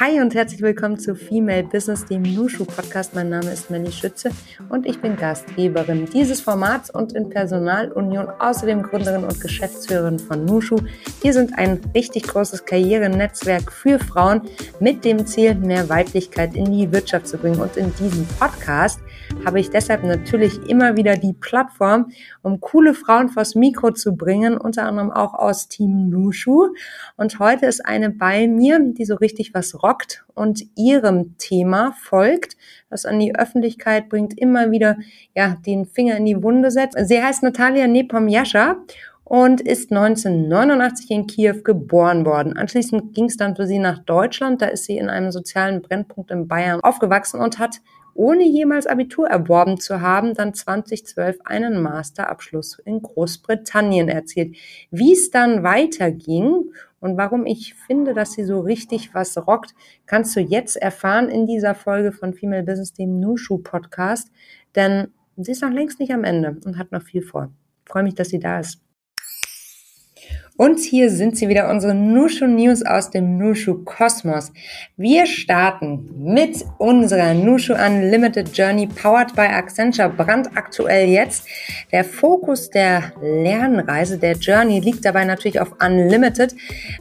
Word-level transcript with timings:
Hi 0.00 0.20
und 0.20 0.34
herzlich 0.34 0.60
willkommen 0.60 0.98
zu 0.98 1.14
Female 1.14 1.62
Business, 1.62 2.04
dem 2.04 2.22
Nushu 2.22 2.64
Podcast. 2.64 3.14
Mein 3.14 3.28
Name 3.28 3.52
ist 3.52 3.70
Melly 3.70 3.92
Schütze 3.92 4.30
und 4.68 4.86
ich 4.86 5.00
bin 5.00 5.14
Gastgeberin 5.14 6.06
dieses 6.12 6.40
Formats 6.40 6.90
und 6.90 7.12
in 7.12 7.30
Personalunion 7.30 8.28
außerdem 8.40 8.82
Gründerin 8.82 9.22
und 9.22 9.40
Geschäftsführerin 9.40 10.18
von 10.18 10.44
Nushu. 10.44 10.78
Wir 11.20 11.32
sind 11.32 11.56
ein 11.56 11.80
richtig 11.94 12.24
großes 12.24 12.64
Karrierenetzwerk 12.64 13.70
für 13.70 14.00
Frauen 14.00 14.40
mit 14.80 15.04
dem 15.04 15.26
Ziel, 15.26 15.54
mehr 15.54 15.88
Weiblichkeit 15.88 16.56
in 16.56 16.72
die 16.72 16.90
Wirtschaft 16.90 17.28
zu 17.28 17.38
bringen. 17.38 17.60
Und 17.60 17.76
in 17.76 17.94
diesem 17.94 18.26
Podcast 18.40 18.98
habe 19.46 19.60
ich 19.60 19.70
deshalb 19.70 20.02
natürlich 20.02 20.58
immer 20.68 20.96
wieder 20.96 21.16
die 21.16 21.34
Plattform, 21.34 22.10
um 22.42 22.60
coole 22.60 22.94
Frauen 22.94 23.28
vors 23.28 23.54
Mikro 23.54 23.92
zu 23.92 24.16
bringen, 24.16 24.56
unter 24.56 24.88
anderem 24.88 25.12
auch 25.12 25.34
aus 25.34 25.68
Team 25.68 26.08
Nushu. 26.10 26.74
Und 27.16 27.38
heute 27.38 27.66
ist 27.66 27.84
eine 27.86 28.10
bei 28.10 28.48
mir, 28.48 28.80
die 28.80 29.04
so 29.04 29.14
richtig 29.14 29.54
was 29.54 29.83
rockt 29.84 30.24
und 30.34 30.64
ihrem 30.76 31.36
Thema 31.36 31.92
folgt, 32.02 32.56
das 32.88 33.04
an 33.04 33.20
die 33.20 33.36
Öffentlichkeit 33.36 34.08
bringt, 34.08 34.38
immer 34.38 34.70
wieder 34.70 34.96
ja 35.34 35.56
den 35.66 35.84
Finger 35.84 36.16
in 36.16 36.24
die 36.24 36.42
Wunde 36.42 36.70
setzt. 36.70 36.96
Sie 37.06 37.22
heißt 37.22 37.42
Natalia 37.42 37.86
Nepomjascha 37.86 38.76
und 39.24 39.60
ist 39.60 39.92
1989 39.92 41.10
in 41.10 41.26
Kiew 41.26 41.62
geboren 41.62 42.24
worden. 42.24 42.56
Anschließend 42.56 43.14
ging 43.14 43.26
es 43.26 43.36
dann 43.36 43.56
für 43.56 43.66
sie 43.66 43.78
nach 43.78 43.98
Deutschland. 44.00 44.62
Da 44.62 44.66
ist 44.66 44.84
sie 44.84 44.96
in 44.96 45.08
einem 45.08 45.32
sozialen 45.32 45.82
Brennpunkt 45.82 46.30
in 46.30 46.48
Bayern 46.48 46.80
aufgewachsen 46.80 47.40
und 47.40 47.58
hat 47.58 47.80
ohne 48.14 48.44
jemals 48.44 48.86
Abitur 48.86 49.28
erworben 49.28 49.78
zu 49.80 50.00
haben, 50.00 50.34
dann 50.34 50.54
2012 50.54 51.38
einen 51.44 51.82
Masterabschluss 51.82 52.78
in 52.84 53.02
Großbritannien 53.02 54.08
erzielt. 54.08 54.56
Wie 54.90 55.12
es 55.12 55.30
dann 55.30 55.64
weiterging 55.64 56.70
und 57.04 57.18
warum 57.18 57.44
ich 57.44 57.74
finde, 57.74 58.14
dass 58.14 58.32
sie 58.32 58.44
so 58.44 58.60
richtig 58.60 59.12
was 59.12 59.36
rockt, 59.36 59.74
kannst 60.06 60.34
du 60.36 60.40
jetzt 60.40 60.74
erfahren 60.74 61.28
in 61.28 61.46
dieser 61.46 61.74
Folge 61.74 62.12
von 62.12 62.32
Female 62.32 62.62
Business, 62.62 62.94
dem 62.94 63.20
Nushu 63.20 63.58
Podcast. 63.58 64.32
Denn 64.74 65.08
sie 65.36 65.52
ist 65.52 65.60
noch 65.60 65.70
längst 65.70 66.00
nicht 66.00 66.14
am 66.14 66.24
Ende 66.24 66.56
und 66.64 66.78
hat 66.78 66.92
noch 66.92 67.02
viel 67.02 67.20
vor. 67.20 67.52
Ich 67.84 67.92
freue 67.92 68.04
mich, 68.04 68.14
dass 68.14 68.30
sie 68.30 68.38
da 68.38 68.58
ist. 68.58 68.83
Und 70.56 70.78
hier 70.78 71.10
sind 71.10 71.36
sie 71.36 71.48
wieder, 71.48 71.68
unsere 71.68 71.96
Nushu 71.96 72.46
News 72.46 72.86
aus 72.86 73.10
dem 73.10 73.38
Nushu 73.38 73.82
Kosmos. 73.82 74.52
Wir 74.96 75.26
starten 75.26 76.08
mit 76.16 76.64
unserer 76.78 77.34
Nushu 77.34 77.74
Unlimited 77.74 78.56
Journey 78.56 78.86
powered 78.86 79.34
by 79.34 79.48
Accenture 79.48 80.10
brandaktuell 80.10 81.08
jetzt. 81.08 81.48
Der 81.90 82.04
Fokus 82.04 82.70
der 82.70 83.12
Lernreise, 83.20 84.16
der 84.16 84.36
Journey 84.36 84.78
liegt 84.78 85.04
dabei 85.04 85.24
natürlich 85.24 85.58
auf 85.58 85.72
Unlimited, 85.84 86.54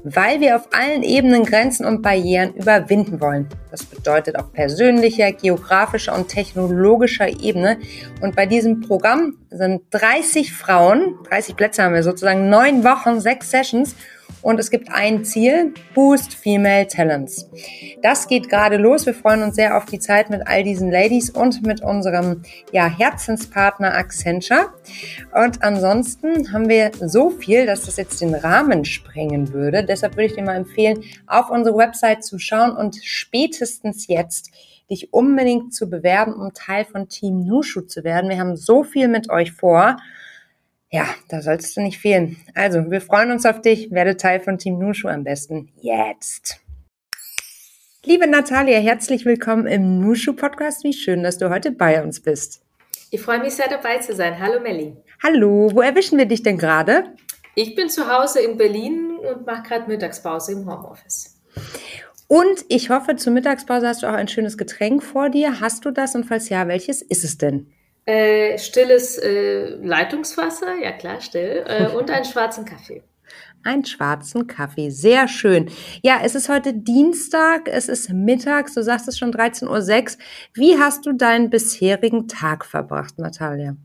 weil 0.04 0.42
wir 0.42 0.56
auf 0.56 0.70
allen 0.72 1.04
Ebenen 1.04 1.44
Grenzen 1.44 1.86
und 1.86 2.02
Barrieren 2.02 2.56
überwinden 2.56 3.22
wollen. 3.22 3.50
Das 3.70 3.86
bedeutet 3.86 4.36
auf 4.36 4.52
persönlicher, 4.52 5.31
geografischer 5.31 6.16
und 6.16 6.28
technologischer 6.28 7.28
Ebene. 7.28 7.78
Und 8.22 8.36
bei 8.36 8.48
diesem 8.48 8.81
Programm 8.81 9.38
sind 9.50 9.84
30 9.92 10.54
Frauen, 10.54 11.16
30 11.30 11.56
Plätze 11.56 11.84
haben 11.84 11.94
wir 11.94 12.04
sozusagen, 12.04 12.50
neun 12.50 12.84
Wochen, 12.84 13.20
sechs 13.20 13.42
Sessions. 13.44 13.95
Und 14.41 14.59
es 14.59 14.69
gibt 14.69 14.91
ein 14.91 15.23
Ziel, 15.23 15.73
Boost 15.94 16.33
Female 16.33 16.88
Talents. 16.88 17.50
Das 18.02 18.27
geht 18.27 18.50
gerade 18.50 18.75
los. 18.77 19.05
Wir 19.05 19.13
freuen 19.13 19.41
uns 19.41 19.55
sehr 19.55 19.77
auf 19.77 19.85
die 19.85 20.00
Zeit 20.00 20.30
mit 20.30 20.45
all 20.47 20.63
diesen 20.63 20.91
Ladies 20.91 21.30
und 21.30 21.66
mit 21.66 21.81
unserem 21.81 22.41
ja, 22.72 22.85
Herzenspartner 22.85 23.94
Accenture. 23.94 24.73
Und 25.33 25.63
ansonsten 25.63 26.52
haben 26.52 26.67
wir 26.67 26.91
so 27.00 27.30
viel, 27.30 27.66
dass 27.66 27.83
das 27.83 27.95
jetzt 27.95 28.19
den 28.19 28.35
Rahmen 28.35 28.83
sprengen 28.83 29.53
würde. 29.53 29.85
Deshalb 29.85 30.16
würde 30.16 30.25
ich 30.25 30.35
dir 30.35 30.44
mal 30.44 30.57
empfehlen, 30.57 31.03
auf 31.25 31.50
unsere 31.50 31.78
Website 31.78 32.25
zu 32.25 32.38
schauen 32.38 32.72
und 32.75 33.00
spätestens 33.02 34.07
jetzt 34.07 34.52
dich 34.89 35.13
unbedingt 35.13 35.73
zu 35.73 35.89
bewerben, 35.89 36.33
um 36.33 36.53
Teil 36.53 36.85
von 36.85 37.07
Team 37.07 37.45
Nushu 37.45 37.81
zu 37.81 38.03
werden. 38.03 38.29
Wir 38.29 38.39
haben 38.39 38.57
so 38.57 38.84
viel 38.84 39.07
mit 39.07 39.29
euch 39.29 39.53
vor. 39.53 39.97
Ja, 40.94 41.08
da 41.28 41.42
sollst 41.42 41.76
du 41.76 41.81
nicht 41.81 41.98
fehlen. 41.98 42.38
Also, 42.54 42.92
wir 42.92 43.02
freuen 43.02 43.31
uns 43.31 43.48
auf 43.48 43.62
dich. 43.62 43.90
Werde 43.90 44.16
Teil 44.16 44.40
von 44.40 44.59
Team 44.59 44.78
Nushu 44.78 45.08
am 45.08 45.24
besten 45.24 45.72
jetzt. 45.81 46.59
Liebe 48.06 48.28
Natalia, 48.28 48.78
herzlich 48.78 49.26
willkommen 49.26 49.66
im 49.66 50.02
Nushu 50.02 50.34
Podcast. 50.34 50.84
Wie 50.84 50.94
schön, 50.94 51.24
dass 51.24 51.40
du 51.40 51.50
heute 51.50 51.72
bei 51.72 52.04
uns 52.04 52.20
bist. 52.20 52.62
Ich 53.09 53.22
freue 53.22 53.40
mich 53.40 53.56
sehr 53.56 53.68
dabei 53.68 53.98
zu 53.98 54.14
sein. 54.14 54.38
Hallo 54.38 54.59
Melli. 54.59 54.96
Hallo, 55.24 55.72
wo 55.74 55.81
erwischen 55.81 56.20
wir 56.20 56.28
dich 56.28 56.44
denn 56.44 56.59
gerade? 56.59 57.06
Ich 57.56 57.74
bin 57.74 57.90
zu 57.90 58.08
Hause 58.08 58.42
in 58.42 58.56
Berlin 58.56 59.18
und 59.18 59.48
mache 59.48 59.64
gerade 59.64 59.88
Mittagspause 59.88 60.52
im 60.52 60.72
Homeoffice. 60.72 61.42
Und 62.28 62.66
ich 62.70 62.92
hoffe, 62.92 63.16
zur 63.16 63.34
Mittagspause 63.34 63.88
hast 63.88 64.04
du 64.04 64.08
auch 64.08 64.14
ein 64.14 64.28
schönes 64.28 64.60
Getränk 64.60 65.02
vor 65.02 65.31
dir. 65.31 65.60
Hast 65.60 65.86
du 65.86 65.90
das? 65.90 66.14
Und 66.14 66.25
falls 66.25 66.50
ja, 66.50 66.68
welches 66.68 67.02
ist 67.02 67.24
es 67.24 67.40
denn? 67.40 67.74
Äh, 68.06 68.58
stilles 68.58 69.18
äh, 69.18 69.75
Leitungswasser, 69.81 70.75
ja 70.81 70.91
klar, 70.91 71.22
still, 71.22 71.64
äh, 71.68 71.88
und 71.96 72.09
einen 72.12 72.25
schwarzen 72.25 72.66
Kaffee. 72.66 73.02
Einen 73.64 73.86
schwarzen 73.86 74.47
Kaffee, 74.47 74.90
sehr 74.90 75.30
schön. 75.30 75.69
Ja, 76.02 76.19
es 76.22 76.36
ist 76.36 76.50
heute 76.50 76.74
Dienstag, 76.74 77.69
es 77.69 77.88
ist 77.88 78.09
mittags, 78.09 78.74
du 78.74 78.84
sagst 78.84 79.08
es 79.08 79.18
schon 79.18 79.31
13.06 79.31 80.18
Uhr. 80.18 80.24
Wie 80.53 80.78
hast 80.78 81.06
du 81.06 81.13
deinen 81.13 81.50
bisherigen 81.50 82.28
Tag 82.28 82.66
verbracht, 82.66 83.19
Natalia? 83.19 83.78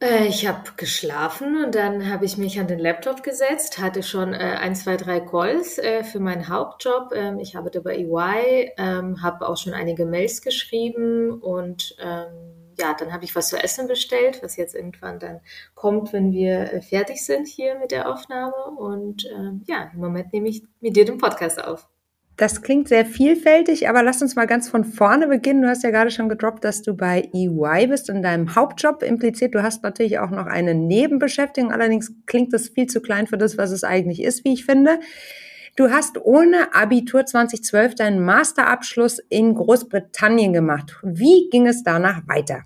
Äh, 0.00 0.26
ich 0.26 0.46
habe 0.46 0.72
geschlafen 0.76 1.64
und 1.64 1.74
dann 1.74 2.10
habe 2.10 2.24
ich 2.26 2.36
mich 2.36 2.60
an 2.60 2.66
den 2.66 2.78
Laptop 2.78 3.22
gesetzt, 3.22 3.78
hatte 3.78 4.02
schon 4.02 4.34
äh, 4.34 4.36
ein, 4.36 4.74
zwei, 4.74 4.96
drei 4.96 5.20
Calls 5.20 5.78
äh, 5.78 6.04
für 6.04 6.20
meinen 6.20 6.48
Hauptjob. 6.48 7.12
Ähm, 7.14 7.38
ich 7.38 7.56
arbeite 7.56 7.80
bei 7.80 7.96
EY, 7.96 8.72
ähm, 8.76 9.22
habe 9.22 9.48
auch 9.48 9.56
schon 9.56 9.72
einige 9.72 10.04
Mails 10.04 10.42
geschrieben 10.42 11.40
und 11.40 11.96
ähm, 11.98 12.66
ja, 12.78 12.94
dann 12.94 13.12
habe 13.12 13.24
ich 13.24 13.34
was 13.34 13.48
zu 13.48 13.56
essen 13.56 13.88
bestellt, 13.88 14.42
was 14.42 14.56
jetzt 14.56 14.74
irgendwann 14.74 15.18
dann 15.18 15.40
kommt, 15.74 16.12
wenn 16.12 16.32
wir 16.32 16.72
äh, 16.72 16.82
fertig 16.82 17.24
sind 17.24 17.48
hier 17.48 17.78
mit 17.78 17.90
der 17.90 18.10
Aufnahme. 18.12 18.54
Und 18.76 19.26
ähm, 19.34 19.62
ja, 19.66 19.90
im 19.94 20.00
Moment 20.00 20.32
nehme 20.32 20.48
ich 20.48 20.62
mit 20.80 20.96
dir 20.96 21.06
den 21.06 21.18
Podcast 21.18 21.62
auf. 21.62 21.88
Das 22.36 22.60
klingt 22.60 22.88
sehr 22.88 23.06
vielfältig, 23.06 23.88
aber 23.88 24.02
lass 24.02 24.20
uns 24.20 24.36
mal 24.36 24.46
ganz 24.46 24.68
von 24.68 24.84
vorne 24.84 25.26
beginnen. 25.26 25.62
Du 25.62 25.68
hast 25.68 25.82
ja 25.82 25.90
gerade 25.90 26.10
schon 26.10 26.28
gedroppt, 26.28 26.64
dass 26.64 26.82
du 26.82 26.94
bei 26.94 27.30
EY 27.32 27.86
bist 27.86 28.10
in 28.10 28.22
deinem 28.22 28.54
Hauptjob 28.54 29.02
impliziert. 29.02 29.54
Du 29.54 29.62
hast 29.62 29.82
natürlich 29.82 30.18
auch 30.18 30.30
noch 30.30 30.44
eine 30.44 30.74
Nebenbeschäftigung. 30.74 31.72
Allerdings 31.72 32.12
klingt 32.26 32.52
das 32.52 32.68
viel 32.68 32.88
zu 32.88 33.00
klein 33.00 33.26
für 33.26 33.38
das, 33.38 33.56
was 33.56 33.70
es 33.70 33.84
eigentlich 33.84 34.22
ist, 34.22 34.44
wie 34.44 34.52
ich 34.52 34.66
finde. 34.66 35.00
Du 35.76 35.90
hast 35.90 36.18
ohne 36.22 36.74
Abitur 36.74 37.24
2012 37.24 37.94
deinen 37.94 38.22
Masterabschluss 38.22 39.18
in 39.30 39.54
Großbritannien 39.54 40.52
gemacht. 40.52 40.96
Wie 41.02 41.48
ging 41.50 41.66
es 41.66 41.84
danach 41.84 42.28
weiter? 42.28 42.64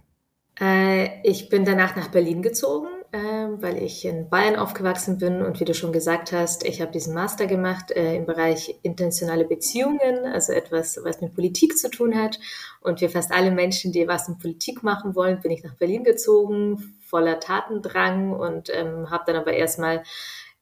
Äh, 0.60 1.08
ich 1.22 1.48
bin 1.48 1.64
danach 1.64 1.94
nach 1.94 2.08
Berlin 2.08 2.42
gezogen 2.42 2.88
ähm, 3.12 3.60
weil 3.60 3.82
ich 3.82 4.04
in 4.04 4.28
Bayern 4.28 4.54
aufgewachsen 4.56 5.18
bin 5.18 5.42
und 5.42 5.58
wie 5.58 5.64
du 5.64 5.74
schon 5.74 5.92
gesagt 5.92 6.30
hast, 6.30 6.64
ich 6.64 6.80
habe 6.80 6.92
diesen 6.92 7.12
Master 7.12 7.46
gemacht 7.46 7.90
äh, 7.90 8.14
im 8.16 8.24
Bereich 8.24 8.76
internationale 8.82 9.44
Beziehungen, 9.44 10.26
also 10.26 10.52
etwas, 10.52 11.00
was 11.02 11.20
mit 11.20 11.34
Politik 11.34 11.76
zu 11.76 11.90
tun 11.90 12.16
hat. 12.16 12.38
Und 12.80 13.00
wie 13.00 13.08
fast 13.08 13.32
alle 13.32 13.50
Menschen, 13.50 13.90
die 13.90 14.06
was 14.06 14.28
in 14.28 14.38
Politik 14.38 14.84
machen 14.84 15.16
wollen, 15.16 15.40
bin 15.40 15.50
ich 15.50 15.64
nach 15.64 15.74
Berlin 15.74 16.04
gezogen, 16.04 16.94
voller 17.00 17.40
Tatendrang 17.40 18.32
und 18.32 18.70
ähm, 18.72 19.10
habe 19.10 19.24
dann 19.26 19.36
aber 19.36 19.52
erstmal 19.54 20.04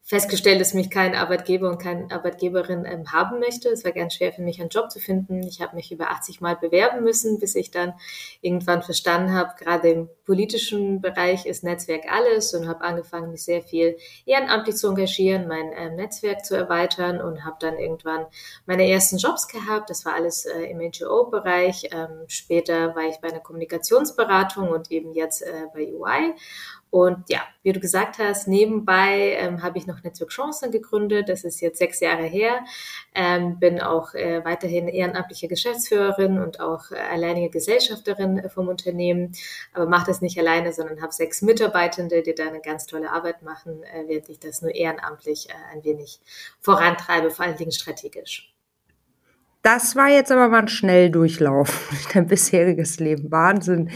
festgestellt, 0.09 0.59
dass 0.59 0.73
mich 0.73 0.89
kein 0.89 1.15
Arbeitgeber 1.15 1.69
und 1.69 1.83
keine 1.83 2.11
Arbeitgeberin 2.11 2.87
ähm, 2.87 3.13
haben 3.13 3.41
möchte. 3.41 3.69
Es 3.69 3.85
war 3.85 3.93
ganz 3.93 4.15
schwer 4.15 4.33
für 4.33 4.41
mich, 4.41 4.59
einen 4.59 4.71
Job 4.71 4.91
zu 4.91 5.01
finden. 5.01 5.43
Ich 5.43 5.61
habe 5.61 5.77
mich 5.77 5.93
über 5.93 6.11
80 6.11 6.41
Mal 6.41 6.57
bewerben 6.57 7.05
müssen, 7.05 7.39
bis 7.39 7.55
ich 7.55 7.71
dann 7.71 7.93
irgendwann 8.41 8.83
verstanden 8.83 9.35
habe, 9.35 9.53
gerade 9.63 9.91
im 9.91 10.09
politischen 10.25 11.03
Bereich 11.03 11.45
ist 11.45 11.63
Netzwerk 11.63 12.11
alles 12.11 12.55
und 12.55 12.67
habe 12.67 12.81
angefangen, 12.85 13.31
mich 13.31 13.45
sehr 13.45 13.61
viel 13.61 13.99
ehrenamtlich 14.25 14.77
zu 14.77 14.89
engagieren, 14.89 15.47
mein 15.47 15.73
ähm, 15.77 15.97
Netzwerk 15.97 16.43
zu 16.43 16.57
erweitern 16.57 17.21
und 17.21 17.45
habe 17.45 17.57
dann 17.61 17.79
irgendwann 17.79 18.25
meine 18.65 18.89
ersten 18.91 19.19
Jobs 19.19 19.47
gehabt. 19.47 19.91
Das 19.91 20.07
war 20.07 20.15
alles 20.15 20.47
äh, 20.47 20.71
im 20.71 20.79
NGO-Bereich. 20.79 21.91
Ähm, 21.93 22.25
später 22.29 22.97
war 22.97 23.07
ich 23.09 23.19
bei 23.21 23.29
einer 23.29 23.41
Kommunikationsberatung 23.41 24.71
und 24.71 24.91
eben 24.91 25.13
jetzt 25.13 25.43
äh, 25.43 25.67
bei 25.75 25.93
UI 25.93 26.35
und 26.91 27.29
ja, 27.29 27.43
wie 27.63 27.73
du 27.73 27.81
gesagt 27.81 28.19
hast, 28.19 28.49
nebenbei 28.49 29.37
ähm, 29.39 29.63
habe 29.63 29.77
ich 29.77 29.87
noch 29.87 30.03
Netzwerk 30.03 30.31
Chancen 30.31 30.71
gegründet. 30.71 31.29
Das 31.29 31.45
ist 31.45 31.61
jetzt 31.61 31.79
sechs 31.79 32.01
Jahre 32.01 32.23
her. 32.23 32.65
Ähm, 33.15 33.59
bin 33.59 33.81
auch 33.81 34.15
äh, 34.15 34.43
weiterhin 34.45 34.89
ehrenamtliche 34.89 35.49
Geschäftsführerin 35.49 36.39
und 36.39 36.61
auch 36.61 36.91
äh, 36.91 36.97
alleinige 36.97 37.51
Gesellschafterin 37.51 38.39
äh, 38.39 38.49
vom 38.49 38.69
Unternehmen. 38.69 39.33
Aber 39.75 39.87
mache 39.87 40.07
das 40.07 40.23
nicht 40.23 40.39
alleine, 40.39 40.73
sondern 40.73 41.03
habe 41.03 41.13
sechs 41.13 41.43
Mitarbeitende, 41.43 42.23
die 42.23 42.35
da 42.35 42.47
eine 42.47 42.61
ganz 42.61 42.87
tolle 42.87 43.11
Arbeit 43.11 43.43
machen, 43.43 43.83
äh, 43.83 44.05
während 44.07 44.29
ich 44.31 44.39
das 44.39 44.63
nur 44.63 44.75
ehrenamtlich 44.75 45.51
äh, 45.51 45.53
ein 45.75 45.85
wenig 45.85 46.21
vorantreibe, 46.61 47.31
vor 47.31 47.45
allen 47.45 47.57
Dingen 47.57 47.73
strategisch. 47.73 48.55
Das 49.63 49.97
war 49.97 50.09
jetzt 50.09 50.31
aber 50.33 50.49
mal 50.49 50.61
ein 50.61 50.69
Schnelldurchlauf 50.69 51.89
durch 51.91 52.07
dein 52.15 52.27
bisheriges 52.27 53.01
Leben. 53.01 53.31
Wahnsinn. 53.31 53.91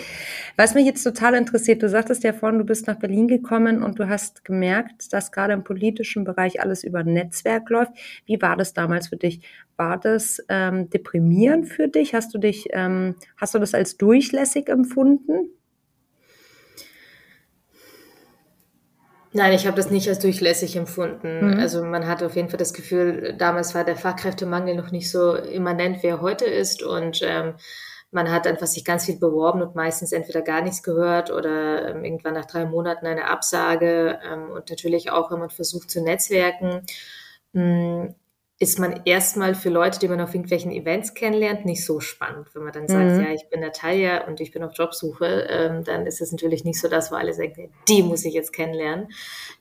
Was 0.56 0.74
mich 0.74 0.84
jetzt 0.84 1.02
total 1.02 1.34
interessiert, 1.34 1.82
du 1.82 1.88
sagtest 1.88 2.24
ja 2.24 2.32
vorhin, 2.32 2.58
du 2.58 2.64
bist 2.64 2.86
nach 2.86 2.98
Berlin 2.98 3.26
gekommen 3.26 3.82
und 3.82 3.98
du 3.98 4.08
hast 4.08 4.44
gemerkt, 4.44 5.12
dass 5.12 5.32
gerade 5.32 5.54
im 5.54 5.64
politischen 5.64 6.24
Bereich 6.24 6.60
alles 6.60 6.84
über 6.84 7.04
Netzwerk 7.04 7.70
läuft. 7.70 7.92
Wie 8.26 8.40
war 8.40 8.56
das 8.56 8.74
damals 8.74 9.08
für 9.08 9.16
dich? 9.16 9.40
War 9.76 9.98
das 9.98 10.44
ähm, 10.48 10.90
deprimierend 10.90 11.68
für 11.68 11.88
dich? 11.88 12.14
Hast 12.14 12.34
du 12.34 12.38
dich, 12.38 12.68
ähm, 12.72 13.16
hast 13.36 13.54
du 13.54 13.58
das 13.58 13.74
als 13.74 13.96
durchlässig 13.96 14.68
empfunden? 14.68 15.50
Nein, 19.34 19.54
ich 19.54 19.66
habe 19.66 19.76
das 19.76 19.90
nicht 19.90 20.08
als 20.08 20.18
durchlässig 20.18 20.76
empfunden. 20.76 21.52
Mhm. 21.52 21.58
Also 21.58 21.82
man 21.82 22.06
hatte 22.06 22.26
auf 22.26 22.36
jeden 22.36 22.50
Fall 22.50 22.58
das 22.58 22.74
Gefühl, 22.74 23.34
damals 23.38 23.74
war 23.74 23.84
der 23.84 23.96
Fachkräftemangel 23.96 24.74
noch 24.74 24.90
nicht 24.90 25.10
so 25.10 25.34
immanent, 25.34 26.02
wie 26.02 26.08
er 26.08 26.20
heute 26.20 26.44
ist. 26.44 26.82
Und 26.82 27.20
ähm, 27.22 27.54
man 28.12 28.30
hat 28.30 28.46
einfach 28.46 28.66
sich 28.66 28.84
ganz 28.84 29.06
viel 29.06 29.18
beworben 29.18 29.62
und 29.62 29.74
meistens 29.74 30.12
entweder 30.12 30.42
gar 30.42 30.62
nichts 30.62 30.82
gehört 30.82 31.30
oder 31.30 31.88
ähm, 31.88 32.04
irgendwann 32.04 32.34
nach 32.34 32.44
drei 32.44 32.66
Monaten 32.66 33.06
eine 33.06 33.28
Absage. 33.28 34.20
Ähm, 34.24 34.50
und 34.50 34.70
natürlich 34.70 35.10
auch, 35.10 35.30
wenn 35.30 35.40
man 35.40 35.50
versucht 35.50 35.90
zu 35.90 36.02
netzwerken. 36.02 36.82
Mh, 37.52 37.62
hm, 37.62 38.14
ist 38.62 38.78
man 38.78 39.00
erstmal 39.06 39.56
für 39.56 39.70
Leute, 39.70 39.98
die 39.98 40.06
man 40.06 40.20
auf 40.20 40.34
irgendwelchen 40.34 40.70
Events 40.70 41.14
kennenlernt, 41.14 41.64
nicht 41.64 41.84
so 41.84 41.98
spannend. 41.98 42.46
Wenn 42.54 42.62
man 42.62 42.72
dann 42.72 42.86
sagt, 42.86 43.10
mhm. 43.10 43.24
ja, 43.24 43.32
ich 43.32 43.48
bin 43.50 43.58
Natalia 43.58 44.24
und 44.28 44.40
ich 44.40 44.52
bin 44.52 44.62
auf 44.62 44.70
Jobsuche, 44.74 45.48
ähm, 45.50 45.82
dann 45.82 46.06
ist 46.06 46.20
es 46.20 46.30
natürlich 46.30 46.62
nicht 46.62 46.80
so 46.80 46.86
das, 46.86 47.10
wo 47.10 47.16
alle 47.16 47.34
sagen, 47.34 47.72
die 47.88 48.04
muss 48.04 48.24
ich 48.24 48.34
jetzt 48.34 48.52
kennenlernen. 48.52 49.08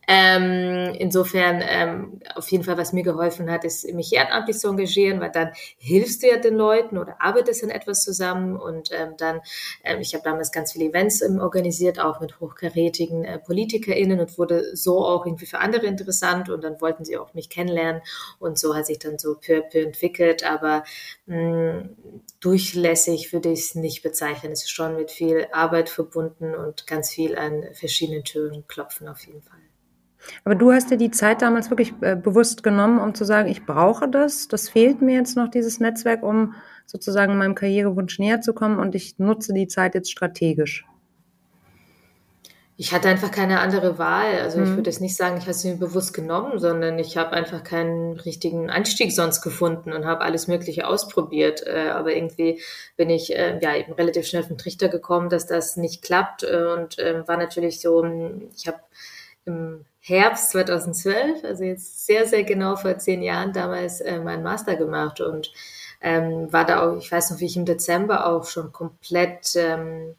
Ähm, 0.08 0.96
insofern, 0.98 1.64
ähm, 1.66 2.20
auf 2.36 2.50
jeden 2.52 2.64
Fall, 2.64 2.78
was 2.78 2.92
mir 2.92 3.04
geholfen 3.04 3.52
hat, 3.52 3.64
ist, 3.64 3.86
mich 3.94 4.14
ehrenamtlich 4.14 4.58
zu 4.58 4.68
engagieren, 4.68 5.22
weil 5.22 5.32
dann 5.32 5.52
hilfst 5.78 6.24
du 6.24 6.28
ja 6.28 6.38
den 6.38 6.56
Leuten 6.56 6.98
oder 6.98 7.22
arbeitest 7.22 7.64
an 7.64 7.70
etwas 7.70 8.04
zusammen 8.04 8.58
und 8.58 8.90
ähm, 8.92 9.14
dann, 9.18 9.42
ähm, 9.84 10.02
ich 10.02 10.14
habe 10.14 10.24
damals 10.24 10.52
ganz 10.52 10.74
viele 10.74 10.86
Events 10.86 11.22
ähm, 11.22 11.40
organisiert, 11.40 12.00
auch 12.00 12.20
mit 12.20 12.40
hochkarätigen 12.40 13.24
äh, 13.24 13.40
PolitikerInnen 13.40 14.20
und 14.20 14.38
wurde 14.38 14.76
so 14.76 15.06
auch 15.06 15.26
irgendwie 15.26 15.46
für 15.46 15.60
andere 15.60 15.86
interessant 15.86 16.50
und 16.50 16.64
dann 16.64 16.82
wollten 16.82 17.06
sie 17.06 17.18
auch 17.18 17.34
mich 17.34 17.50
kennenlernen 17.50 18.02
und 18.40 18.58
so 18.60 18.76
hat 18.76 18.88
sich 18.88 19.00
dann 19.00 19.20
so 19.20 19.36
peu 19.36 19.62
peu 19.62 19.80
entwickelt, 19.80 20.44
aber 20.44 20.84
mh, 21.28 21.38
mm, 21.38 21.96
durchlässig 22.40 23.32
würde 23.34 23.52
ich 23.52 23.60
es 23.60 23.76
nicht 23.76 24.02
bezeichnen. 24.02 24.52
Es 24.52 24.64
ist 24.64 24.72
schon 24.72 24.96
mit 24.96 25.12
viel 25.12 25.48
Arbeit 25.52 25.90
verbunden 25.90 26.56
und 26.56 26.88
ganz 26.88 27.12
viel 27.12 27.38
an 27.38 27.64
verschiedenen 27.74 28.24
Türen 28.24 28.68
klopfen 28.68 29.08
auf 29.08 29.26
jeden 29.26 29.42
Fall. 29.44 29.61
Aber 30.44 30.56
du 30.56 30.72
hast 30.72 30.92
dir 30.92 30.98
die 30.98 31.12
Zeit 31.12 31.42
damals 31.42 31.70
wirklich 31.70 31.94
äh, 32.02 32.16
bewusst 32.16 32.64
genommen, 32.64 33.00
um 33.00 33.16
zu 33.16 33.26
sagen, 33.26 33.50
ich 33.50 33.66
brauche 33.66 34.08
das, 34.08 34.48
das 34.48 34.70
fehlt 34.70 35.02
mir 35.02 35.16
jetzt 35.16 35.36
noch, 35.36 35.50
dieses 35.50 35.80
Netzwerk, 35.80 36.24
um 36.24 36.54
sozusagen 36.86 37.38
meinem 37.38 37.56
Karrierewunsch 37.56 38.20
näher 38.20 38.42
zu 38.42 38.54
kommen 38.54 38.80
und 38.80 38.96
ich 38.96 39.18
nutze 39.18 39.54
die 39.54 39.68
Zeit 39.68 39.96
jetzt 39.96 40.12
strategisch. 40.12 40.86
Ich 42.78 42.94
hatte 42.94 43.10
einfach 43.10 43.30
keine 43.30 43.60
andere 43.60 44.00
Wahl. 44.00 44.40
Also 44.42 44.58
mhm. 44.58 44.64
ich 44.64 44.70
würde 44.72 44.90
jetzt 44.90 45.02
nicht 45.02 45.16
sagen, 45.16 45.38
ich 45.38 45.44
habe 45.44 45.52
es 45.52 45.64
mir 45.64 45.76
bewusst 45.76 46.16
genommen, 46.16 46.58
sondern 46.58 46.98
ich 46.98 47.16
habe 47.16 47.32
einfach 47.34 47.64
keinen 47.64 48.14
richtigen 48.14 48.72
Einstieg 48.72 49.12
sonst 49.12 49.42
gefunden 49.42 49.94
und 49.94 50.06
habe 50.06 50.22
alles 50.22 50.48
Mögliche 50.48 50.88
ausprobiert. 50.88 51.62
Äh, 51.68 51.90
aber 51.90 52.16
irgendwie 52.16 52.60
bin 52.98 53.12
ich 53.12 53.36
äh, 53.36 53.60
ja 53.62 53.76
eben 53.76 53.94
relativ 53.94 54.26
schnell 54.26 54.42
vom 54.42 54.58
Trichter 54.58 54.90
gekommen, 54.90 55.30
dass 55.30 55.46
das 55.46 55.78
nicht 55.78 56.02
klappt 56.02 56.44
und 56.44 56.96
ähm, 56.98 57.28
war 57.28 57.38
natürlich 57.38 57.82
so, 57.82 58.04
ich 58.56 58.68
habe 58.68 58.80
im 59.46 59.86
Herbst 60.02 60.52
2012, 60.52 61.44
also 61.44 61.64
jetzt 61.64 62.06
sehr, 62.06 62.26
sehr 62.26 62.44
genau 62.44 62.76
vor 62.76 62.98
zehn 62.98 63.22
Jahren 63.22 63.54
damals 63.54 64.04
meinen 64.04 64.44
Master 64.44 64.76
gemacht 64.76 65.22
und 65.22 65.52
ähm, 66.02 66.52
war 66.52 66.66
da 66.66 66.82
auch, 66.82 66.98
ich 66.98 67.12
weiß 67.12 67.32
noch, 67.32 67.40
wie 67.40 67.46
ich 67.46 67.56
im 67.56 67.66
Dezember 67.66 68.26
auch 68.26 68.46
schon 68.46 68.72
komplett 68.72 69.56
ähm, 69.56 70.16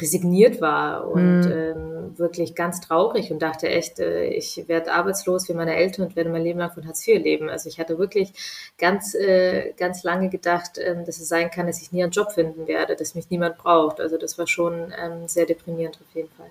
resigniert 0.00 0.60
war 0.60 1.08
und 1.08 1.42
mhm. 1.42 1.52
ähm, 1.52 2.18
wirklich 2.18 2.54
ganz 2.54 2.80
traurig 2.80 3.30
und 3.30 3.40
dachte 3.40 3.68
echt, 3.68 3.98
äh, 4.00 4.24
ich 4.28 4.64
werde 4.66 4.92
arbeitslos 4.92 5.48
wie 5.48 5.54
meine 5.54 5.76
Eltern 5.76 6.06
und 6.06 6.16
werde 6.16 6.30
mein 6.30 6.42
Leben 6.42 6.58
lang 6.58 6.72
von 6.72 6.86
Hartz 6.86 7.06
IV 7.06 7.22
leben. 7.22 7.50
Also 7.50 7.68
ich 7.68 7.78
hatte 7.78 7.98
wirklich 7.98 8.32
ganz, 8.78 9.14
äh, 9.14 9.72
ganz 9.76 10.02
lange 10.02 10.30
gedacht, 10.30 10.78
ähm, 10.78 11.04
dass 11.04 11.18
es 11.18 11.28
sein 11.28 11.50
kann, 11.50 11.66
dass 11.66 11.82
ich 11.82 11.92
nie 11.92 12.02
einen 12.02 12.12
Job 12.12 12.32
finden 12.32 12.66
werde, 12.66 12.96
dass 12.96 13.14
mich 13.14 13.30
niemand 13.30 13.58
braucht. 13.58 14.00
Also 14.00 14.16
das 14.16 14.38
war 14.38 14.46
schon 14.46 14.92
ähm, 14.98 15.28
sehr 15.28 15.46
deprimierend 15.46 15.98
auf 16.00 16.14
jeden 16.14 16.30
Fall. 16.30 16.50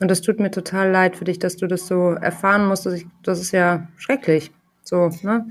Und 0.00 0.10
das 0.10 0.22
tut 0.22 0.40
mir 0.40 0.50
total 0.50 0.90
leid 0.90 1.16
für 1.16 1.24
dich, 1.24 1.38
dass 1.38 1.56
du 1.56 1.66
das 1.66 1.86
so 1.86 2.10
erfahren 2.12 2.66
musst. 2.66 2.88
Das 3.22 3.40
ist 3.40 3.52
ja 3.52 3.88
schrecklich. 3.96 4.50
So, 4.82 5.10
ne? 5.22 5.46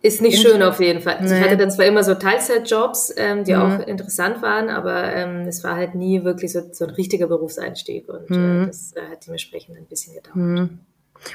Ist 0.00 0.22
nicht 0.22 0.40
schön 0.40 0.62
auf 0.62 0.78
jeden 0.80 1.00
Fall. 1.00 1.16
Also 1.16 1.34
nee. 1.34 1.40
Ich 1.40 1.44
hatte 1.44 1.56
dann 1.56 1.72
zwar 1.72 1.86
immer 1.86 2.04
so 2.04 2.14
Teilzeitjobs, 2.14 3.14
ähm, 3.16 3.42
die 3.42 3.54
mhm. 3.54 3.60
auch 3.60 3.86
interessant 3.86 4.42
waren, 4.42 4.68
aber 4.68 5.12
ähm, 5.12 5.40
es 5.48 5.64
war 5.64 5.74
halt 5.74 5.96
nie 5.96 6.22
wirklich 6.22 6.52
so, 6.52 6.62
so 6.70 6.84
ein 6.84 6.90
richtiger 6.90 7.26
Berufseinstieg 7.26 8.08
und 8.08 8.30
äh, 8.30 8.38
mhm. 8.38 8.62
äh, 8.62 8.66
das 8.66 8.92
äh, 8.92 9.00
hat 9.10 9.26
dementsprechend 9.26 9.76
ein 9.76 9.86
bisschen 9.86 10.14
gedauert. 10.14 10.36
Mhm. 10.36 10.78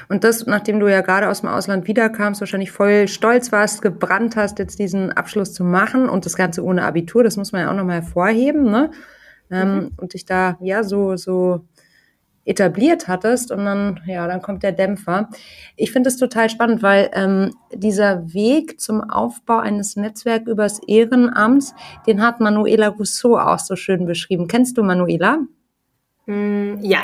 Und 0.08 0.24
das, 0.24 0.46
nachdem 0.46 0.80
du 0.80 0.90
ja 0.90 1.02
gerade 1.02 1.28
aus 1.28 1.42
dem 1.42 1.50
Ausland 1.50 1.86
wiederkamst, 1.86 2.40
wahrscheinlich 2.40 2.72
voll 2.72 3.06
stolz 3.06 3.52
warst, 3.52 3.82
gebrannt 3.82 4.34
hast, 4.34 4.58
jetzt 4.58 4.78
diesen 4.78 5.12
Abschluss 5.12 5.52
zu 5.52 5.62
machen 5.62 6.08
und 6.08 6.24
das 6.24 6.36
Ganze 6.36 6.64
ohne 6.64 6.84
Abitur, 6.84 7.22
das 7.22 7.36
muss 7.36 7.52
man 7.52 7.60
ja 7.60 7.70
auch 7.70 7.76
nochmal 7.76 7.96
hervorheben, 7.96 8.70
ne? 8.70 8.90
Ähm, 9.50 9.74
mhm. 9.74 9.90
und 9.98 10.14
dich 10.14 10.24
da 10.24 10.56
ja 10.60 10.82
so, 10.82 11.16
so 11.16 11.66
etabliert 12.44 13.08
hattest 13.08 13.50
und 13.50 13.64
dann, 13.64 14.00
ja, 14.06 14.26
dann 14.26 14.42
kommt 14.42 14.62
der 14.62 14.72
Dämpfer. 14.72 15.30
Ich 15.76 15.92
finde 15.92 16.08
es 16.08 16.16
total 16.16 16.50
spannend, 16.50 16.82
weil 16.82 17.10
ähm, 17.14 17.54
dieser 17.72 18.32
Weg 18.34 18.80
zum 18.80 19.02
Aufbau 19.02 19.58
eines 19.58 19.96
Netzwerks 19.96 20.48
übers 20.48 20.80
Ehrenamt, 20.86 21.74
den 22.06 22.22
hat 22.22 22.40
Manuela 22.40 22.88
Rousseau 22.88 23.38
auch 23.38 23.58
so 23.58 23.76
schön 23.76 24.06
beschrieben. 24.06 24.48
Kennst 24.48 24.76
du 24.76 24.82
Manuela? 24.82 25.38
Mm, 26.26 26.76
ja, 26.80 27.00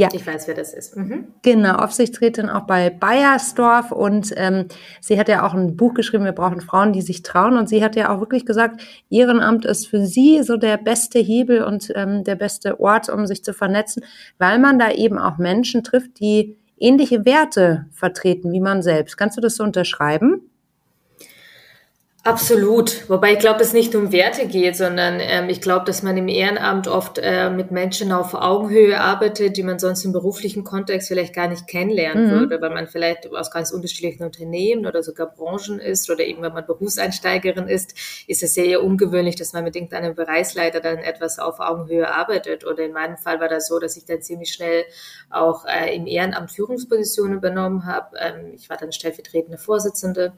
ja. 0.00 0.08
Ich 0.14 0.26
weiß, 0.26 0.48
wer 0.48 0.54
das 0.54 0.72
ist. 0.72 0.96
Mhm. 0.96 1.26
Genau, 1.42 1.74
Aufsichtsrätin 1.74 2.48
auch 2.48 2.66
bei 2.66 2.88
Bayersdorf 2.88 3.92
und 3.92 4.32
ähm, 4.36 4.64
sie 5.02 5.18
hat 5.18 5.28
ja 5.28 5.46
auch 5.46 5.52
ein 5.52 5.76
Buch 5.76 5.92
geschrieben, 5.92 6.24
wir 6.24 6.32
brauchen 6.32 6.62
Frauen, 6.62 6.94
die 6.94 7.02
sich 7.02 7.22
trauen 7.22 7.58
und 7.58 7.68
sie 7.68 7.84
hat 7.84 7.96
ja 7.96 8.08
auch 8.08 8.18
wirklich 8.18 8.46
gesagt, 8.46 8.82
Ehrenamt 9.10 9.66
ist 9.66 9.88
für 9.88 10.06
sie 10.06 10.42
so 10.42 10.56
der 10.56 10.78
beste 10.78 11.18
Hebel 11.18 11.62
und 11.64 11.92
ähm, 11.94 12.24
der 12.24 12.36
beste 12.36 12.80
Ort, 12.80 13.10
um 13.10 13.26
sich 13.26 13.44
zu 13.44 13.52
vernetzen, 13.52 14.02
weil 14.38 14.58
man 14.58 14.78
da 14.78 14.90
eben 14.90 15.18
auch 15.18 15.36
Menschen 15.36 15.84
trifft, 15.84 16.18
die 16.18 16.56
ähnliche 16.78 17.26
Werte 17.26 17.86
vertreten 17.92 18.52
wie 18.52 18.60
man 18.60 18.80
selbst. 18.82 19.18
Kannst 19.18 19.36
du 19.36 19.42
das 19.42 19.56
so 19.56 19.64
unterschreiben? 19.64 20.49
Absolut. 22.22 23.08
Wobei 23.08 23.32
ich 23.32 23.38
glaube, 23.38 23.62
es 23.62 23.72
nicht 23.72 23.94
um 23.94 24.12
Werte 24.12 24.46
geht, 24.46 24.76
sondern 24.76 25.20
ähm, 25.20 25.48
ich 25.48 25.62
glaube, 25.62 25.86
dass 25.86 26.02
man 26.02 26.18
im 26.18 26.28
Ehrenamt 26.28 26.86
oft 26.86 27.18
äh, 27.18 27.48
mit 27.48 27.70
Menschen 27.70 28.12
auf 28.12 28.34
Augenhöhe 28.34 29.00
arbeitet, 29.00 29.56
die 29.56 29.62
man 29.62 29.78
sonst 29.78 30.04
im 30.04 30.12
beruflichen 30.12 30.62
Kontext 30.62 31.08
vielleicht 31.08 31.34
gar 31.34 31.48
nicht 31.48 31.66
kennenlernen 31.66 32.26
mhm. 32.26 32.30
würde, 32.40 32.60
weil 32.60 32.70
man 32.70 32.88
vielleicht 32.88 33.32
aus 33.32 33.50
ganz 33.50 33.72
unterschiedlichen 33.72 34.22
Unternehmen 34.22 34.86
oder 34.86 35.02
sogar 35.02 35.28
Branchen 35.28 35.78
ist 35.78 36.10
oder 36.10 36.22
eben 36.24 36.42
wenn 36.42 36.52
man 36.52 36.66
Berufseinsteigerin 36.66 37.68
ist, 37.68 37.94
ist 38.26 38.42
es 38.42 38.52
sehr 38.52 38.84
ungewöhnlich, 38.84 39.36
dass 39.36 39.54
man 39.54 39.64
mit 39.64 39.74
irgendeinem 39.74 40.14
Bereichsleiter 40.14 40.80
dann 40.80 40.98
etwas 40.98 41.38
auf 41.38 41.58
Augenhöhe 41.58 42.12
arbeitet. 42.12 42.66
Oder 42.66 42.84
in 42.84 42.92
meinem 42.92 43.16
Fall 43.16 43.40
war 43.40 43.48
das 43.48 43.66
so, 43.66 43.78
dass 43.78 43.96
ich 43.96 44.04
dann 44.04 44.20
ziemlich 44.20 44.52
schnell 44.52 44.84
auch 45.30 45.64
äh, 45.64 45.96
im 45.96 46.06
Ehrenamt 46.06 46.52
Führungspositionen 46.52 47.38
übernommen 47.38 47.86
habe. 47.86 48.18
Ähm, 48.18 48.52
ich 48.54 48.68
war 48.68 48.76
dann 48.76 48.92
stellvertretende 48.92 49.56
Vorsitzende 49.56 50.34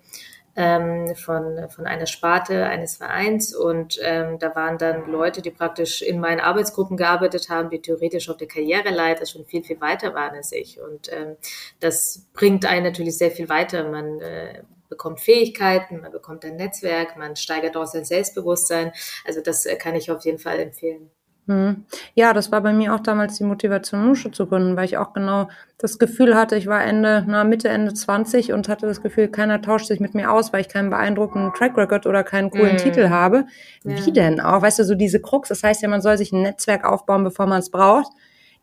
ähm, 0.55 1.15
von, 1.15 1.69
von 1.71 1.87
einer 1.87 2.07
Sparte 2.07 2.67
eines 2.67 2.97
Vereins 2.97 3.55
und 3.55 3.99
ähm, 4.03 4.39
da 4.39 4.55
waren 4.55 4.79
dann 4.79 5.11
Leute, 5.11 5.41
die 5.41 5.51
praktisch 5.51 6.03
in 6.03 6.21
meinen 6.21 6.41
Arbeitsgruppen 6.41 6.97
gearbeitet 6.97 7.49
haben, 7.49 7.71
die 7.71 7.81
theoretisch 7.81 8.29
auf 8.29 8.37
der 8.37 8.49
Karriereleiter 8.49 9.27
schon 9.27 9.47
viel, 9.47 9.65
viel 9.65 9.81
weiter 9.81 10.15
waren 10.15 10.35
als 10.35 10.53
ich. 10.53 10.81
Und 10.81 11.11
ähm, 11.13 11.37
das 11.81 12.29
bringt 12.35 12.67
einen 12.67 12.85
natürlich 12.85 13.17
sehr 13.17 13.31
viel 13.31 13.49
weiter. 13.49 13.89
Man 13.89 14.21
äh, 14.21 14.63
bekommt 14.89 15.21
Fähigkeiten, 15.21 16.01
man 16.01 16.13
bekommt 16.13 16.45
ein 16.45 16.57
Netzwerk, 16.57 17.17
man 17.17 17.35
steigert 17.37 17.77
auch 17.77 17.87
sein 17.87 18.05
Selbstbewusstsein. 18.05 18.93
Also 19.25 19.41
das 19.41 19.65
äh, 19.65 19.77
kann 19.77 19.95
ich 19.95 20.11
auf 20.11 20.25
jeden 20.25 20.39
Fall 20.39 20.61
empfehlen. 20.61 21.11
Hm. 21.49 21.85
Ja, 22.15 22.33
das 22.33 22.53
war 22.53 22.61
bei 22.61 22.73
mir 22.73 22.95
auch 22.95 23.01
damals 23.01 23.37
die 23.37 23.43
Motivation, 23.45 24.07
Nusche 24.07 24.31
zu 24.31 24.47
gründen, 24.47 24.77
weil 24.77 24.85
ich 24.85 24.97
auch 24.97 25.13
genau 25.13 25.49
das 25.77 25.99
Gefühl 25.99 26.37
hatte, 26.37 26.55
ich 26.55 26.69
war 26.69 26.85
Ende, 26.85 27.25
na, 27.27 27.43
Mitte, 27.43 27.69
Ende 27.69 27.93
20 27.93 28.53
und 28.53 28.69
hatte 28.69 28.87
das 28.87 29.03
Gefühl, 29.03 29.27
keiner 29.27 29.61
tauscht 29.61 29.87
sich 29.87 29.99
mit 29.99 30.15
mir 30.15 30.31
aus, 30.31 30.53
weil 30.53 30.61
ich 30.61 30.69
keinen 30.69 30.91
beeindruckenden 30.91 31.53
Track 31.55 31.77
Record 31.77 32.07
oder 32.07 32.23
keinen 32.23 32.51
coolen 32.51 32.77
mm. 32.77 32.79
Titel 32.79 33.09
habe. 33.09 33.47
Ja. 33.83 34.07
Wie 34.07 34.13
denn 34.13 34.41
auch? 34.41 34.63
Weißt 34.63 34.79
du, 34.79 34.85
so 34.85 34.95
diese 34.95 35.21
Krux, 35.21 35.49
das 35.49 35.65
heißt 35.65 35.83
ja, 35.83 35.89
man 35.89 36.01
soll 36.01 36.17
sich 36.17 36.31
ein 36.31 36.43
Netzwerk 36.43 36.85
aufbauen, 36.85 37.25
bevor 37.25 37.47
man 37.47 37.59
es 37.59 37.71
braucht. 37.71 38.13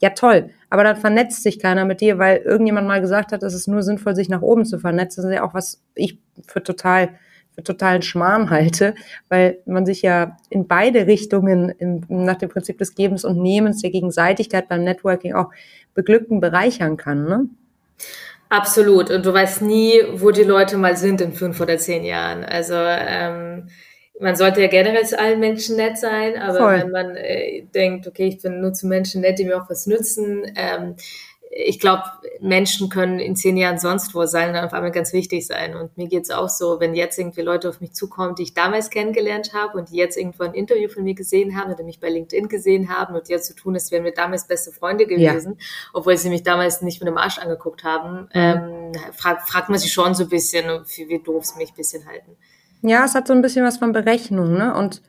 Ja, 0.01 0.11
toll. 0.11 0.51
Aber 0.69 0.85
dann 0.85 0.95
vernetzt 0.95 1.43
sich 1.43 1.59
keiner 1.59 1.83
mit 1.83 1.99
dir, 1.99 2.17
weil 2.17 2.37
irgendjemand 2.37 2.87
mal 2.87 3.01
gesagt 3.01 3.33
hat, 3.33 3.43
es 3.43 3.53
ist 3.53 3.67
nur 3.67 3.83
sinnvoll, 3.83 4.15
sich 4.15 4.29
nach 4.29 4.41
oben 4.41 4.63
zu 4.63 4.79
vernetzen. 4.79 5.21
Das 5.21 5.29
ist 5.29 5.35
ja 5.35 5.43
auch 5.43 5.53
was 5.53 5.81
ich 5.95 6.19
für 6.47 6.63
total 6.63 7.09
totalen 7.63 8.01
Schmarrn 8.01 8.49
halte, 8.49 8.95
weil 9.29 9.59
man 9.65 9.85
sich 9.85 10.01
ja 10.01 10.37
in 10.49 10.67
beide 10.67 11.07
Richtungen 11.07 11.69
im, 11.69 12.01
nach 12.07 12.37
dem 12.37 12.49
Prinzip 12.49 12.77
des 12.77 12.95
Gebens 12.95 13.25
und 13.25 13.41
Nehmens, 13.41 13.81
der 13.81 13.91
Gegenseitigkeit 13.91 14.67
beim 14.67 14.83
Networking 14.83 15.33
auch 15.33 15.51
beglücken, 15.93 16.39
bereichern 16.39 16.97
kann. 16.97 17.25
Ne? 17.25 17.45
Absolut. 18.49 19.11
Und 19.11 19.25
du 19.25 19.33
weißt 19.33 19.61
nie, 19.61 20.01
wo 20.13 20.31
die 20.31 20.43
Leute 20.43 20.77
mal 20.77 20.97
sind 20.97 21.21
in 21.21 21.33
fünf 21.33 21.59
oder 21.61 21.77
zehn 21.77 22.03
Jahren. 22.03 22.43
Also 22.43 22.75
ähm, 22.75 23.69
man 24.19 24.35
sollte 24.35 24.61
ja 24.61 24.67
generell 24.67 25.05
zu 25.05 25.17
allen 25.17 25.39
Menschen 25.39 25.77
nett 25.77 25.97
sein, 25.97 26.37
aber 26.37 26.57
Voll. 26.57 26.79
wenn 26.79 26.91
man 26.91 27.15
äh, 27.15 27.63
denkt, 27.73 28.07
okay, 28.07 28.27
ich 28.27 28.41
bin 28.41 28.59
nur 28.59 28.73
zu 28.73 28.87
Menschen 28.87 29.21
nett, 29.21 29.39
die 29.39 29.45
mir 29.45 29.61
auch 29.61 29.69
was 29.69 29.87
nützen, 29.87 30.43
ähm, 30.55 30.95
ich 31.51 31.79
glaube, 31.79 32.03
Menschen 32.39 32.89
können 32.89 33.19
in 33.19 33.35
zehn 33.35 33.57
Jahren 33.57 33.79
sonst 33.79 34.13
wo 34.13 34.25
sein 34.25 34.51
und 34.51 34.57
auf 34.57 34.73
einmal 34.73 34.91
ganz 34.91 35.13
wichtig 35.13 35.47
sein. 35.47 35.75
Und 35.75 35.97
mir 35.97 36.07
geht's 36.07 36.29
auch 36.29 36.47
so, 36.47 36.79
wenn 36.79 36.93
jetzt 36.93 37.17
irgendwie 37.17 37.41
Leute 37.41 37.69
auf 37.69 37.81
mich 37.81 37.93
zukommen, 37.93 38.35
die 38.35 38.43
ich 38.43 38.53
damals 38.53 38.91
kennengelernt 38.91 39.53
habe 39.53 39.77
und 39.77 39.89
die 39.89 39.95
jetzt 39.95 40.15
irgendwo 40.15 40.43
ein 40.43 40.53
Interview 40.53 40.89
von 40.89 41.03
mir 41.03 41.15
gesehen 41.15 41.59
haben 41.59 41.73
oder 41.73 41.83
mich 41.83 41.99
bei 41.99 42.09
LinkedIn 42.09 42.49
gesehen 42.49 42.95
haben 42.95 43.15
und 43.15 43.29
jetzt 43.29 43.47
zu 43.47 43.53
so 43.53 43.59
tun, 43.59 43.73
als 43.73 43.91
wären 43.91 44.03
wir 44.03 44.13
damals 44.13 44.47
beste 44.47 44.71
Freunde 44.71 45.07
gewesen, 45.07 45.55
ja. 45.57 45.65
obwohl 45.93 46.17
sie 46.17 46.29
mich 46.29 46.43
damals 46.43 46.81
nicht 46.81 47.01
mit 47.01 47.07
dem 47.07 47.17
Arsch 47.17 47.39
angeguckt 47.39 47.83
haben, 47.83 48.21
mhm. 48.21 48.29
ähm, 48.33 48.91
fragt, 49.13 49.49
fragt 49.49 49.69
man 49.69 49.79
sich 49.79 49.91
schon 49.91 50.13
so 50.13 50.23
ein 50.23 50.29
bisschen, 50.29 50.65
wie, 50.95 51.09
wie 51.09 51.19
doof 51.19 51.45
sie 51.45 51.57
mich 51.57 51.71
ein 51.71 51.75
bisschen 51.75 52.05
halten. 52.05 52.37
Ja, 52.81 53.03
es 53.05 53.15
hat 53.15 53.27
so 53.27 53.33
ein 53.33 53.41
bisschen 53.41 53.65
was 53.65 53.77
von 53.77 53.91
Berechnung, 53.91 54.53
ne? 54.53 54.73
Und 54.75 55.01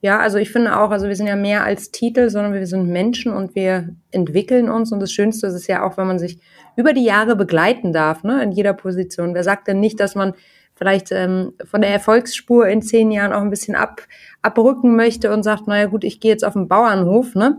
ja, 0.00 0.18
also 0.18 0.38
ich 0.38 0.50
finde 0.50 0.78
auch, 0.78 0.90
also 0.90 1.08
wir 1.08 1.16
sind 1.16 1.26
ja 1.26 1.36
mehr 1.36 1.64
als 1.64 1.90
Titel, 1.90 2.30
sondern 2.30 2.52
wir 2.52 2.66
sind 2.66 2.88
Menschen 2.88 3.32
und 3.32 3.54
wir 3.54 3.94
entwickeln 4.10 4.68
uns. 4.70 4.92
Und 4.92 5.00
das 5.00 5.12
Schönste 5.12 5.46
ist 5.48 5.54
es 5.54 5.66
ja 5.66 5.84
auch, 5.84 5.96
wenn 5.96 6.06
man 6.06 6.18
sich 6.18 6.40
über 6.76 6.92
die 6.92 7.04
Jahre 7.04 7.36
begleiten 7.36 7.92
darf, 7.92 8.22
ne, 8.22 8.42
in 8.42 8.52
jeder 8.52 8.72
Position. 8.72 9.34
Wer 9.34 9.44
sagt 9.44 9.68
denn 9.68 9.80
nicht, 9.80 9.98
dass 10.00 10.14
man 10.14 10.34
vielleicht 10.74 11.10
ähm, 11.10 11.54
von 11.64 11.80
der 11.80 11.90
Erfolgsspur 11.90 12.68
in 12.68 12.82
zehn 12.82 13.10
Jahren 13.10 13.32
auch 13.32 13.40
ein 13.40 13.50
bisschen 13.50 13.74
ab, 13.74 14.02
abrücken 14.42 14.94
möchte 14.94 15.32
und 15.32 15.42
sagt, 15.42 15.66
naja 15.66 15.86
gut, 15.86 16.04
ich 16.04 16.20
gehe 16.20 16.30
jetzt 16.30 16.44
auf 16.44 16.52
den 16.52 16.68
Bauernhof, 16.68 17.34
ne? 17.34 17.58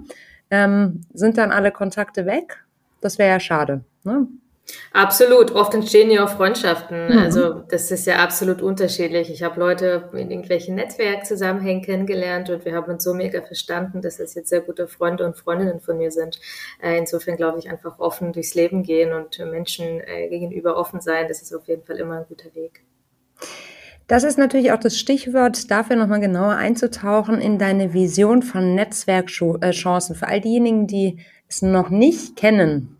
Ähm, 0.51 1.01
sind 1.13 1.38
dann 1.38 1.51
alle 1.51 1.71
Kontakte 1.71 2.25
weg? 2.25 2.65
Das 3.01 3.19
wäre 3.19 3.29
ja 3.29 3.39
schade. 3.39 3.83
Ne? 4.03 4.27
Absolut. 4.91 5.51
Oft 5.51 5.73
entstehen 5.73 6.11
ja 6.11 6.25
auch 6.25 6.29
Freundschaften. 6.29 7.07
Mhm. 7.09 7.19
Also 7.19 7.53
das 7.69 7.91
ist 7.91 8.05
ja 8.07 8.17
absolut 8.17 8.61
unterschiedlich. 8.61 9.29
Ich 9.29 9.43
habe 9.43 9.59
Leute 9.59 10.09
in 10.13 10.31
irgendwelchen 10.31 10.75
Netzwerkzusammenhängen 10.75 11.83
kennengelernt 11.83 12.49
und 12.49 12.65
wir 12.65 12.73
haben 12.73 12.91
uns 12.91 13.03
so 13.03 13.13
mega 13.13 13.41
verstanden, 13.41 14.01
dass 14.01 14.19
es 14.19 14.33
jetzt 14.35 14.49
sehr 14.49 14.61
gute 14.61 14.88
Freunde 14.88 15.25
und 15.25 15.38
Freundinnen 15.38 15.79
von 15.79 15.97
mir 15.97 16.11
sind. 16.11 16.39
Äh, 16.81 16.97
insofern 16.97 17.38
glaube 17.38 17.59
ich 17.59 17.69
einfach 17.69 17.99
offen 17.99 18.33
durchs 18.33 18.55
Leben 18.55 18.83
gehen 18.83 19.13
und 19.13 19.39
Menschen 19.39 20.01
äh, 20.01 20.27
gegenüber 20.29 20.77
offen 20.77 21.01
sein. 21.01 21.27
Das 21.27 21.41
ist 21.41 21.53
auf 21.53 21.67
jeden 21.67 21.83
Fall 21.83 21.97
immer 21.97 22.19
ein 22.19 22.25
guter 22.27 22.53
Weg. 22.55 22.83
Das 24.07 24.23
ist 24.23 24.39
natürlich 24.39 24.71
auch 24.71 24.79
das 24.79 24.97
Stichwort, 24.97 25.69
dafür 25.69 25.95
nochmal 25.95 26.19
genauer 26.19 26.55
einzutauchen 26.55 27.39
in 27.39 27.59
deine 27.59 27.93
Vision 27.93 28.41
von 28.41 28.73
Netzwerkchancen. 28.73 30.15
Für 30.15 30.27
all 30.27 30.41
diejenigen, 30.41 30.88
die 30.88 31.19
es 31.47 31.61
noch 31.61 31.91
nicht 31.91 32.35
kennen, 32.35 32.99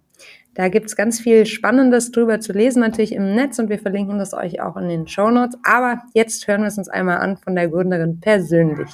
da 0.56 0.68
gibt's 0.68 0.96
ganz 0.96 1.20
viel 1.20 1.46
Spannendes 1.46 2.12
drüber 2.12 2.40
zu 2.40 2.54
lesen, 2.54 2.82
natürlich 2.82 3.14
im 3.14 3.36
Netz 3.36 3.60
und 3.60 3.70
wir 3.70 3.80
verlinken 3.80 4.20
das 4.20 4.34
euch 4.34 4.62
auch 4.62 4.76
in 4.78 4.90
den 4.90 5.08
Show 5.08 5.30
Notes. 5.30 5.58
Aber 5.64 6.02
jetzt 6.14 6.48
hören 6.48 6.62
wir 6.62 6.68
es 6.68 6.78
uns 6.78 6.90
einmal 6.90 7.18
an 7.18 7.38
von 7.38 7.56
der 7.56 7.70
Gründerin 7.70 8.20
persönlich. 8.20 8.90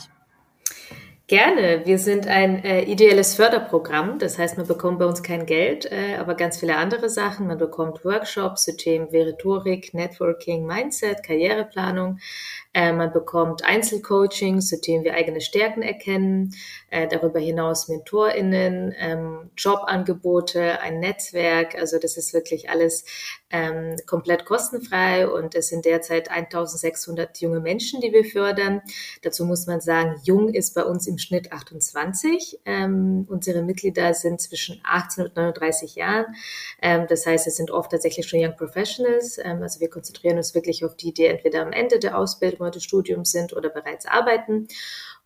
Gerne. 1.28 1.82
Wir 1.86 1.98
sind 1.98 2.28
ein 2.28 2.64
äh, 2.64 2.84
ideelles 2.84 3.34
Förderprogramm. 3.34 4.20
Das 4.20 4.38
heißt, 4.38 4.58
man 4.58 4.68
bekommt 4.68 5.00
bei 5.00 5.06
uns 5.06 5.24
kein 5.24 5.48
Geld, 5.48 5.92
äh, 5.92 6.18
aber 6.20 6.36
ganz 6.36 6.60
viele 6.60 6.78
andere 6.78 7.10
Sachen. 7.10 7.48
Man 7.48 7.58
bekommt 7.58 8.06
Workshops 8.06 8.66
zu 8.66 8.78
Themen 8.78 9.12
wie 9.12 9.22
Rhetorik, 9.22 9.96
Networking, 9.96 10.68
Mindset, 10.68 11.24
Karriereplanung. 11.24 12.20
Äh, 12.75 12.91
man 12.91 13.13
bekommt 13.13 13.63
Einzelcoachings, 13.63 14.67
zu 14.67 14.77
denen 14.82 15.05
wir 15.05 15.13
eigene 15.13 15.39
Stärken 15.39 15.82
erkennen, 15.82 16.53
äh, 16.89 17.08
darüber 17.08 17.39
hinaus 17.39 17.88
MentorInnen, 17.88 18.94
ähm, 19.00 19.50
Jobangebote, 19.55 20.82
ein 20.82 21.00
Netzwerk. 21.00 21.75
Also 21.75 22.00
das 22.00 22.17
ist 22.17 22.34
wirklich 22.34 22.70
alles 22.70 23.05
ähm, 23.50 23.96
komplett 24.05 24.44
kostenfrei 24.44 25.25
und 25.25 25.55
es 25.55 25.70
sind 25.70 25.86
derzeit 25.86 26.29
1600 26.29 27.39
junge 27.39 27.62
Menschen, 27.62 28.01
die 28.01 28.12
wir 28.12 28.25
fördern. 28.25 28.82
Dazu 29.22 29.46
muss 29.46 29.67
man 29.67 29.79
sagen, 29.79 30.20
jung 30.25 30.50
ist 30.50 30.75
bei 30.75 30.84
uns 30.84 31.08
im 31.08 31.17
Schnitt 31.17 31.53
28. 31.53 32.60
Ähm, 32.65 33.25
unsere 33.29 33.63
Mitglieder 33.63 34.13
sind 34.13 34.41
zwischen 34.41 34.82
18 34.84 35.27
und 35.27 35.36
39 35.38 35.96
Jahren. 35.96 36.25
Das 36.82 37.25
heißt, 37.25 37.48
es 37.48 37.55
sind 37.55 37.72
oft 37.72 37.91
tatsächlich 37.91 38.27
schon 38.27 38.39
Young 38.44 38.55
Professionals. 38.58 39.39
Also 39.39 39.79
wir 39.79 39.89
konzentrieren 39.89 40.38
uns 40.38 40.53
wirklich 40.53 40.84
auf 40.84 40.96
die, 40.96 41.13
die 41.13 41.25
entweder 41.25 41.62
am 41.62 41.72
Ende 41.72 42.00
der 42.00 42.17
Ausbildung 42.17 42.65
des 42.72 42.84
Studiums 42.84 43.32
sind 43.32 43.56
oder 43.56 43.70
bereits 43.70 44.06
arbeiten 44.06 44.68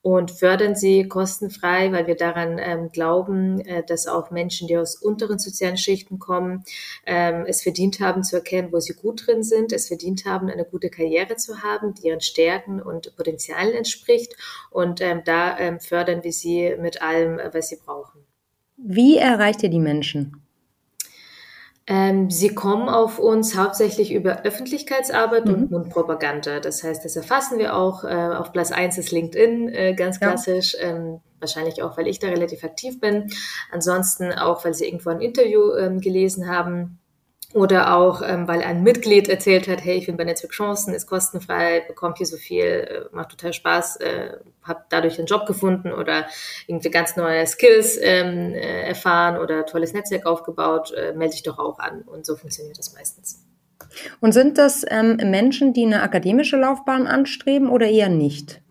und 0.02 0.32
fördern 0.32 0.76
sie 0.76 1.08
kostenfrei, 1.08 1.92
weil 1.92 2.08
wir 2.08 2.16
daran 2.16 2.58
ähm, 2.58 2.90
glauben, 2.92 3.60
äh, 3.62 3.84
dass 3.84 4.08
auch 4.08 4.32
Menschen, 4.32 4.68
die 4.68 4.78
aus 4.78 4.96
unteren 4.96 5.40
sozialen 5.40 5.78
Schichten 5.78 6.20
kommen, 6.20 6.64
ähm, 7.06 7.44
es 7.48 7.62
verdient 7.62 8.00
haben 8.00 8.24
zu 8.24 8.38
erkennen, 8.38 8.72
wo 8.72 8.80
sie 8.80 8.94
gut 8.94 9.28
drin 9.28 9.44
sind, 9.44 9.74
es 9.74 9.88
verdient 9.88 10.26
haben, 10.26 10.50
eine 10.50 10.64
gute 10.64 10.90
Karriere 10.90 11.36
zu 11.36 11.64
haben, 11.64 11.94
die 11.94 12.08
ihren 12.08 12.22
Stärken 12.22 12.82
und 12.82 13.16
Potenzialen 13.18 13.74
entspricht. 13.74 14.36
Und 14.72 15.02
ähm, 15.02 15.22
da 15.26 15.58
ähm, 15.60 15.80
fördern 15.80 16.24
wir 16.24 16.32
sie 16.32 16.76
mit 16.80 17.02
allem, 17.02 17.38
äh, 17.38 17.54
was 17.54 17.68
sie 17.68 17.78
brauchen. 17.84 18.22
Wie 18.78 19.18
erreicht 19.18 19.64
ihr 19.64 19.70
die 19.70 19.80
Menschen? 19.80 20.42
Ähm, 21.92 22.30
sie 22.30 22.50
kommen 22.50 22.88
auf 22.88 23.18
uns 23.18 23.58
hauptsächlich 23.58 24.14
über 24.14 24.44
Öffentlichkeitsarbeit 24.44 25.46
mhm. 25.46 25.54
und 25.54 25.72
Mundpropaganda. 25.72 26.60
Das 26.60 26.84
heißt, 26.84 27.04
das 27.04 27.16
erfassen 27.16 27.58
wir 27.58 27.76
auch. 27.76 28.04
Äh, 28.04 28.14
auf 28.14 28.54
Platz 28.54 28.72
eins 28.72 29.00
ist 29.00 29.12
LinkedIn, 29.12 29.70
äh, 29.70 29.96
ganz 29.96 30.20
klassisch. 30.20 30.78
Ja. 30.80 30.90
Ähm, 30.90 31.20
wahrscheinlich 31.40 31.82
auch, 31.82 31.98
weil 31.98 32.08
ich 32.08 32.20
da 32.20 32.28
relativ 32.28 32.64
aktiv 32.64 33.00
bin. 33.00 33.32
Ansonsten 33.72 34.32
auch, 34.32 34.64
weil 34.64 34.76
sie 34.76 34.86
irgendwo 34.86 35.10
ein 35.10 35.20
Interview 35.20 35.74
ähm, 35.74 36.00
gelesen 36.00 36.48
haben 36.48 37.00
oder 37.54 37.96
auch, 37.96 38.22
ähm, 38.22 38.48
weil 38.48 38.62
ein 38.62 38.84
Mitglied 38.84 39.28
erzählt 39.28 39.68
hat, 39.68 39.84
hey, 39.84 39.98
ich 39.98 40.06
bin 40.06 40.18
bei 40.18 40.24
Netzwerk 40.24 40.52
Chancen, 40.52 40.94
ist 40.94 41.08
kostenfrei, 41.08 41.84
bekommt 41.88 42.18
hier 42.18 42.28
so 42.28 42.38
viel, 42.38 42.64
äh, 42.64 43.06
macht 43.12 43.30
total 43.30 43.54
Spaß, 43.54 43.98
äh, 43.98 44.38
habe 44.64 44.84
dadurch 44.90 45.18
einen 45.18 45.26
Job 45.26 45.48
gefunden 45.48 45.92
oder 45.92 46.28
irgendwie 46.68 46.92
ganz 46.92 47.16
neue 47.16 47.46
Skills 47.48 47.98
ähm, 48.02 48.54
äh, 48.54 48.84
erfahren 48.84 49.38
oder 49.38 49.66
tolles 49.66 49.94
Netzwerk 49.94 50.28
aufgebaut, 50.28 50.94
äh, 50.94 51.14
melde 51.14 51.34
dich 51.34 51.44
doch 51.44 51.58
auch 51.58 51.80
an. 51.80 52.04
Und 52.04 52.26
so 52.26 52.36
funktioniert 52.36 52.78
das 52.78 52.94
meistens. 52.94 53.44
Und 54.20 54.34
sind 54.34 54.60
das 54.60 54.86
ähm, 54.88 55.18
Menschen, 55.24 55.74
die 55.74 55.86
eine 55.86 56.04
akademische 56.04 56.58
Laufbahn 56.58 57.08
anstreben 57.08 57.70
oder 57.70 57.88
eher 57.88 58.10
nicht? 58.10 58.62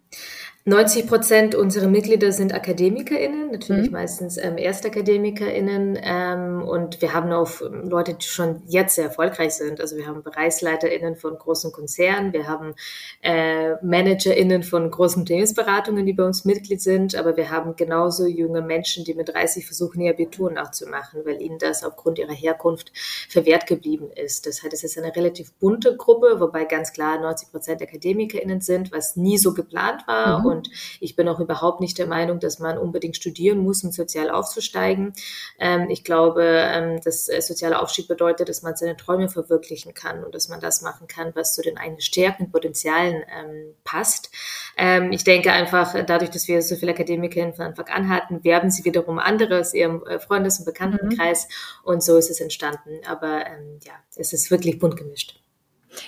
90 0.68 1.06
Prozent 1.06 1.54
unserer 1.54 1.88
Mitglieder 1.88 2.30
sind 2.30 2.52
AkademikerInnen, 2.52 3.52
natürlich 3.52 3.86
mhm. 3.86 3.92
meistens 3.92 4.36
ähm, 4.36 4.58
ErstakademikerInnen. 4.58 5.98
Ähm, 6.02 6.62
und 6.62 7.00
wir 7.00 7.14
haben 7.14 7.32
auch 7.32 7.48
Leute, 7.62 8.12
die 8.12 8.26
schon 8.26 8.62
jetzt 8.66 8.96
sehr 8.96 9.06
erfolgreich 9.06 9.54
sind. 9.54 9.80
Also 9.80 9.96
wir 9.96 10.06
haben 10.06 10.22
BereichsleiterInnen 10.22 11.16
von 11.16 11.38
großen 11.38 11.72
Konzernen, 11.72 12.34
wir 12.34 12.46
haben 12.46 12.74
äh, 13.22 13.76
ManagerInnen 13.82 14.62
von 14.62 14.90
großen 14.90 15.22
Unternehmensberatungen, 15.22 16.04
die 16.04 16.12
bei 16.12 16.24
uns 16.24 16.44
Mitglied 16.44 16.82
sind, 16.82 17.14
aber 17.14 17.38
wir 17.38 17.50
haben 17.50 17.74
genauso 17.74 18.26
junge 18.26 18.60
Menschen, 18.60 19.04
die 19.04 19.14
mit 19.14 19.30
30 19.30 19.64
versuchen, 19.64 20.02
ihr 20.02 20.10
Abitur 20.10 20.50
nachzumachen, 20.50 21.22
weil 21.24 21.40
ihnen 21.40 21.58
das 21.58 21.82
aufgrund 21.82 22.18
ihrer 22.18 22.34
Herkunft 22.34 22.92
verwehrt 23.30 23.66
geblieben 23.66 24.10
ist. 24.14 24.46
Das 24.46 24.62
heißt, 24.62 24.74
es 24.74 24.84
ist 24.84 24.98
eine 24.98 25.16
relativ 25.16 25.50
bunte 25.54 25.96
Gruppe, 25.96 26.40
wobei 26.40 26.66
ganz 26.66 26.92
klar 26.92 27.18
90 27.18 27.50
Prozent 27.50 27.80
AkademikerInnen 27.80 28.60
sind, 28.60 28.92
was 28.92 29.16
nie 29.16 29.38
so 29.38 29.54
geplant 29.54 30.06
war. 30.06 30.40
Mhm. 30.40 30.46
Und 30.46 30.57
ich 31.00 31.16
bin 31.16 31.28
auch 31.28 31.40
überhaupt 31.40 31.80
nicht 31.80 31.98
der 31.98 32.06
Meinung, 32.06 32.40
dass 32.40 32.58
man 32.58 32.78
unbedingt 32.78 33.16
studieren 33.16 33.58
muss, 33.58 33.84
um 33.84 33.92
sozial 33.92 34.30
aufzusteigen. 34.30 35.12
Ähm, 35.58 35.88
ich 35.90 36.04
glaube, 36.04 36.44
ähm, 36.44 37.00
dass 37.02 37.28
äh, 37.28 37.40
sozialer 37.40 37.82
Aufstieg 37.82 38.08
bedeutet, 38.08 38.48
dass 38.48 38.62
man 38.62 38.76
seine 38.76 38.96
Träume 38.96 39.28
verwirklichen 39.28 39.94
kann 39.94 40.24
und 40.24 40.34
dass 40.34 40.48
man 40.48 40.60
das 40.60 40.82
machen 40.82 41.06
kann, 41.06 41.32
was 41.34 41.54
zu 41.54 41.62
den 41.62 41.78
eigenen 41.78 42.00
Stärken 42.00 42.44
und 42.44 42.52
Potenzialen 42.52 43.22
ähm, 43.36 43.74
passt. 43.84 44.30
Ähm, 44.76 45.12
ich 45.12 45.24
denke 45.24 45.52
einfach, 45.52 45.94
dadurch, 46.06 46.30
dass 46.30 46.48
wir 46.48 46.62
so 46.62 46.76
viele 46.76 46.92
Akademiker 46.92 47.52
von 47.52 47.66
Anfang 47.66 47.88
an 47.88 48.08
hatten, 48.08 48.44
werben 48.44 48.70
sie 48.70 48.84
wiederum 48.84 49.18
andere 49.18 49.60
aus 49.60 49.74
ihrem 49.74 50.04
äh, 50.06 50.18
Freundes- 50.18 50.58
und 50.58 50.64
Bekanntenkreis 50.64 51.46
mhm. 51.46 51.92
und 51.92 52.02
so 52.02 52.16
ist 52.16 52.30
es 52.30 52.40
entstanden. 52.40 53.00
Aber 53.06 53.46
ähm, 53.46 53.78
ja, 53.84 53.92
es 54.16 54.32
ist 54.32 54.50
wirklich 54.50 54.78
bunt 54.78 54.96
gemischt. 54.96 55.40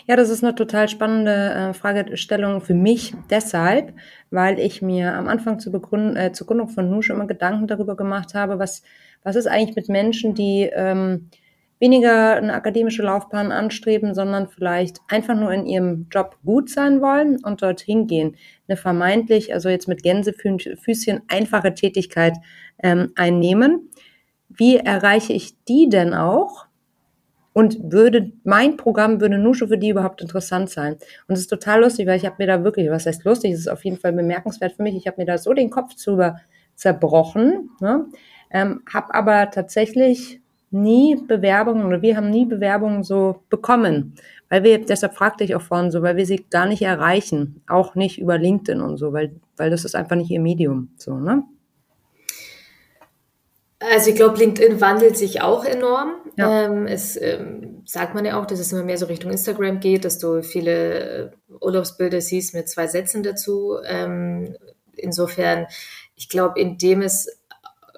Ja, 0.06 0.16
das 0.16 0.28
ist 0.30 0.44
eine 0.44 0.54
total 0.54 0.88
spannende 0.88 1.32
äh, 1.70 1.74
Fragestellung 1.74 2.60
für 2.60 2.74
mich 2.74 3.14
deshalb, 3.30 3.94
weil 4.30 4.58
ich 4.58 4.82
mir 4.82 5.14
am 5.14 5.28
Anfang 5.28 5.58
zur, 5.58 5.72
Begründung, 5.72 6.16
äh, 6.16 6.32
zur 6.32 6.46
Gründung 6.46 6.68
von 6.68 6.90
Nusch 6.90 7.10
immer 7.10 7.26
Gedanken 7.26 7.66
darüber 7.66 7.96
gemacht 7.96 8.34
habe, 8.34 8.58
was, 8.58 8.82
was 9.22 9.36
ist 9.36 9.46
eigentlich 9.46 9.76
mit 9.76 9.88
Menschen, 9.88 10.34
die 10.34 10.70
ähm, 10.72 11.28
weniger 11.80 12.36
eine 12.36 12.52
akademische 12.52 13.02
Laufbahn 13.02 13.52
anstreben, 13.52 14.14
sondern 14.14 14.48
vielleicht 14.48 15.00
einfach 15.08 15.34
nur 15.34 15.52
in 15.52 15.66
ihrem 15.66 16.06
Job 16.10 16.36
gut 16.44 16.68
sein 16.70 17.00
wollen 17.00 17.42
und 17.42 17.62
dorthin 17.62 18.06
gehen. 18.06 18.36
Eine 18.68 18.76
vermeintlich, 18.76 19.52
also 19.52 19.68
jetzt 19.68 19.88
mit 19.88 20.02
Gänsefüßchen, 20.02 21.22
einfache 21.28 21.74
Tätigkeit 21.74 22.36
ähm, 22.82 23.12
einnehmen. 23.16 23.90
Wie 24.48 24.76
erreiche 24.76 25.32
ich 25.32 25.64
die 25.64 25.88
denn 25.88 26.12
auch? 26.12 26.66
Und 27.52 27.92
würde, 27.92 28.32
mein 28.44 28.76
Programm 28.76 29.20
würde 29.20 29.38
nur 29.38 29.54
schon 29.54 29.68
für 29.68 29.78
die 29.78 29.88
überhaupt 29.88 30.22
interessant 30.22 30.70
sein. 30.70 30.96
Und 31.26 31.34
es 31.34 31.40
ist 31.40 31.48
total 31.48 31.80
lustig, 31.80 32.06
weil 32.06 32.16
ich 32.16 32.24
habe 32.24 32.36
mir 32.38 32.46
da 32.46 32.62
wirklich, 32.62 32.88
was 32.90 33.06
heißt 33.06 33.24
lustig, 33.24 33.52
es 33.52 33.60
ist 33.60 33.68
auf 33.68 33.84
jeden 33.84 33.96
Fall 33.96 34.12
bemerkenswert 34.12 34.74
für 34.74 34.82
mich, 34.82 34.94
ich 34.94 35.06
habe 35.06 35.16
mir 35.20 35.26
da 35.26 35.36
so 35.36 35.52
den 35.52 35.70
Kopf 35.70 35.94
drüber 35.96 36.36
zerbrochen, 36.76 37.70
ne? 37.80 38.06
ähm, 38.50 38.82
habe 38.92 39.14
aber 39.14 39.50
tatsächlich 39.50 40.40
nie 40.70 41.16
Bewerbungen 41.16 41.84
oder 41.84 42.02
wir 42.02 42.16
haben 42.16 42.30
nie 42.30 42.44
Bewerbungen 42.44 43.02
so 43.02 43.42
bekommen. 43.50 44.14
Weil 44.48 44.64
wir, 44.64 44.84
deshalb 44.84 45.14
fragte 45.14 45.44
ich 45.44 45.54
auch 45.54 45.62
vorhin 45.62 45.90
so, 45.90 46.02
weil 46.02 46.16
wir 46.16 46.26
sie 46.26 46.44
gar 46.50 46.66
nicht 46.66 46.82
erreichen. 46.82 47.62
Auch 47.68 47.94
nicht 47.94 48.18
über 48.20 48.38
LinkedIn 48.38 48.80
und 48.80 48.96
so, 48.96 49.12
weil, 49.12 49.32
weil 49.56 49.70
das 49.70 49.84
ist 49.84 49.94
einfach 49.94 50.16
nicht 50.16 50.30
ihr 50.30 50.40
Medium. 50.40 50.90
So, 50.96 51.14
ne? 51.16 51.44
Also 53.80 54.10
ich 54.10 54.16
glaube, 54.16 54.36
LinkedIn 54.38 54.80
wandelt 54.80 55.16
sich 55.16 55.40
auch 55.40 55.64
enorm. 55.64 56.16
Ja. 56.36 56.66
Ähm, 56.66 56.86
es 56.86 57.16
ähm, 57.20 57.82
sagt 57.86 58.14
man 58.14 58.26
ja 58.26 58.38
auch, 58.38 58.44
dass 58.44 58.60
es 58.60 58.72
immer 58.72 58.84
mehr 58.84 58.98
so 58.98 59.06
Richtung 59.06 59.30
Instagram 59.30 59.80
geht, 59.80 60.04
dass 60.04 60.18
du 60.18 60.42
viele 60.42 61.30
äh, 61.30 61.30
Urlaubsbilder 61.60 62.20
siehst 62.20 62.54
mit 62.54 62.68
zwei 62.68 62.86
Sätzen 62.86 63.22
dazu. 63.22 63.78
Ähm, 63.86 64.54
insofern, 64.96 65.66
ich 66.14 66.28
glaube, 66.28 66.60
indem 66.60 67.00
es 67.00 67.40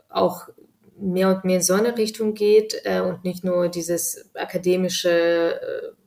auch 0.08 0.48
mehr 0.96 1.28
und 1.30 1.44
mehr 1.44 1.56
in 1.56 1.62
so 1.62 1.74
eine 1.74 1.98
Richtung 1.98 2.34
geht 2.34 2.80
äh, 2.84 3.00
und 3.00 3.24
nicht 3.24 3.42
nur 3.42 3.68
dieses 3.68 4.30
akademische 4.34 5.60
äh, 5.60 6.01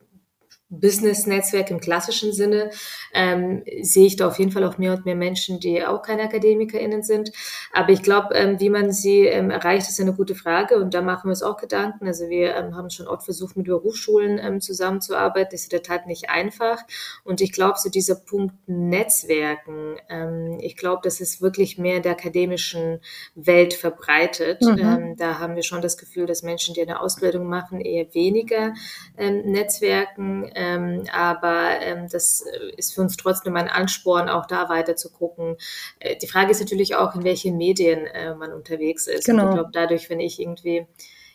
Business-Netzwerk 0.69 1.69
im 1.69 1.79
klassischen 1.79 2.34
Sinne, 2.34 2.72
ähm, 3.13 3.63
sehe 3.81 4.07
ich 4.07 4.15
da 4.15 4.27
auf 4.27 4.39
jeden 4.39 4.51
Fall 4.51 4.63
auch 4.63 4.77
mehr 4.77 4.93
und 4.93 5.05
mehr 5.05 5.15
Menschen, 5.15 5.60
die 5.60 5.86
auch 5.86 6.01
keine 6.01 6.24
AkademikerInnen 6.24 7.03
sind. 7.03 7.31
Aber 7.72 7.89
ich 7.89 8.01
glaube, 8.01 8.34
ähm, 8.34 8.60
wie 8.60 8.69
man 8.69 8.91
sie 8.91 9.25
ähm, 9.25 9.51
erreicht, 9.51 9.88
ist 9.88 10.00
eine 10.00 10.13
gute 10.13 10.34
Frage 10.34 10.77
und 10.77 10.93
da 10.93 11.01
machen 11.01 11.25
wir 11.25 11.31
uns 11.31 11.43
auch 11.43 11.57
Gedanken. 11.57 12.07
Also 12.07 12.29
wir 12.29 12.55
ähm, 12.55 12.75
haben 12.75 12.89
schon 12.89 13.07
oft 13.07 13.25
versucht, 13.25 13.55
mit 13.55 13.67
Berufsschulen 13.67 14.39
ähm, 14.39 14.60
zusammenzuarbeiten. 14.60 15.50
Das 15.51 15.62
ist 15.62 15.74
in 15.74 15.77
der 15.77 15.84
Tat 15.84 16.07
nicht 16.07 16.29
einfach. 16.29 16.81
Und 17.24 17.41
ich 17.41 17.51
glaube, 17.51 17.75
so 17.77 17.89
dieser 17.89 18.15
Punkt 18.15 18.55
Netzwerken, 18.65 19.98
ähm, 20.10 20.57
ich 20.62 20.77
glaube, 20.77 21.01
das 21.03 21.22
ist 21.22 21.41
wirklich 21.41 21.77
mehr 21.77 21.98
in 21.98 22.03
der 22.03 22.13
akademischen 22.13 23.00
Welt 23.36 23.74
verbreitet. 23.75 24.62
Mhm. 24.62 25.15
da 25.17 25.39
haben 25.39 25.55
wir 25.55 25.63
schon 25.63 25.81
das 25.81 25.98
Gefühl, 25.98 26.25
dass 26.25 26.43
Menschen, 26.43 26.74
die 26.74 26.81
eine 26.81 27.00
Ausbildung 27.00 27.48
machen, 27.48 27.81
eher 27.81 28.13
weniger 28.13 28.74
Netzwerken 29.17 30.51
ähm, 30.56 31.04
aber 31.12 31.82
ähm, 31.82 32.08
das 32.10 32.42
äh, 32.42 32.72
ist 32.78 32.96
für 32.96 33.02
uns 33.02 33.18
trotzdem 33.18 33.56
ein 33.56 33.68
Ansporn, 33.68 34.30
auch 34.30 34.46
da 34.46 34.70
weiter 34.70 34.96
zu 34.96 35.12
gucken. 35.12 35.58
Äh, 36.00 36.16
die 36.18 36.28
Frage 36.28 36.52
ist 36.52 36.62
natürlich 36.62 36.96
auch, 36.96 37.14
in 37.14 37.24
welchen 37.24 37.58
Medien 37.58 38.06
äh, 38.08 38.34
man 38.34 38.54
unterwegs 38.54 39.08
ist. 39.08 39.26
Genau. 39.26 39.44
Und 39.44 39.50
ich 39.50 39.56
glaube, 39.56 39.72
dadurch, 39.74 40.10
wenn 40.10 40.20
ich 40.20 40.40
irgendwie 40.40 40.88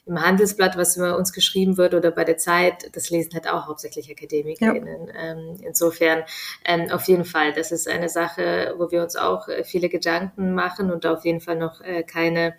im 0.07 0.21
Handelsblatt, 0.21 0.77
was 0.77 0.97
über 0.97 1.17
uns 1.17 1.33
geschrieben 1.33 1.77
wird 1.77 1.95
oder 1.95 2.11
bei 2.11 2.25
der 2.25 2.37
Zeit, 2.37 2.97
das 2.97 3.11
lesen 3.11 3.35
halt 3.35 3.49
auch 3.49 3.69
hauptsächlich 3.69 4.11
AkademikerInnen. 4.11 5.09
Ja. 5.09 5.15
Ähm, 5.15 5.57
insofern 5.62 6.25
ähm, 6.65 6.91
auf 6.91 7.05
jeden 7.05 7.25
Fall, 7.25 7.53
das 7.53 7.71
ist 7.71 7.87
eine 7.89 8.09
Sache, 8.09 8.75
wo 8.79 8.91
wir 8.91 9.03
uns 9.03 9.17
auch 9.17 9.49
äh, 9.49 9.62
viele 9.62 9.89
Gedanken 9.89 10.55
machen 10.55 10.91
und 10.91 11.07
auf 11.07 11.25
jeden 11.25 11.41
Fall 11.41 11.57
noch 11.57 11.81
äh, 11.83 12.03
keine 12.03 12.55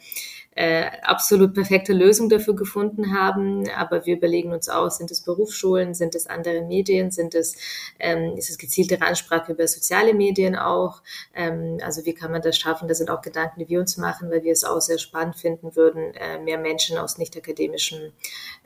äh, 0.53 0.85
absolut 1.03 1.53
perfekte 1.53 1.93
Lösung 1.93 2.27
dafür 2.27 2.55
gefunden 2.55 3.17
haben. 3.17 3.69
Aber 3.69 4.05
wir 4.05 4.17
überlegen 4.17 4.51
uns 4.51 4.69
aus, 4.69 4.97
sind 4.97 5.11
es 5.11 5.21
Berufsschulen, 5.21 5.93
sind 5.93 6.13
es 6.15 6.27
andere 6.27 6.61
Medien, 6.63 7.11
sind 7.11 7.35
es, 7.35 7.55
ähm, 7.99 8.35
ist 8.37 8.49
es 8.49 8.57
gezielte 8.57 9.01
Ansprache 9.01 9.53
über 9.53 9.67
soziale 9.67 10.13
Medien 10.13 10.55
auch? 10.55 11.01
Ähm, 11.33 11.77
also 11.83 12.05
wie 12.05 12.13
kann 12.13 12.31
man 12.31 12.41
das 12.41 12.57
schaffen? 12.57 12.87
Das 12.87 12.97
sind 12.97 13.09
auch 13.09 13.21
Gedanken, 13.21 13.59
die 13.59 13.69
wir 13.69 13.79
uns 13.79 13.97
machen, 13.97 14.29
weil 14.29 14.43
wir 14.43 14.51
es 14.51 14.63
auch 14.63 14.81
sehr 14.81 14.97
spannend 14.97 15.37
finden 15.37 15.75
würden, 15.75 16.13
äh, 16.15 16.39
mehr 16.39 16.57
Menschen 16.57 16.97
aus 16.97 17.17
nicht 17.17 17.35
akademischem, 17.37 18.11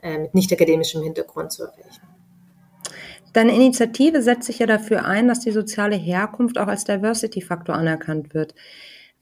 äh, 0.02 0.18
mit 0.18 0.34
nicht 0.34 0.52
akademischem 0.52 1.02
Hintergrund 1.02 1.52
zu 1.52 1.64
erreichen. 1.64 2.02
Deine 3.32 3.54
Initiative 3.54 4.22
setzt 4.22 4.46
sich 4.46 4.60
ja 4.60 4.66
dafür 4.66 5.04
ein, 5.04 5.28
dass 5.28 5.40
die 5.40 5.50
soziale 5.50 5.94
Herkunft 5.94 6.56
auch 6.56 6.68
als 6.68 6.84
Diversity-Faktor 6.84 7.74
anerkannt 7.74 8.32
wird. 8.32 8.54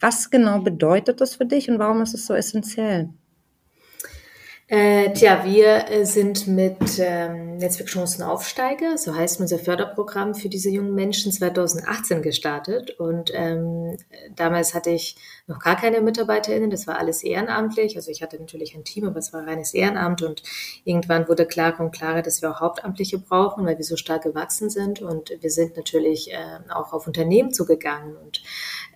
Was 0.04 0.28
genau 0.28 0.60
bedeutet 0.60 1.22
das 1.22 1.36
für 1.36 1.46
dich 1.46 1.70
und 1.70 1.78
warum 1.78 2.02
ist 2.02 2.12
es 2.12 2.26
so 2.26 2.34
essentiell? 2.34 3.08
Äh, 4.66 5.12
tja, 5.12 5.44
wir 5.44 5.90
äh, 5.90 6.06
sind 6.06 6.46
mit 6.46 6.98
ähm, 6.98 7.58
Netzwerk 7.58 7.90
Chancen 7.90 8.22
Aufsteiger, 8.22 8.96
so 8.96 9.14
heißt 9.14 9.38
unser 9.38 9.58
Förderprogramm 9.58 10.34
für 10.34 10.48
diese 10.48 10.70
jungen 10.70 10.94
Menschen 10.94 11.32
2018 11.32 12.22
gestartet. 12.22 12.98
Und 12.98 13.30
ähm, 13.34 13.98
damals 14.34 14.72
hatte 14.72 14.88
ich 14.88 15.16
noch 15.46 15.58
gar 15.58 15.76
keine 15.76 16.00
MitarbeiterInnen, 16.00 16.70
das 16.70 16.86
war 16.86 16.98
alles 16.98 17.22
ehrenamtlich. 17.22 17.96
Also 17.96 18.10
ich 18.10 18.22
hatte 18.22 18.38
natürlich 18.38 18.74
ein 18.74 18.84
Team, 18.84 19.06
aber 19.06 19.18
es 19.18 19.34
war 19.34 19.46
reines 19.46 19.74
Ehrenamt. 19.74 20.22
Und 20.22 20.42
irgendwann 20.84 21.28
wurde 21.28 21.44
klarer 21.44 21.80
und 21.80 21.92
klarer, 21.94 22.22
dass 22.22 22.40
wir 22.40 22.50
auch 22.50 22.60
Hauptamtliche 22.60 23.18
brauchen, 23.18 23.66
weil 23.66 23.76
wir 23.76 23.84
so 23.84 23.96
stark 23.96 24.22
gewachsen 24.22 24.70
sind. 24.70 25.02
Und 25.02 25.30
wir 25.38 25.50
sind 25.50 25.76
natürlich 25.76 26.32
äh, 26.32 26.36
auch 26.70 26.94
auf 26.94 27.06
Unternehmen 27.06 27.52
zugegangen 27.52 28.16
und 28.16 28.42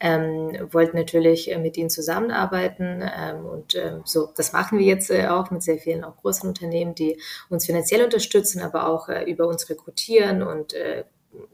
ähm, 0.01 0.57
wollten 0.73 0.97
natürlich 0.97 1.53
äh, 1.53 1.59
mit 1.59 1.77
ihnen 1.77 1.91
zusammenarbeiten. 1.91 3.03
Ähm, 3.03 3.45
und 3.45 3.75
ähm, 3.75 4.01
so, 4.07 4.31
das 4.35 4.55
machen 4.55 4.79
wir 4.79 4.87
jetzt 4.87 5.11
äh, 5.11 5.27
auch 5.27 5.51
mit 5.51 5.58
sehr 5.61 5.79
vielen 5.79 6.05
auch 6.05 6.17
großen 6.17 6.49
Unternehmen, 6.49 6.95
die 6.95 7.21
uns 7.49 7.67
finanziell 7.67 8.05
unterstützen, 8.05 8.63
aber 8.63 8.89
auch 8.89 9.09
äh, 9.09 9.25
über 9.31 9.47
uns 9.49 9.69
rekrutieren 9.69 10.43
und 10.43 10.75
äh, 10.75 11.05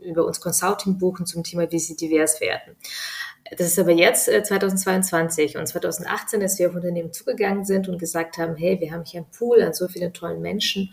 über 0.02 0.24
uns 0.24 0.40
Consulting 0.40 0.98
buchen 0.98 1.26
zum 1.26 1.42
Thema, 1.42 1.70
wie 1.70 1.78
sie 1.78 1.96
divers 1.96 2.40
werden. 2.40 2.76
Das 3.56 3.66
ist 3.66 3.78
aber 3.78 3.92
jetzt 3.92 4.28
äh, 4.28 4.42
2022 4.42 5.56
und 5.56 5.66
2018, 5.66 6.40
dass 6.40 6.58
wir 6.58 6.68
auf 6.68 6.74
Unternehmen 6.74 7.12
zugegangen 7.12 7.64
sind 7.64 7.88
und 7.88 7.98
gesagt 7.98 8.38
haben, 8.38 8.56
hey, 8.56 8.80
wir 8.80 8.92
haben 8.92 9.04
hier 9.04 9.20
einen 9.20 9.30
Pool 9.30 9.62
an 9.62 9.74
so 9.74 9.88
vielen 9.88 10.12
tollen 10.12 10.40
Menschen, 10.40 10.92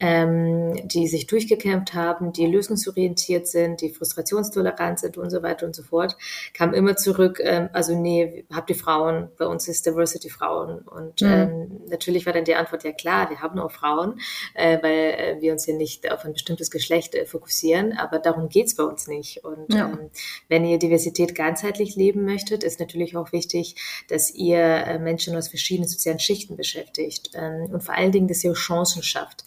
ähm, 0.00 0.88
die 0.88 1.08
sich 1.08 1.26
durchgekämpft 1.26 1.94
haben, 1.94 2.32
die 2.32 2.46
lösungsorientiert 2.46 3.46
sind, 3.46 3.80
die 3.80 3.90
frustrationstolerant 3.90 5.00
sind 5.00 5.18
und 5.18 5.30
so 5.30 5.42
weiter 5.42 5.66
und 5.66 5.74
so 5.74 5.82
fort, 5.82 6.16
kam 6.54 6.72
immer 6.74 6.96
zurück, 6.96 7.40
ähm, 7.42 7.68
also 7.72 7.98
nee, 7.98 8.44
habt 8.52 8.70
ihr 8.70 8.76
Frauen, 8.76 9.28
bei 9.36 9.46
uns 9.46 9.66
ist 9.68 9.86
Diversity 9.86 10.30
Frauen. 10.30 10.80
Und 10.80 11.20
mhm. 11.20 11.28
ähm, 11.28 11.80
natürlich 11.88 12.26
war 12.26 12.32
dann 12.32 12.44
die 12.44 12.54
Antwort, 12.54 12.84
ja 12.84 12.92
klar, 12.92 13.30
wir 13.30 13.40
haben 13.40 13.58
auch 13.58 13.72
Frauen, 13.72 14.20
äh, 14.54 14.78
weil 14.82 14.92
äh, 14.92 15.40
wir 15.40 15.52
uns 15.52 15.64
hier 15.64 15.74
nicht 15.74 16.10
auf 16.10 16.24
ein 16.24 16.32
bestimmtes 16.32 16.70
Geschlecht 16.70 17.14
äh, 17.14 17.26
fokussieren, 17.26 17.96
aber 17.96 18.18
darum 18.18 18.48
geht's 18.48 18.76
bei 18.76 18.84
uns 18.84 19.08
nicht. 19.08 19.44
Und 19.44 19.72
ja. 19.72 19.88
ähm, 19.88 20.10
wenn 20.48 20.64
ihr 20.64 20.78
Diversität 20.78 21.34
ganzheitlich 21.34 21.96
leben 21.96 22.24
möchtet, 22.24 22.62
ist 22.62 22.78
natürlich 22.80 23.16
auch 23.16 23.32
wichtig, 23.32 23.74
dass 24.08 24.32
ihr 24.32 24.58
äh, 24.58 24.98
Menschen 24.98 25.36
aus 25.36 25.48
verschiedenen 25.48 25.88
sozialen 25.88 26.20
Schichten 26.20 26.56
beschäftigt 26.56 27.30
ähm, 27.34 27.68
und 27.72 27.82
vor 27.82 27.94
allen 27.94 28.12
Dingen, 28.12 28.28
dass 28.28 28.44
ihr 28.44 28.52
Chancen 28.52 29.02
schafft. 29.02 29.44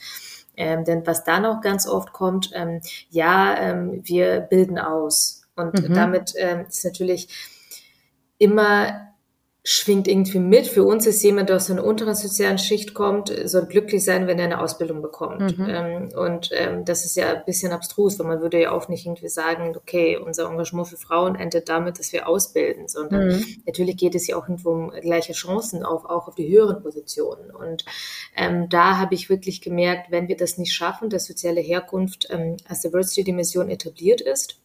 Ähm, 0.57 0.83
denn 0.85 1.05
was 1.07 1.23
da 1.23 1.39
noch 1.39 1.61
ganz 1.61 1.87
oft 1.87 2.13
kommt, 2.13 2.51
ähm, 2.53 2.81
ja, 3.09 3.57
ähm, 3.57 4.01
wir 4.03 4.41
bilden 4.41 4.77
aus. 4.77 5.43
Und 5.55 5.89
mhm. 5.89 5.93
damit 5.93 6.33
ähm, 6.37 6.65
ist 6.67 6.83
natürlich 6.85 7.27
immer 8.37 9.10
schwingt 9.63 10.07
irgendwie 10.07 10.39
mit. 10.39 10.65
Für 10.65 10.83
uns 10.83 11.05
ist 11.05 11.21
jemand, 11.21 11.49
der 11.49 11.57
aus 11.57 11.69
einer 11.69 11.83
unteren 11.83 12.15
sozialen 12.15 12.57
Schicht 12.57 12.95
kommt, 12.95 13.31
soll 13.45 13.67
glücklich 13.67 14.03
sein, 14.03 14.25
wenn 14.25 14.39
er 14.39 14.45
eine 14.45 14.59
Ausbildung 14.59 15.03
bekommt. 15.03 15.55
Mhm. 15.57 15.67
Ähm, 15.69 16.09
und 16.15 16.49
ähm, 16.53 16.83
das 16.83 17.05
ist 17.05 17.15
ja 17.15 17.33
ein 17.33 17.45
bisschen 17.45 17.71
abstrus, 17.71 18.17
weil 18.17 18.25
man 18.25 18.41
würde 18.41 18.59
ja 18.59 18.71
auch 18.71 18.87
nicht 18.87 19.05
irgendwie 19.05 19.29
sagen, 19.29 19.75
okay, 19.77 20.17
unser 20.17 20.49
Engagement 20.49 20.87
für 20.87 20.97
Frauen 20.97 21.35
endet 21.35 21.69
damit, 21.69 21.99
dass 21.99 22.11
wir 22.11 22.27
ausbilden, 22.27 22.87
sondern 22.87 23.27
mhm. 23.27 23.45
natürlich 23.67 23.97
geht 23.97 24.15
es 24.15 24.25
ja 24.25 24.35
auch 24.35 24.49
irgendwo 24.49 24.71
um 24.71 24.89
gleiche 24.89 25.33
Chancen 25.33 25.83
auf, 25.83 26.05
auch 26.05 26.27
auf 26.27 26.35
die 26.35 26.49
höheren 26.49 26.81
Positionen. 26.81 27.51
Und 27.51 27.85
ähm, 28.35 28.67
da 28.67 28.97
habe 28.97 29.13
ich 29.13 29.29
wirklich 29.29 29.61
gemerkt, 29.61 30.09
wenn 30.09 30.27
wir 30.27 30.37
das 30.37 30.57
nicht 30.57 30.73
schaffen, 30.73 31.11
dass 31.11 31.25
soziale 31.25 31.61
Herkunft 31.61 32.27
ähm, 32.31 32.57
als 32.67 32.81
Diversity-Dimension 32.81 33.69
etabliert 33.69 34.21
ist, 34.21 34.60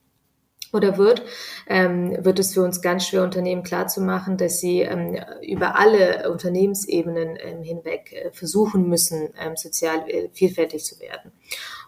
oder 0.76 0.98
wird, 0.98 1.22
ähm, 1.66 2.16
wird 2.24 2.38
es 2.38 2.54
für 2.54 2.62
uns 2.62 2.80
ganz 2.80 3.06
schwer, 3.06 3.24
Unternehmen 3.24 3.62
klarzumachen, 3.62 4.36
dass 4.36 4.60
sie 4.60 4.82
ähm, 4.82 5.18
über 5.42 5.78
alle 5.78 6.30
Unternehmensebenen 6.30 7.36
ähm, 7.40 7.62
hinweg 7.62 8.12
äh, 8.12 8.30
versuchen 8.32 8.88
müssen, 8.88 9.30
ähm, 9.40 9.56
sozial 9.56 10.08
äh, 10.08 10.28
vielfältig 10.32 10.84
zu 10.84 11.00
werden. 11.00 11.32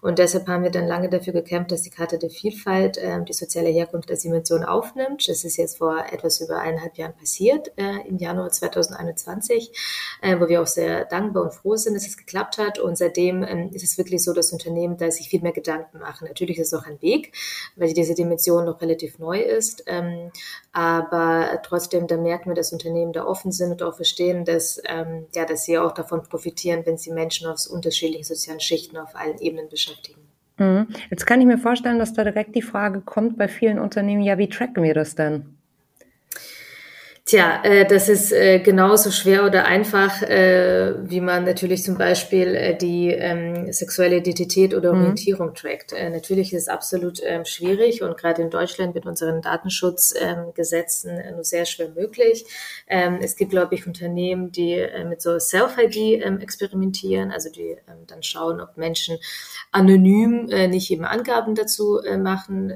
Und 0.01 0.19
deshalb 0.19 0.47
haben 0.49 0.63
wir 0.63 0.71
dann 0.71 0.87
lange 0.87 1.09
dafür 1.09 1.33
gekämpft, 1.33 1.73
dass 1.73 1.83
die 1.83 1.91
Karte 1.91 2.19
der 2.19 2.31
Vielfalt 2.31 2.99
äh, 2.99 3.23
die 3.25 3.33
soziale 3.33 3.69
Herkunft 3.69 4.11
als 4.11 4.23
Dimension 4.23 4.65
aufnimmt. 4.65 5.29
Das 5.29 5.45
ist 5.45 5.57
jetzt 5.57 5.79
vor 5.79 6.05
etwas 6.11 6.41
über 6.41 6.61
eineinhalb 6.61 6.97
Jahren 6.97 7.15
passiert, 7.15 7.73
äh, 7.77 8.07
im 8.09 8.19
Januar 8.19 8.51
2021, 8.51 9.73
äh, 10.23 10.39
wo 10.39 10.49
wir 10.49 10.63
auch 10.63 10.67
sehr 10.67 11.05
dankbar 11.05 11.45
und 11.45 11.55
froh 11.55 11.77
sind, 11.77 11.95
dass 11.95 12.07
es 12.07 12.17
geklappt 12.17 12.59
hat. 12.59 12.79
Und 12.79 12.97
seitdem 12.97 13.43
ähm, 13.43 13.71
ist 13.73 13.85
es 13.85 13.99
wirklich 13.99 14.23
so, 14.23 14.33
dass 14.33 14.53
Unternehmen 14.53 14.97
da 14.97 15.11
sich 15.11 15.29
viel 15.29 15.41
mehr 15.41 15.53
Gedanken 15.53 15.99
machen. 15.99 16.29
Natürlich 16.29 16.59
ist 16.59 16.73
es 16.73 16.79
auch 16.79 16.87
ein 16.87 17.01
Weg, 17.03 17.33
weil 17.77 17.93
diese 17.93 18.15
Dimension 18.15 18.65
noch 18.65 18.81
relativ 18.81 19.19
neu 19.19 19.41
ist. 19.41 19.85
Ähm, 19.87 20.31
aber 20.79 21.61
trotzdem, 21.65 22.07
da 22.07 22.17
merken 22.17 22.51
wir, 22.51 22.55
dass 22.55 22.73
Unternehmen 22.73 23.13
da 23.13 23.25
offen 23.25 23.51
sind 23.51 23.73
und 23.73 23.83
auch 23.83 23.97
verstehen, 23.97 24.45
dass, 24.45 24.81
ähm, 24.89 25.27
ja, 25.35 25.45
dass 25.45 25.65
sie 25.65 25.77
auch 25.77 25.91
davon 25.91 26.23
profitieren, 26.23 26.87
wenn 26.87 26.97
sie 26.97 27.11
Menschen 27.11 27.49
aus 27.49 27.67
unterschiedlichen 27.67 28.23
sozialen 28.23 28.61
Schichten 28.61 28.97
auf 28.97 29.17
allen 29.17 29.39
Ebenen 29.41 29.69
beschäftigen. 29.69 30.21
Mhm. 30.57 30.87
Jetzt 31.11 31.27
kann 31.27 31.41
ich 31.41 31.49
mir 31.49 31.59
vorstellen, 31.59 31.99
dass 31.99 32.13
da 32.13 32.23
direkt 32.23 32.55
die 32.55 32.63
Frage 32.63 33.01
kommt 33.01 33.37
bei 33.37 33.49
vielen 33.49 33.81
Unternehmen, 33.81 34.23
ja, 34.23 34.39
wie 34.39 34.49
tracken 34.49 34.85
wir 34.85 34.95
das 34.95 35.17
denn? 35.17 35.58
Tja, 37.29 37.61
äh, 37.63 37.85
das 37.85 38.09
ist 38.09 38.33
äh, 38.33 38.59
genauso 38.59 39.11
schwer 39.11 39.45
oder 39.45 39.67
einfach, 39.67 40.23
äh, 40.23 40.95
wie 41.11 41.21
man 41.21 41.45
natürlich 41.45 41.83
zum 41.83 41.99
Beispiel 41.99 42.55
äh, 42.55 42.75
die 42.75 43.11
ähm, 43.11 43.71
sexuelle 43.71 44.17
Identität 44.17 44.73
oder 44.73 44.95
mhm. 44.95 45.01
Orientierung 45.01 45.49
mhm. 45.49 45.55
trackt. 45.55 45.93
Äh, 45.93 46.09
natürlich 46.09 46.55
ist 46.55 46.63
es 46.63 46.69
absolut 46.69 47.21
ähm, 47.23 47.45
schwierig 47.45 48.03
und 48.03 48.17
gerade 48.17 48.41
in 48.41 48.49
Deutschland 48.49 48.95
mit 48.95 49.05
unseren 49.05 49.43
Datenschutzgesetzen 49.43 51.21
ähm, 51.23 51.35
nur 51.35 51.45
sehr 51.45 51.67
schwer 51.67 51.91
möglich. 51.91 52.47
Ähm, 52.87 53.19
es 53.21 53.37
gibt, 53.37 53.51
glaube 53.51 53.75
ich, 53.75 53.87
Unternehmen, 53.87 54.51
die 54.51 54.73
äh, 54.73 55.05
mit 55.05 55.21
so 55.21 55.39
Self-ID 55.39 56.25
ähm, 56.25 56.41
experimentieren, 56.41 57.31
also 57.31 57.51
die 57.51 57.77
ähm, 57.89 58.07
dann 58.07 58.23
schauen, 58.23 58.59
ob 58.59 58.79
Menschen 58.79 59.19
anonym 59.71 60.47
nicht 60.47 60.91
eben 60.91 61.05
Angaben 61.05 61.55
dazu 61.55 62.01
machen, 62.19 62.73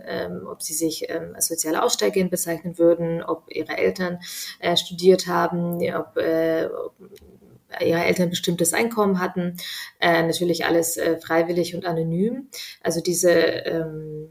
ob 0.46 0.60
sie 0.60 0.74
sich 0.74 1.10
als 1.10 1.48
soziale 1.48 1.82
Aussteigerin 1.82 2.28
bezeichnen 2.28 2.76
würden, 2.76 3.22
ob 3.22 3.44
ihre 3.48 3.78
Eltern 3.78 4.18
äh, 4.58 4.76
studiert 4.76 5.26
haben, 5.26 5.78
ob, 5.94 6.16
äh, 6.16 6.66
ob 6.66 6.94
ihre 7.80 8.04
Eltern 8.04 8.30
bestimmtes 8.30 8.72
Einkommen 8.72 9.18
hatten. 9.18 9.56
Äh, 10.00 10.22
natürlich 10.22 10.66
alles 10.66 10.96
äh, 10.96 11.18
freiwillig 11.18 11.74
und 11.74 11.86
anonym. 11.86 12.48
Also 12.82 13.00
diese 13.00 13.30
ähm, 13.30 14.28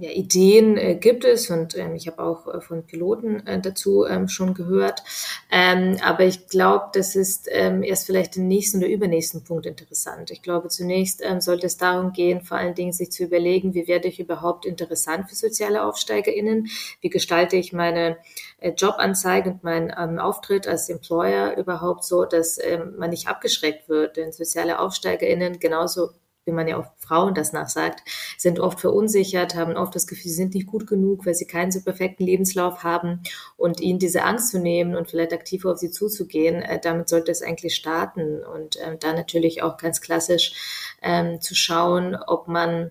ja, 0.00 0.10
Ideen 0.10 0.78
äh, 0.78 0.94
gibt 0.94 1.24
es 1.24 1.50
und 1.50 1.76
ähm, 1.76 1.94
ich 1.94 2.06
habe 2.06 2.22
auch 2.22 2.46
äh, 2.46 2.62
von 2.62 2.86
Piloten 2.86 3.46
äh, 3.46 3.60
dazu 3.60 4.06
ähm, 4.06 4.28
schon 4.28 4.54
gehört. 4.54 5.02
Ähm, 5.50 5.98
aber 6.02 6.24
ich 6.24 6.48
glaube, 6.48 6.86
das 6.94 7.16
ist 7.16 7.48
ähm, 7.50 7.82
erst 7.82 8.06
vielleicht 8.06 8.36
den 8.36 8.48
nächsten 8.48 8.78
oder 8.78 8.88
übernächsten 8.88 9.44
Punkt 9.44 9.66
interessant. 9.66 10.30
Ich 10.30 10.40
glaube, 10.40 10.68
zunächst 10.68 11.20
ähm, 11.22 11.42
sollte 11.42 11.66
es 11.66 11.76
darum 11.76 12.12
gehen, 12.12 12.40
vor 12.40 12.56
allen 12.56 12.74
Dingen 12.74 12.92
sich 12.92 13.12
zu 13.12 13.24
überlegen, 13.24 13.74
wie 13.74 13.88
werde 13.88 14.08
ich 14.08 14.20
überhaupt 14.20 14.64
interessant 14.64 15.28
für 15.28 15.34
soziale 15.34 15.84
AufsteigerInnen? 15.84 16.68
Wie 17.02 17.10
gestalte 17.10 17.56
ich 17.56 17.74
meine 17.74 18.16
äh, 18.58 18.72
Jobanzeige 18.72 19.50
und 19.50 19.64
meinen 19.64 19.92
ähm, 19.98 20.18
Auftritt 20.18 20.66
als 20.66 20.88
Employer 20.88 21.58
überhaupt 21.58 22.04
so, 22.04 22.24
dass 22.24 22.58
man 22.96 23.10
nicht 23.10 23.28
abgeschreckt 23.28 23.88
wird? 23.90 24.16
Denn 24.16 24.32
soziale 24.32 24.78
AufsteigerInnen 24.80 25.58
genauso 25.58 26.10
wie 26.50 26.54
man 26.54 26.66
ja 26.66 26.76
auch 26.76 26.86
Frauen 26.98 27.34
das 27.34 27.52
nachsagt, 27.52 28.02
sind 28.36 28.58
oft 28.58 28.80
verunsichert, 28.80 29.54
haben 29.54 29.76
oft 29.76 29.94
das 29.94 30.08
Gefühl, 30.08 30.30
sie 30.30 30.36
sind 30.36 30.54
nicht 30.54 30.66
gut 30.66 30.88
genug, 30.88 31.24
weil 31.24 31.34
sie 31.34 31.46
keinen 31.46 31.70
so 31.70 31.80
perfekten 31.80 32.24
Lebenslauf 32.24 32.82
haben. 32.82 33.22
Und 33.56 33.80
ihnen 33.80 34.00
diese 34.00 34.24
Angst 34.24 34.50
zu 34.50 34.58
nehmen 34.58 34.96
und 34.96 35.08
vielleicht 35.08 35.32
aktiver 35.32 35.70
auf 35.72 35.78
sie 35.78 35.90
zuzugehen, 35.90 36.62
äh, 36.62 36.80
damit 36.80 37.08
sollte 37.08 37.30
es 37.30 37.42
eigentlich 37.42 37.76
starten. 37.76 38.42
Und 38.42 38.76
äh, 38.76 38.96
dann 38.98 39.14
natürlich 39.14 39.62
auch 39.62 39.76
ganz 39.76 40.00
klassisch 40.00 40.96
ähm, 41.02 41.40
zu 41.40 41.54
schauen, 41.54 42.16
ob 42.26 42.48
man 42.48 42.90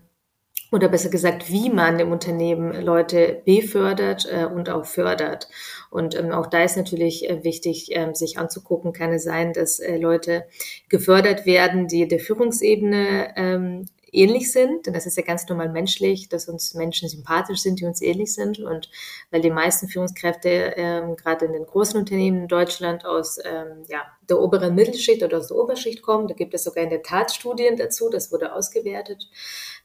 oder 0.72 0.88
besser 0.88 1.10
gesagt, 1.10 1.50
wie 1.50 1.70
man 1.70 1.98
im 1.98 2.12
Unternehmen 2.12 2.72
Leute 2.80 3.42
befördert 3.44 4.26
äh, 4.30 4.44
und 4.44 4.70
auch 4.70 4.84
fördert. 4.84 5.48
Und 5.90 6.16
ähm, 6.16 6.32
auch 6.32 6.46
da 6.46 6.62
ist 6.62 6.76
natürlich 6.76 7.28
äh, 7.28 7.42
wichtig, 7.42 7.88
ähm, 7.92 8.14
sich 8.14 8.38
anzugucken, 8.38 8.92
kann 8.92 9.12
es 9.12 9.24
sein, 9.24 9.52
dass 9.52 9.80
äh, 9.80 9.96
Leute 9.96 10.44
gefördert 10.88 11.46
werden, 11.46 11.88
die 11.88 12.06
der 12.06 12.20
Führungsebene 12.20 13.34
ähm, 13.36 13.86
ähnlich 14.12 14.52
sind, 14.52 14.86
denn 14.86 14.94
das 14.94 15.06
ist 15.06 15.16
ja 15.16 15.22
ganz 15.22 15.48
normal 15.48 15.68
menschlich, 15.68 16.28
dass 16.28 16.48
uns 16.48 16.74
Menschen 16.74 17.08
sympathisch 17.08 17.60
sind, 17.60 17.80
die 17.80 17.84
uns 17.84 18.02
ähnlich 18.02 18.34
sind 18.34 18.58
und 18.58 18.90
weil 19.30 19.40
die 19.40 19.50
meisten 19.50 19.88
Führungskräfte 19.88 20.74
ähm, 20.76 21.16
gerade 21.16 21.46
in 21.46 21.52
den 21.52 21.66
großen 21.66 21.98
Unternehmen 21.98 22.42
in 22.42 22.48
Deutschland 22.48 23.04
aus 23.04 23.38
ähm, 23.44 23.84
ja, 23.88 24.02
der 24.28 24.40
oberen 24.40 24.74
Mittelschicht 24.74 25.22
oder 25.22 25.38
aus 25.38 25.48
der 25.48 25.56
Oberschicht 25.56 26.02
kommen, 26.02 26.28
da 26.28 26.34
gibt 26.34 26.54
es 26.54 26.64
sogar 26.64 26.84
in 26.84 26.90
der 26.90 27.02
Tat 27.02 27.32
Studien 27.32 27.76
dazu, 27.76 28.08
das 28.08 28.32
wurde 28.32 28.54
ausgewertet, 28.54 29.28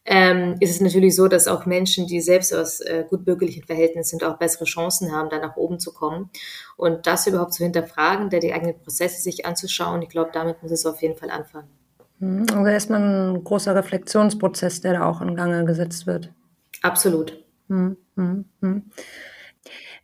ähm, 0.06 0.56
ist 0.60 0.70
es 0.70 0.82
natürlich 0.82 1.16
so, 1.16 1.28
dass 1.28 1.48
auch 1.48 1.66
Menschen, 1.66 2.06
die 2.06 2.22
selbst 2.22 2.54
aus 2.54 2.80
äh, 2.80 3.06
gut 3.10 3.26
bürgerlichen 3.26 3.64
Verhältnissen 3.64 4.20
sind, 4.20 4.24
auch 4.24 4.38
bessere 4.38 4.66
Chancen 4.66 5.12
haben, 5.12 5.30
da 5.30 5.40
nach 5.40 5.56
oben 5.58 5.80
zu 5.80 5.94
kommen. 5.94 6.30
Und 6.78 7.08
das 7.08 7.26
überhaupt 7.26 7.54
zu 7.54 7.64
hinterfragen, 7.64 8.30
der 8.30 8.40
die 8.40 8.54
eigenen 8.54 8.80
Prozesse 8.80 9.20
sich 9.22 9.46
anzuschauen, 9.48 10.04
ich 10.04 10.10
glaube, 10.10 10.30
damit 10.32 10.62
muss 10.62 10.72
es 10.72 10.86
auf 10.86 11.02
jeden 11.02 11.18
Fall 11.18 11.32
anfangen. 11.32 11.85
Mhm. 12.20 12.46
Also 12.54 12.66
erstmal 12.66 13.02
ein 13.02 13.44
großer 13.44 13.76
Reflexionsprozess, 13.76 14.82
der 14.82 14.94
da 14.94 15.06
auch 15.06 15.22
in 15.22 15.36
Gange 15.36 15.66
gesetzt 15.66 16.08
wird. 16.08 16.34
Absolut. 16.82 17.44
Mhm. 17.68 17.98
Mhm. 18.16 18.84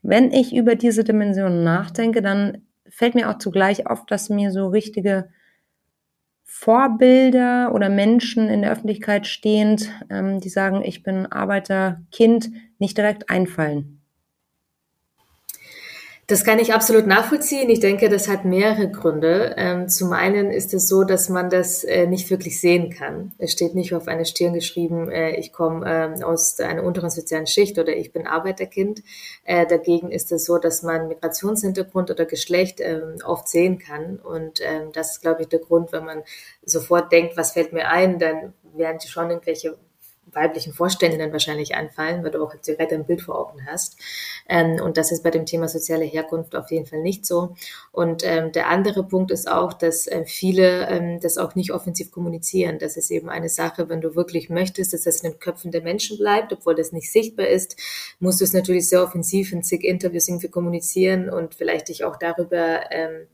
Wenn 0.02 0.32
ich 0.32 0.56
über 0.56 0.76
diese 0.76 1.04
Dimensionen 1.04 1.63
nachdenke, 1.63 2.21
dann 2.21 2.63
fällt 2.89 3.15
mir 3.15 3.30
auch 3.30 3.38
zugleich 3.38 3.88
auf, 3.88 4.06
dass 4.06 4.30
mir 4.30 4.52
so 4.52 4.67
richtige 4.67 5.30
Vorbilder 6.43 7.74
oder 7.74 7.89
Menschen 7.89 8.50
in 8.50 8.62
der 8.62 8.71
Öffentlichkeit 8.71 9.26
stehend, 9.26 9.89
ähm, 10.10 10.39
die 10.41 10.50
sagen, 10.50 10.84
ich 10.84 11.02
bin 11.02 11.26
Arbeiterkind, 11.26 12.52
nicht 12.78 12.97
direkt 12.97 13.30
einfallen. 13.30 14.01
Das 16.32 16.46
kann 16.46 16.60
ich 16.60 16.74
absolut 16.74 17.08
nachvollziehen. 17.08 17.70
Ich 17.70 17.82
denke, 17.82 18.08
das 18.08 18.30
hat 18.30 18.46
mehrere 18.46 18.89
Gründe. 18.89 19.54
Ähm, 19.58 19.89
zum 19.89 20.13
einen 20.13 20.50
ist 20.50 20.74
es 20.74 20.88
so, 20.88 21.04
dass 21.04 21.28
man 21.28 21.50
das 21.50 21.84
äh, 21.84 22.08
nicht 22.08 22.30
wirklich 22.30 22.62
sehen 22.62 22.89
kann. 22.89 23.34
Es 23.38 23.52
steht 23.52 23.76
nicht 23.76 23.94
auf 23.94 24.08
einer 24.08 24.24
Stirn 24.24 24.54
geschrieben, 24.54 25.12
äh, 25.12 25.36
ich 25.36 25.52
komme 25.52 25.86
ähm, 25.86 26.24
aus 26.24 26.58
einer 26.62 26.84
unteren 26.84 27.10
sozialen 27.10 27.48
Schicht 27.48 27.78
oder 27.78 27.94
ich 27.94 28.13
bin 28.13 28.28
Arbeiterkind. 28.28 29.04
Äh, 29.44 29.67
dagegen 29.67 30.10
ist 30.10 30.32
es 30.32 30.46
so, 30.46 30.58
dass 30.58 30.84
man 30.84 31.10
Migrationshintergrund 31.10 32.10
oder 32.10 32.24
Geschlecht 32.24 32.80
ähm, 32.80 33.17
oft 33.26 33.50
sehen 33.50 33.78
kann. 33.78 34.15
Und 34.15 34.62
das 34.94 35.12
ist, 35.12 35.22
glaube 35.22 35.41
ich, 35.41 35.50
der 35.50 35.60
Grund, 35.60 35.91
wenn 35.91 36.06
man 36.06 36.24
sofort 36.63 37.12
denkt, 37.12 37.36
was 37.36 37.52
fällt 37.52 37.74
mir 37.74 37.89
ein, 37.89 38.20
dann 38.20 38.54
werden 38.74 39.02
schon 39.02 39.32
irgendwelche 39.32 39.76
weiblichen 40.34 40.74
Vorständinnen 40.74 41.32
wahrscheinlich 41.32 41.76
anfallen, 41.76 42.24
weil 42.24 42.32
du 42.32 42.44
auch 42.44 42.56
direkt 42.56 42.94
ein 42.94 43.06
Bild 43.06 43.22
vor 43.22 43.38
Augen 43.38 43.65
hast. 43.65 43.98
Ähm, 44.48 44.82
und 44.82 44.98
das 44.98 45.12
ist 45.12 45.24
bei 45.24 45.32
dem 45.32 45.46
Thema 45.46 45.67
soziale 45.67 46.06
Herkunft 46.06 46.56
auf 46.56 46.72
jeden 46.72 46.86
Fall 46.86 47.02
nicht 47.02 47.26
so. 47.26 47.56
Und 47.91 48.24
ähm, 48.26 48.52
der 48.52 48.70
andere 48.70 49.04
Punkt 49.04 49.32
ist 49.32 49.50
auch, 49.50 49.74
dass 49.74 50.08
äh, 50.08 50.26
viele 50.26 50.88
ähm, 50.88 51.20
das 51.20 51.38
auch 51.38 51.56
nicht 51.56 51.72
offensiv 51.72 52.12
kommunizieren. 52.12 52.80
Das 52.80 52.98
ist 52.98 53.12
eben 53.12 53.30
eine 53.30 53.50
Sache, 53.50 53.89
wenn 53.89 54.02
du 54.02 54.15
wirklich 54.15 54.50
möchtest, 54.50 54.94
dass 54.94 55.04
das 55.04 55.22
in 55.22 55.32
den 55.32 55.39
Köpfen 55.39 55.72
der 55.72 55.82
Menschen 55.82 56.17
bleibt, 56.17 56.54
obwohl 56.54 56.76
das 56.76 56.91
nicht 56.91 57.12
sichtbar 57.12 57.48
ist, 57.48 57.76
musst 58.20 58.39
du 58.39 58.46
es 58.46 58.54
natürlich 58.54 58.89
sehr 58.89 59.04
offensiv 59.04 59.52
in 59.52 59.63
zig 59.63 59.84
Interviews 59.84 60.28
irgendwie 60.28 60.50
kommunizieren 60.50 61.30
und 61.30 61.56
vielleicht 61.56 61.89
dich 61.89 62.04
auch 62.04 62.17
darüber 62.17 62.91
ähm, 62.91 63.28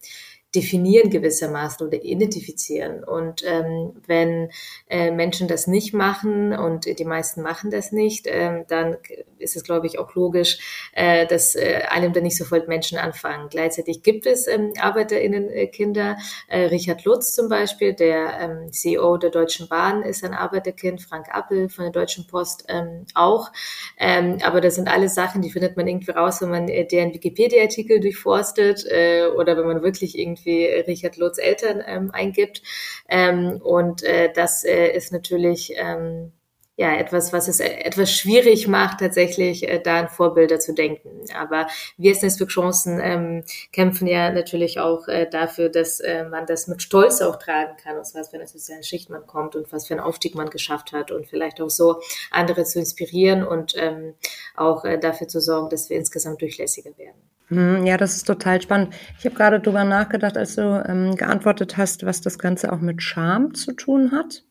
definieren 0.55 1.09
gewissermaßen 1.09 1.85
oder 1.85 2.03
identifizieren. 2.03 3.03
Und 3.03 3.43
ähm, 3.45 3.93
wenn 4.07 4.49
äh, 4.89 5.11
Menschen 5.11 5.47
das 5.47 5.67
nicht 5.67 5.93
machen 5.93 6.53
und 6.53 6.85
die 6.99 7.05
meisten 7.05 7.41
machen 7.41 7.69
das 7.69 7.91
nicht, 7.91 8.27
ähm, 8.29 8.63
dann 8.67 8.97
ist 9.39 9.57
es, 9.57 9.63
glaube 9.63 9.87
ich, 9.87 9.99
auch 9.99 10.15
logisch, 10.15 10.89
äh, 10.93 11.27
dass 11.27 11.55
äh, 11.55 11.81
einem 11.89 12.13
dann 12.13 12.23
nicht 12.23 12.37
sofort 12.37 12.67
Menschen 12.67 12.97
anfangen. 12.97 13.49
Gleichzeitig 13.49 14.03
gibt 14.03 14.25
es 14.25 14.47
ähm, 14.47 14.71
ArbeiterInnen-Kinder. 14.79 16.17
Äh, 16.47 16.59
Richard 16.67 17.03
Lutz 17.03 17.35
zum 17.35 17.49
Beispiel, 17.49 17.93
der 17.93 18.39
ähm, 18.39 18.71
CEO 18.71 19.17
der 19.17 19.31
Deutschen 19.31 19.67
Bahn, 19.67 20.01
ist 20.01 20.23
ein 20.23 20.33
Arbeiterkind. 20.33 21.01
Frank 21.01 21.27
Appel 21.29 21.67
von 21.67 21.83
der 21.83 21.91
Deutschen 21.91 22.25
Post 22.25 22.65
ähm, 22.69 23.05
auch. 23.13 23.51
Ähm, 23.97 24.37
aber 24.43 24.61
das 24.61 24.75
sind 24.75 24.87
alles 24.87 25.13
Sachen, 25.13 25.41
die 25.41 25.51
findet 25.51 25.75
man 25.75 25.87
irgendwie 25.87 26.11
raus, 26.11 26.41
wenn 26.41 26.49
man 26.49 26.67
äh, 26.69 26.87
deren 26.87 27.13
Wikipedia-Artikel 27.13 27.99
durchforstet 27.99 28.85
äh, 28.89 29.27
oder 29.27 29.57
wenn 29.57 29.67
man 29.67 29.83
wirklich 29.83 30.17
irgendwie 30.17 30.36
irgendwie 30.45 30.65
Richard 30.65 31.17
Lutz 31.17 31.37
Eltern 31.37 31.83
ähm, 31.85 32.11
eingibt. 32.11 32.61
Ähm, 33.09 33.61
und 33.63 34.03
äh, 34.03 34.31
das 34.33 34.63
äh, 34.63 34.87
ist 34.89 35.11
natürlich 35.11 35.73
ähm, 35.75 36.31
ja 36.75 36.95
etwas, 36.95 37.33
was 37.33 37.47
es 37.47 37.59
etwas 37.59 38.11
schwierig 38.11 38.67
macht, 38.67 38.99
tatsächlich 38.99 39.67
äh, 39.67 39.79
da 39.79 40.01
an 40.01 40.09
Vorbilder 40.09 40.59
zu 40.59 40.73
denken. 40.73 41.21
Aber 41.35 41.67
wir 41.97 42.15
als 42.21 42.37
für 42.37 42.45
Chancen 42.45 42.99
ähm, 43.01 43.43
kämpfen 43.71 44.07
ja 44.07 44.31
natürlich 44.31 44.79
auch 44.79 45.07
äh, 45.07 45.27
dafür, 45.27 45.69
dass 45.69 45.99
äh, 45.99 46.25
man 46.25 46.45
das 46.45 46.67
mit 46.67 46.81
Stolz 46.83 47.21
auch 47.21 47.37
tragen 47.37 47.77
kann, 47.77 47.97
aus 47.97 48.13
was 48.13 48.29
für 48.29 48.37
einer 48.37 48.47
sozialen 48.47 48.83
Schicht 48.83 49.09
man 49.09 49.25
kommt 49.25 49.55
und 49.55 49.71
was 49.71 49.87
für 49.87 49.95
einen 49.95 50.03
Aufstieg 50.03 50.35
man 50.35 50.49
geschafft 50.49 50.91
hat 50.91 51.11
und 51.11 51.27
vielleicht 51.27 51.61
auch 51.61 51.69
so 51.69 52.01
andere 52.29 52.63
zu 52.63 52.79
inspirieren 52.79 53.43
und 53.43 53.73
ähm, 53.75 54.13
auch 54.55 54.85
äh, 54.85 54.99
dafür 54.99 55.27
zu 55.27 55.41
sorgen, 55.41 55.69
dass 55.69 55.89
wir 55.89 55.97
insgesamt 55.97 56.41
durchlässiger 56.41 56.95
werden. 56.97 57.36
Hm, 57.47 57.85
ja, 57.85 57.97
das 57.97 58.15
ist 58.15 58.27
total 58.27 58.61
spannend. 58.61 58.93
Ich 59.19 59.25
habe 59.25 59.35
gerade 59.35 59.59
drüber 59.59 59.83
nachgedacht, 59.83 60.37
als 60.37 60.55
du 60.55 60.83
ähm, 60.87 61.15
geantwortet 61.15 61.77
hast, 61.77 62.05
was 62.05 62.21
das 62.21 62.39
Ganze 62.39 62.71
auch 62.71 62.81
mit 62.81 63.01
Scham 63.01 63.53
zu 63.53 63.73
tun 63.73 64.11
hat. 64.11 64.43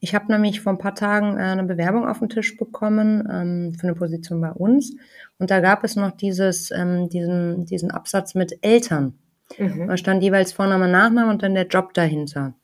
Ich 0.00 0.14
habe 0.14 0.30
nämlich 0.30 0.60
vor 0.60 0.72
ein 0.72 0.78
paar 0.78 0.94
Tagen 0.94 1.36
äh, 1.36 1.42
eine 1.42 1.64
Bewerbung 1.64 2.06
auf 2.06 2.20
den 2.20 2.28
Tisch 2.28 2.56
bekommen 2.56 3.26
ähm, 3.30 3.74
für 3.74 3.88
eine 3.88 3.96
Position 3.96 4.40
bei 4.40 4.50
uns. 4.50 4.94
Und 5.38 5.50
da 5.50 5.60
gab 5.60 5.84
es 5.84 5.96
noch 5.96 6.12
dieses, 6.12 6.70
ähm, 6.70 7.08
diesen, 7.08 7.64
diesen 7.64 7.90
Absatz 7.90 8.34
mit 8.34 8.58
Eltern. 8.62 9.14
Mhm. 9.56 9.88
Da 9.88 9.96
stand 9.96 10.22
jeweils 10.22 10.52
Vorname, 10.52 10.88
Nachname 10.88 11.30
und 11.30 11.42
dann 11.42 11.54
der 11.54 11.66
Job 11.66 11.94
dahinter. 11.94 12.54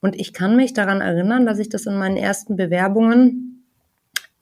Und 0.00 0.16
ich 0.16 0.32
kann 0.34 0.56
mich 0.56 0.74
daran 0.74 1.00
erinnern, 1.00 1.46
dass 1.46 1.58
ich 1.58 1.70
das 1.70 1.86
in 1.86 1.96
meinen 1.96 2.18
ersten 2.18 2.56
Bewerbungen 2.56 3.64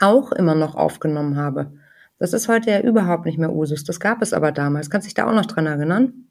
auch 0.00 0.32
immer 0.32 0.56
noch 0.56 0.74
aufgenommen 0.74 1.36
habe. 1.36 1.72
Das 2.18 2.32
ist 2.32 2.48
heute 2.48 2.70
ja 2.70 2.80
überhaupt 2.80 3.26
nicht 3.26 3.38
mehr 3.38 3.52
Usus. 3.52 3.84
Das 3.84 4.00
gab 4.00 4.22
es 4.22 4.32
aber 4.32 4.52
damals. 4.52 4.90
Kannst 4.90 5.06
du 5.06 5.08
dich 5.08 5.14
da 5.14 5.26
auch 5.26 5.34
noch 5.34 5.46
dran 5.46 5.66
erinnern? 5.66 6.28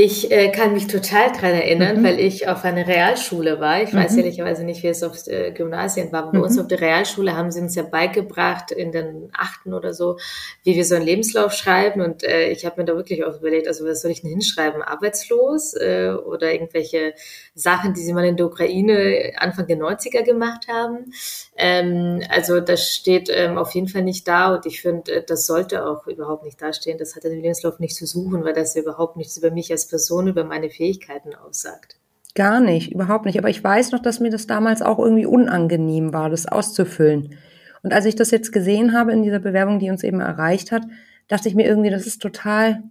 Ich 0.00 0.30
äh, 0.30 0.52
kann 0.52 0.74
mich 0.74 0.86
total 0.86 1.32
daran 1.32 1.54
erinnern, 1.54 1.98
mhm. 1.98 2.04
weil 2.04 2.20
ich 2.20 2.46
auf 2.46 2.62
einer 2.64 2.86
Realschule 2.86 3.58
war. 3.58 3.82
Ich 3.82 3.92
mhm. 3.92 3.98
weiß 3.98 4.16
ehrlicherweise 4.16 4.62
nicht, 4.62 4.84
wie 4.84 4.86
es 4.86 5.02
auf 5.02 5.26
äh, 5.26 5.50
Gymnasien 5.50 6.12
war, 6.12 6.22
aber 6.22 6.32
bei 6.34 6.38
uns 6.38 6.54
mhm. 6.54 6.60
auf 6.60 6.68
der 6.68 6.80
Realschule 6.80 7.36
haben 7.36 7.50
sie 7.50 7.60
uns 7.60 7.74
ja 7.74 7.82
beigebracht, 7.82 8.70
in 8.70 8.92
den 8.92 9.28
achten 9.36 9.74
oder 9.74 9.92
so, 9.92 10.16
wie 10.62 10.76
wir 10.76 10.84
so 10.84 10.94
einen 10.94 11.04
Lebenslauf 11.04 11.52
schreiben. 11.52 12.00
Und 12.00 12.22
äh, 12.22 12.50
ich 12.50 12.64
habe 12.64 12.80
mir 12.80 12.84
da 12.84 12.94
wirklich 12.94 13.24
auch 13.24 13.40
überlegt, 13.40 13.66
also 13.66 13.84
was 13.86 14.00
soll 14.00 14.12
ich 14.12 14.20
denn 14.20 14.30
hinschreiben? 14.30 14.82
Arbeitslos 14.82 15.74
äh, 15.74 16.12
oder 16.12 16.52
irgendwelche 16.52 17.14
Sachen, 17.56 17.92
die 17.92 18.02
sie 18.02 18.12
mal 18.12 18.24
in 18.24 18.36
der 18.36 18.46
Ukraine 18.46 19.32
Anfang 19.38 19.66
der 19.66 19.78
90er 19.78 20.22
gemacht 20.22 20.68
haben. 20.68 21.12
Ähm, 21.56 22.22
also 22.28 22.60
das 22.60 22.94
steht 22.94 23.30
ähm, 23.32 23.58
auf 23.58 23.74
jeden 23.74 23.88
Fall 23.88 24.02
nicht 24.02 24.28
da 24.28 24.54
und 24.54 24.64
ich 24.64 24.80
finde, 24.80 25.10
äh, 25.10 25.24
das 25.26 25.44
sollte 25.44 25.84
auch 25.84 26.06
überhaupt 26.06 26.44
nicht 26.44 26.62
dastehen. 26.62 26.98
Das 26.98 27.16
hat 27.16 27.24
dem 27.24 27.32
Lebenslauf 27.32 27.80
nicht 27.80 27.96
zu 27.96 28.06
suchen, 28.06 28.44
weil 28.44 28.52
das 28.52 28.76
ja 28.76 28.82
überhaupt 28.82 29.16
nichts 29.16 29.36
über 29.36 29.50
mich 29.50 29.72
als 29.72 29.87
Person, 29.88 30.28
über 30.28 30.44
meine 30.44 30.70
Fähigkeiten 30.70 31.34
aussagt. 31.34 31.98
Gar 32.34 32.60
nicht, 32.60 32.92
überhaupt 32.92 33.26
nicht. 33.26 33.38
Aber 33.38 33.50
ich 33.50 33.62
weiß 33.62 33.92
noch, 33.92 34.00
dass 34.00 34.20
mir 34.20 34.30
das 34.30 34.46
damals 34.46 34.82
auch 34.82 34.98
irgendwie 34.98 35.26
unangenehm 35.26 36.12
war, 36.12 36.30
das 36.30 36.46
auszufüllen. 36.46 37.34
Und 37.82 37.92
als 37.92 38.04
ich 38.04 38.16
das 38.16 38.30
jetzt 38.30 38.52
gesehen 38.52 38.92
habe 38.92 39.12
in 39.12 39.22
dieser 39.22 39.38
Bewerbung, 39.38 39.78
die 39.78 39.90
uns 39.90 40.02
eben 40.02 40.20
erreicht 40.20 40.72
hat, 40.72 40.82
dachte 41.28 41.48
ich 41.48 41.54
mir 41.54 41.66
irgendwie, 41.66 41.90
das 41.90 42.06
ist 42.06 42.20
total, 42.20 42.82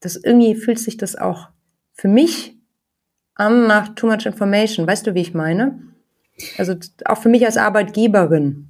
das 0.00 0.16
irgendwie 0.16 0.54
fühlt 0.54 0.78
sich 0.78 0.96
das 0.96 1.16
auch 1.16 1.48
für 1.92 2.08
mich 2.08 2.56
an 3.34 3.66
nach 3.66 3.94
too 3.94 4.06
much 4.06 4.26
information. 4.26 4.86
Weißt 4.86 5.06
du, 5.06 5.14
wie 5.14 5.20
ich 5.20 5.34
meine? 5.34 5.82
Also 6.56 6.74
auch 7.04 7.18
für 7.18 7.28
mich 7.28 7.44
als 7.44 7.56
Arbeitgeberin. 7.56 8.67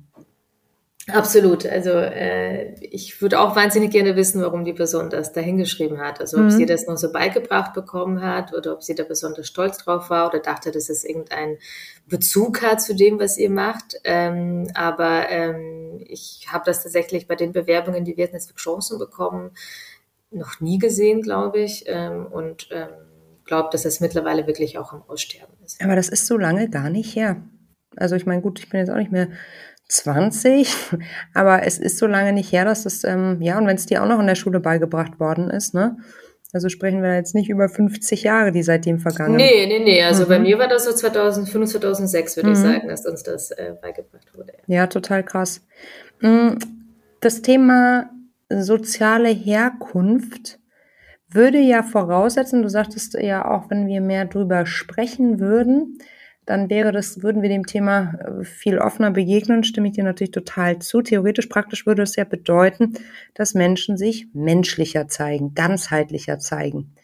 Absolut. 1.09 1.66
Also 1.66 1.90
äh, 1.90 2.75
ich 2.81 3.21
würde 3.23 3.40
auch 3.40 3.57
wahnsinnig 3.57 3.90
gerne 3.90 4.16
wissen, 4.16 4.42
warum 4.42 4.64
die 4.64 4.73
Person 4.73 5.11
das 5.11 5.33
dahingeschrieben 5.33 5.99
hat. 5.99 6.21
Also 6.21 6.38
ob 6.38 6.44
mhm. 6.44 6.51
sie 6.51 6.66
das 6.66 6.87
noch 6.87 6.97
so 6.97 7.12
beigebracht 7.12 7.75
bekommen 7.75 8.23
hat 8.23 8.53
oder 8.55 8.75
ob 8.75 8.83
sie 8.83 8.94
da 8.94 9.05
besonders 9.05 9.47
stolz 9.47 9.79
drauf 9.79 10.11
war 10.11 10.29
oder 10.29 10.40
dachte, 10.40 10.71
dass 10.71 10.88
es 10.88 11.05
irgendeinen 11.05 11.59
Bezug 12.07 12.62
hat 12.62 12.83
zu 12.83 12.94
dem, 12.94 13.18
was 13.18 13.38
ihr 13.38 13.51
macht. 13.51 13.97
Ähm, 14.05 14.68
aber 14.75 15.29
ähm, 15.31 16.05
ich 16.07 16.47
habe 16.51 16.64
das 16.66 16.83
tatsächlich 16.83 17.27
bei 17.27 17.37
den 17.37 17.53
Bewerbungen, 17.53 18.05
die 18.05 18.16
wir 18.16 18.27
jetzt 18.27 18.51
für 18.51 18.57
Chancen 18.57 18.99
bekommen, 18.99 19.51
noch 20.31 20.61
nie 20.61 20.79
gesehen, 20.79 21.23
glaube 21.23 21.61
ich. 21.61 21.85
Ähm, 21.87 22.27
und 22.27 22.68
ähm, 22.71 22.88
glaube, 23.49 23.71
dass 23.73 23.85
es 23.85 23.99
mittlerweile 23.99 24.47
wirklich 24.47 24.79
auch 24.79 24.92
am 24.92 25.03
Aussterben 25.09 25.57
ist. 25.64 25.83
Aber 25.83 25.97
das 25.97 26.09
ist 26.09 26.27
so 26.27 26.37
lange 26.37 26.68
gar 26.68 26.90
nicht 26.90 27.16
her. 27.16 27.42
Also 27.97 28.14
ich 28.14 28.27
meine, 28.27 28.42
gut, 28.42 28.61
ich 28.61 28.68
bin 28.68 28.79
jetzt 28.79 28.90
auch 28.90 28.97
nicht 28.97 29.11
mehr 29.11 29.29
20, 29.88 30.74
aber 31.35 31.66
es 31.66 31.79
ist 31.79 31.98
so 31.98 32.07
lange 32.07 32.33
nicht 32.33 32.53
her, 32.53 32.64
dass 32.64 32.85
das, 32.85 33.05
ähm, 33.05 33.38
ja, 33.40 33.59
und 33.59 33.66
wenn 33.66 33.77
es 33.77 33.87
dir 33.87 34.03
auch 34.03 34.09
noch 34.09 34.20
in 34.20 34.27
der 34.27 34.35
Schule 34.35 34.61
beigebracht 34.61 35.18
worden 35.18 35.51
ist, 35.51 35.74
ne? 35.74 35.96
Also 36.53 36.70
sprechen 36.70 37.03
wir 37.03 37.14
jetzt 37.14 37.35
nicht 37.35 37.51
über 37.51 37.68
50 37.68 38.22
Jahre, 38.22 38.53
die 38.53 38.62
seitdem 38.62 39.01
vergangen 39.01 39.38
sind. 39.38 39.46
Nee, 39.46 39.66
nee, 39.66 39.85
nee. 39.85 40.03
Also 40.03 40.24
mhm. 40.24 40.29
bei 40.29 40.38
mir 40.38 40.59
war 40.59 40.68
das 40.68 40.87
so 40.87 40.92
2005, 40.92 41.72
2006, 41.72 42.37
würde 42.37 42.48
mhm. 42.48 42.55
ich 42.55 42.61
sagen, 42.61 42.88
dass 42.88 43.05
uns 43.05 43.22
das 43.22 43.51
äh, 43.51 43.74
beigebracht 43.81 44.35
wurde. 44.35 44.55
Ja. 44.66 44.77
ja, 44.77 44.87
total 44.87 45.22
krass. 45.24 45.61
Mm, 46.20 46.57
das 47.20 47.42
Thema 47.42 48.11
soziale 48.48 49.29
Herkunft 49.29 50.59
würde 51.31 51.59
ja 51.59 51.83
voraussetzen, 51.83 52.62
du 52.62 52.70
sagtest 52.70 53.14
ja 53.14 53.44
auch, 53.44 53.68
wenn 53.68 53.87
wir 53.87 54.01
mehr 54.01 54.24
drüber 54.24 54.64
sprechen 54.64 55.40
würden, 55.40 55.98
dann 56.49 56.71
wäre 56.71 56.93
das, 56.93 57.23
würden 57.23 57.43
wir 57.43 57.51
dem 57.51 57.67
Thema 57.67 58.15
äh, 58.15 58.45
viel 58.45 58.79
offener 58.79 59.11
begegnen, 59.11 59.65
stimme 59.65 59.89
ich 59.89 59.95
dir 59.95 60.05
natürlich 60.05 60.31
total 60.31 60.79
zu. 60.79 61.03
Theoretisch, 61.03 61.47
praktisch 61.47 61.85
würde 61.85 62.03
es 62.03 62.17
ja 62.17 62.25
bedeuten, 62.25 62.95
dass 63.35 63.53
Menschen 63.53 63.99
sich 63.99 64.29
menschlicher 64.33 65.09
zeigen, 65.09 65.53
ganzheitlicher 65.55 66.39
zeigen. 66.39 66.95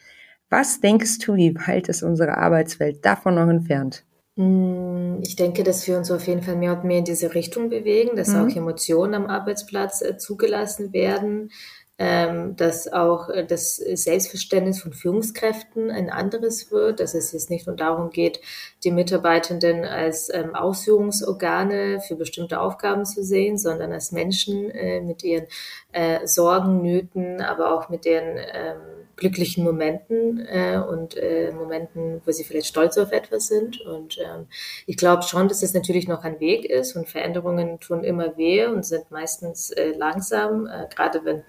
Was 0.49 0.81
denkst 0.81 1.19
du, 1.19 1.35
wie 1.35 1.55
weit 1.57 1.89
ist 1.89 2.03
unsere 2.03 2.39
Arbeitswelt 2.39 3.05
davon 3.05 3.35
noch 3.35 3.49
entfernt? 3.49 4.07
Mm, 4.37 5.19
ich 5.21 5.37
denke, 5.37 5.63
dass 5.63 5.87
wir 5.87 5.99
uns 5.99 6.11
auf 6.11 6.27
jeden 6.27 6.43
Fall 6.43 6.57
mehr 6.57 6.73
und 6.73 6.85
mehr 6.85 6.99
in 6.99 7.05
diese 7.05 7.35
Richtung 7.35 7.69
bewegen, 7.69 8.17
dass 8.17 8.29
mhm. 8.29 8.37
auch 8.37 8.57
Emotionen 8.57 9.15
am 9.15 9.27
Arbeitsplatz 9.27 10.01
äh, 10.01 10.17
zugelassen 10.17 10.95
werden, 10.95 11.51
ähm, 11.99 12.57
dass 12.57 12.93
auch 12.93 13.29
äh, 13.29 13.45
das 13.47 13.77
Selbstverständnis 13.77 14.83
von 14.83 14.93
Führungskräften 14.93 15.91
ein 15.91 16.11
anderes 16.11 16.73
wird, 16.73 16.99
dass 16.99 17.15
es 17.15 17.33
jetzt 17.33 17.51
nicht 17.51 17.67
nur 17.67 17.77
darum 17.77 18.11
geht, 18.11 18.41
die 18.83 18.91
Mitarbeitenden 18.91 19.85
als 19.85 20.33
ähm, 20.35 20.57
Ausführungsorgane 20.57 22.01
für 22.01 22.17
bestimmte 22.17 22.61
Aufgaben 22.61 23.05
zu 23.05 23.23
sehen, 23.23 23.59
sondern 23.59 23.93
als 23.93 24.11
Menschen 24.11 24.71
äh, 24.71 25.01
mit 25.01 25.23
ihren 25.23 25.47
äh, 25.93 26.27
Sorgen, 26.27 26.83
Nöten, 26.83 27.41
aber 27.41 27.73
auch 27.73 27.89
mit 27.89 28.07
ihren 28.07 28.39
ähm, 28.39 29.05
glücklichen 29.17 29.63
Momenten 29.63 30.45
äh, 30.47 30.79
und 30.79 31.17
äh, 31.17 31.53
Momenten, 31.53 32.21
wo 32.25 32.33
sie 32.33 32.43
vielleicht 32.43 32.67
stolz 32.67 32.99
auf 32.99 33.13
etwas 33.13 33.47
sind. 33.47 33.81
Und 33.81 34.19
ähm, 34.19 34.47
ich 34.87 34.97
glaube 34.97 35.23
schon, 35.23 35.49
dass 35.49 35.63
es 35.63 35.75
natürlich 35.75 36.09
noch 36.09 36.25
ein 36.25 36.41
Weg 36.41 36.65
ist 36.65 36.97
und 36.97 37.09
Veränderungen 37.09 37.79
tun 37.79 38.03
immer 38.03 38.37
weh 38.37 38.67
und 38.67 38.85
sind 38.85 39.11
meistens 39.13 39.71
äh, 39.71 39.93
langsam, 39.93 40.67
äh, 40.67 40.89
gerade 40.93 41.25
wenn 41.25 41.45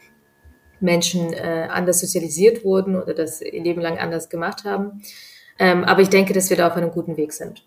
Menschen 0.80 1.34
äh, 1.34 1.68
anders 1.70 2.00
sozialisiert 2.00 2.64
wurden 2.64 2.96
oder 2.96 3.14
das 3.14 3.42
ihr 3.42 3.64
Leben 3.64 3.82
lang 3.82 3.98
anders 3.98 4.30
gemacht 4.30 4.64
haben. 4.64 5.02
Ähm, 5.58 5.84
aber 5.84 6.02
ich 6.02 6.10
denke, 6.10 6.34
dass 6.34 6.50
wir 6.50 6.58
da 6.58 6.68
auf 6.68 6.76
einem 6.76 6.92
guten 6.92 7.18
Weg 7.18 7.34
sind. 7.34 7.66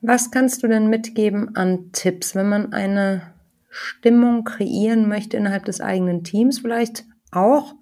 Was 0.00 0.30
kannst 0.30 0.62
du 0.62 0.68
denn 0.68 0.88
mitgeben 0.88 1.54
an 1.56 1.90
Tipps, 1.92 2.34
wenn 2.34 2.48
man 2.48 2.72
eine 2.72 3.22
Stimmung 3.70 4.44
kreieren 4.44 5.08
möchte 5.08 5.36
innerhalb 5.36 5.64
des 5.64 5.80
eigenen 5.80 6.24
Teams 6.24 6.58
vielleicht 6.58 7.04
auch, 7.30 7.74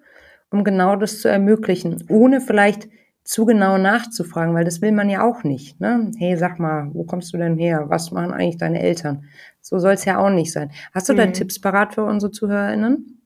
um 0.51 0.63
genau 0.63 0.95
das 0.95 1.19
zu 1.19 1.27
ermöglichen, 1.27 2.05
ohne 2.09 2.39
vielleicht 2.39 2.87
zu 3.23 3.45
genau 3.45 3.77
nachzufragen, 3.77 4.53
weil 4.55 4.65
das 4.65 4.81
will 4.81 4.91
man 4.91 5.09
ja 5.09 5.23
auch 5.23 5.43
nicht. 5.43 5.79
Ne? 5.79 6.11
Hey, 6.17 6.37
sag 6.37 6.59
mal, 6.59 6.89
wo 6.93 7.03
kommst 7.03 7.33
du 7.33 7.37
denn 7.37 7.57
her? 7.57 7.85
Was 7.87 8.11
machen 8.11 8.33
eigentlich 8.33 8.57
deine 8.57 8.81
Eltern? 8.81 9.25
So 9.61 9.79
soll 9.79 9.93
es 9.93 10.05
ja 10.05 10.17
auch 10.17 10.29
nicht 10.29 10.51
sein. 10.51 10.71
Hast 10.93 11.07
du 11.07 11.13
mhm. 11.13 11.17
da 11.17 11.27
Tipps 11.27 11.59
parat 11.59 11.93
für 11.93 12.03
unsere 12.03 12.31
ZuhörerInnen? 12.31 13.20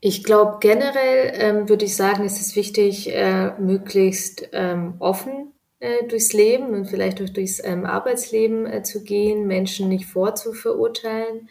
Ich 0.00 0.22
glaube, 0.22 0.58
generell 0.60 1.32
ähm, 1.34 1.68
würde 1.68 1.84
ich 1.84 1.96
sagen, 1.96 2.24
ist 2.24 2.40
es 2.40 2.54
wichtig, 2.54 3.12
äh, 3.12 3.58
möglichst 3.58 4.48
ähm, 4.52 4.94
offen 5.00 5.52
äh, 5.80 6.06
durchs 6.06 6.32
Leben 6.32 6.68
und 6.74 6.86
vielleicht 6.86 7.20
auch 7.20 7.28
durchs 7.28 7.60
ähm, 7.64 7.84
Arbeitsleben 7.84 8.66
äh, 8.66 8.82
zu 8.84 9.02
gehen, 9.02 9.48
Menschen 9.48 9.88
nicht 9.88 10.06
vorzuverurteilen 10.06 11.48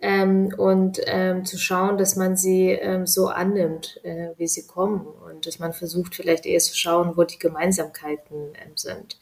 ähm, 0.00 0.52
und 0.58 1.00
ähm, 1.06 1.44
zu 1.44 1.56
schauen, 1.56 1.96
dass 1.96 2.16
man 2.16 2.36
sie 2.36 2.70
ähm, 2.70 3.06
so 3.06 3.28
annimmt, 3.28 4.00
äh, 4.02 4.30
wie 4.38 4.48
sie 4.48 4.66
kommen 4.66 5.06
und 5.06 5.46
dass 5.46 5.60
man 5.60 5.72
versucht, 5.72 6.16
vielleicht 6.16 6.46
eher 6.46 6.58
zu 6.58 6.76
schauen, 6.76 7.16
wo 7.16 7.22
die 7.22 7.38
Gemeinsamkeiten 7.38 8.54
sind. 8.74 9.18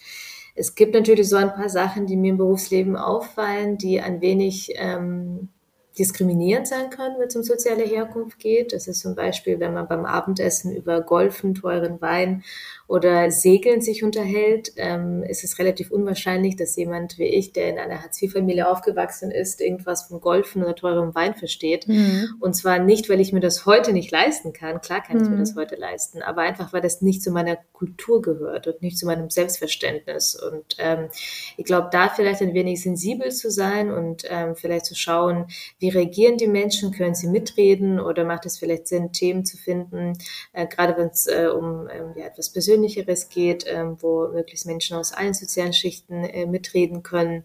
Es 0.55 0.75
gibt 0.75 0.95
natürlich 0.95 1.29
so 1.29 1.37
ein 1.37 1.53
paar 1.53 1.69
Sachen, 1.69 2.07
die 2.07 2.17
mir 2.17 2.31
im 2.31 2.39
Berufsleben 2.39 2.97
auffallen, 2.97 3.77
die 3.77 4.01
ein 4.01 4.23
wenig 4.23 4.73
ähm, 4.77 5.51
diskriminierend 5.99 6.67
sein 6.67 6.91
können, 6.91 7.17
wenn 7.19 7.29
es 7.29 7.37
um 7.37 7.43
soziale 7.43 7.85
Herkunft 7.85 8.39
geht. 8.39 8.73
Das 8.73 8.89
ist 8.89 9.01
zum 9.01 9.15
Beispiel, 9.15 9.61
wenn 9.61 9.75
man 9.75 9.89
beim 9.89 10.05
Abendessen 10.05 10.75
über 10.75 11.01
Golfen, 11.03 11.55
teuren 11.55 12.01
Wein 12.01 12.45
oder 12.93 13.31
Segeln 13.31 13.81
sich 13.81 14.05
unterhält, 14.05 14.75
ähm, 14.77 15.23
ist 15.23 15.45
es 15.45 15.59
relativ 15.59 15.91
unwahrscheinlich, 15.91 16.57
dass 16.57 16.77
jemand 16.77 17.17
wie 17.17 17.25
ich, 17.25 17.55
der 17.55 17.71
in 17.71 17.79
einer 17.79 18.03
Hartz-IV-Familie 18.03 18.69
aufgewachsen 18.69 19.31
ist, 19.31 19.63
irgendwas 19.63 20.03
von 20.03 20.21
Golfen 20.21 20.63
oder 20.63 20.75
teurem 20.75 21.15
Wein 21.15 21.35
versteht. 21.35 21.89
Mhm. 21.89 22.35
Und 22.41 22.55
zwar 22.55 22.81
nicht, 22.81 23.09
weil 23.09 23.23
ich 23.23 23.33
mir 23.33 23.41
das 23.41 23.65
heute 23.65 23.95
nicht 23.95 24.11
leisten 24.11 24.53
kann. 24.53 24.83
Klar 24.83 25.03
kann 25.03 25.17
mhm. 25.17 25.23
ich 25.23 25.29
mir 25.31 25.37
mhm. 25.37 25.41
das 25.41 25.57
heute 25.57 25.77
leisten, 25.77 26.21
aber 26.21 26.43
einfach, 26.43 26.75
weil 26.75 26.83
das 26.83 27.01
nicht 27.01 27.23
zu 27.23 27.31
meiner 27.31 27.57
Kultur 27.73 28.21
gehört 28.21 28.67
und 28.67 28.83
nicht 28.83 28.99
zu 28.99 29.07
meinem 29.07 29.31
Selbstverständnis. 29.31 30.35
Und 30.35 30.77
ähm, 30.77 31.09
ich 31.57 31.65
glaube, 31.65 31.89
da 31.91 32.11
vielleicht 32.11 32.43
ein 32.43 32.53
wenig 32.53 32.83
sensibel 32.83 33.33
zu 33.33 33.51
sein 33.51 33.91
und 33.91 34.25
ähm, 34.29 34.55
vielleicht 34.55 34.85
zu 34.85 34.95
schauen, 34.95 35.47
wie 35.79 35.89
reagieren 35.89 36.37
die 36.37 36.47
Menschen, 36.47 36.93
können 36.93 37.15
sie 37.15 37.29
mitreden 37.29 38.01
oder 38.01 38.27
macht 38.27 38.45
es 38.45 38.59
vielleicht 38.59 38.87
Sinn, 38.87 39.13
Themen 39.13 39.47
zu 39.47 39.57
finden, 39.57 40.19
äh, 40.53 40.67
gerade 40.67 40.95
wenn 40.99 41.09
es 41.09 41.27
äh, 41.27 41.47
um 41.47 41.89
ähm, 41.91 42.13
ja, 42.17 42.27
etwas 42.27 42.53
Persönliches 42.53 42.82
Persönlicheres 42.83 43.29
geht, 43.29 43.65
ähm, 43.67 43.97
wo 44.01 44.29
möglichst 44.29 44.67
Menschen 44.67 44.97
aus 44.97 45.13
allen 45.13 45.35
sozialen 45.35 45.73
Schichten 45.73 46.25
äh, 46.25 46.47
mitreden 46.47 47.03
können. 47.03 47.45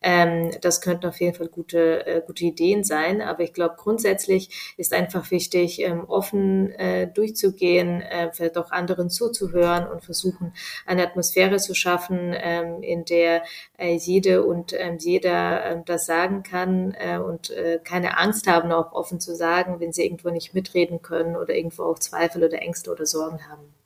Ähm, 0.00 0.50
das 0.62 0.80
könnten 0.80 1.06
auf 1.06 1.20
jeden 1.20 1.34
Fall 1.34 1.48
gute, 1.48 2.06
äh, 2.06 2.22
gute 2.26 2.44
Ideen 2.44 2.84
sein. 2.84 3.20
Aber 3.20 3.42
ich 3.42 3.52
glaube, 3.52 3.74
grundsätzlich 3.76 4.74
ist 4.76 4.94
einfach 4.94 5.30
wichtig, 5.30 5.80
ähm, 5.82 6.04
offen 6.04 6.70
äh, 6.72 7.06
durchzugehen, 7.06 8.00
äh, 8.00 8.30
vielleicht 8.32 8.56
auch 8.56 8.70
anderen 8.70 9.10
zuzuhören 9.10 9.86
und 9.88 10.02
versuchen, 10.04 10.54
eine 10.86 11.02
Atmosphäre 11.06 11.58
zu 11.58 11.74
schaffen, 11.74 12.34
ähm, 12.34 12.82
in 12.82 13.04
der 13.04 13.42
äh, 13.76 13.94
jede 13.94 14.44
und 14.44 14.72
ähm, 14.72 14.96
jeder 14.98 15.64
äh, 15.64 15.82
das 15.84 16.06
sagen 16.06 16.42
kann 16.42 16.94
äh, 16.98 17.18
und 17.18 17.52
keine 17.84 18.18
Angst 18.18 18.46
haben, 18.46 18.72
auch 18.72 18.92
offen 18.92 19.20
zu 19.20 19.34
sagen, 19.34 19.80
wenn 19.80 19.92
sie 19.92 20.04
irgendwo 20.04 20.30
nicht 20.30 20.54
mitreden 20.54 21.02
können 21.02 21.36
oder 21.36 21.54
irgendwo 21.54 21.84
auch 21.84 21.98
Zweifel 21.98 22.44
oder 22.44 22.60
Ängste 22.60 22.90
oder 22.90 23.06
Sorgen 23.06 23.48
haben. 23.48 23.77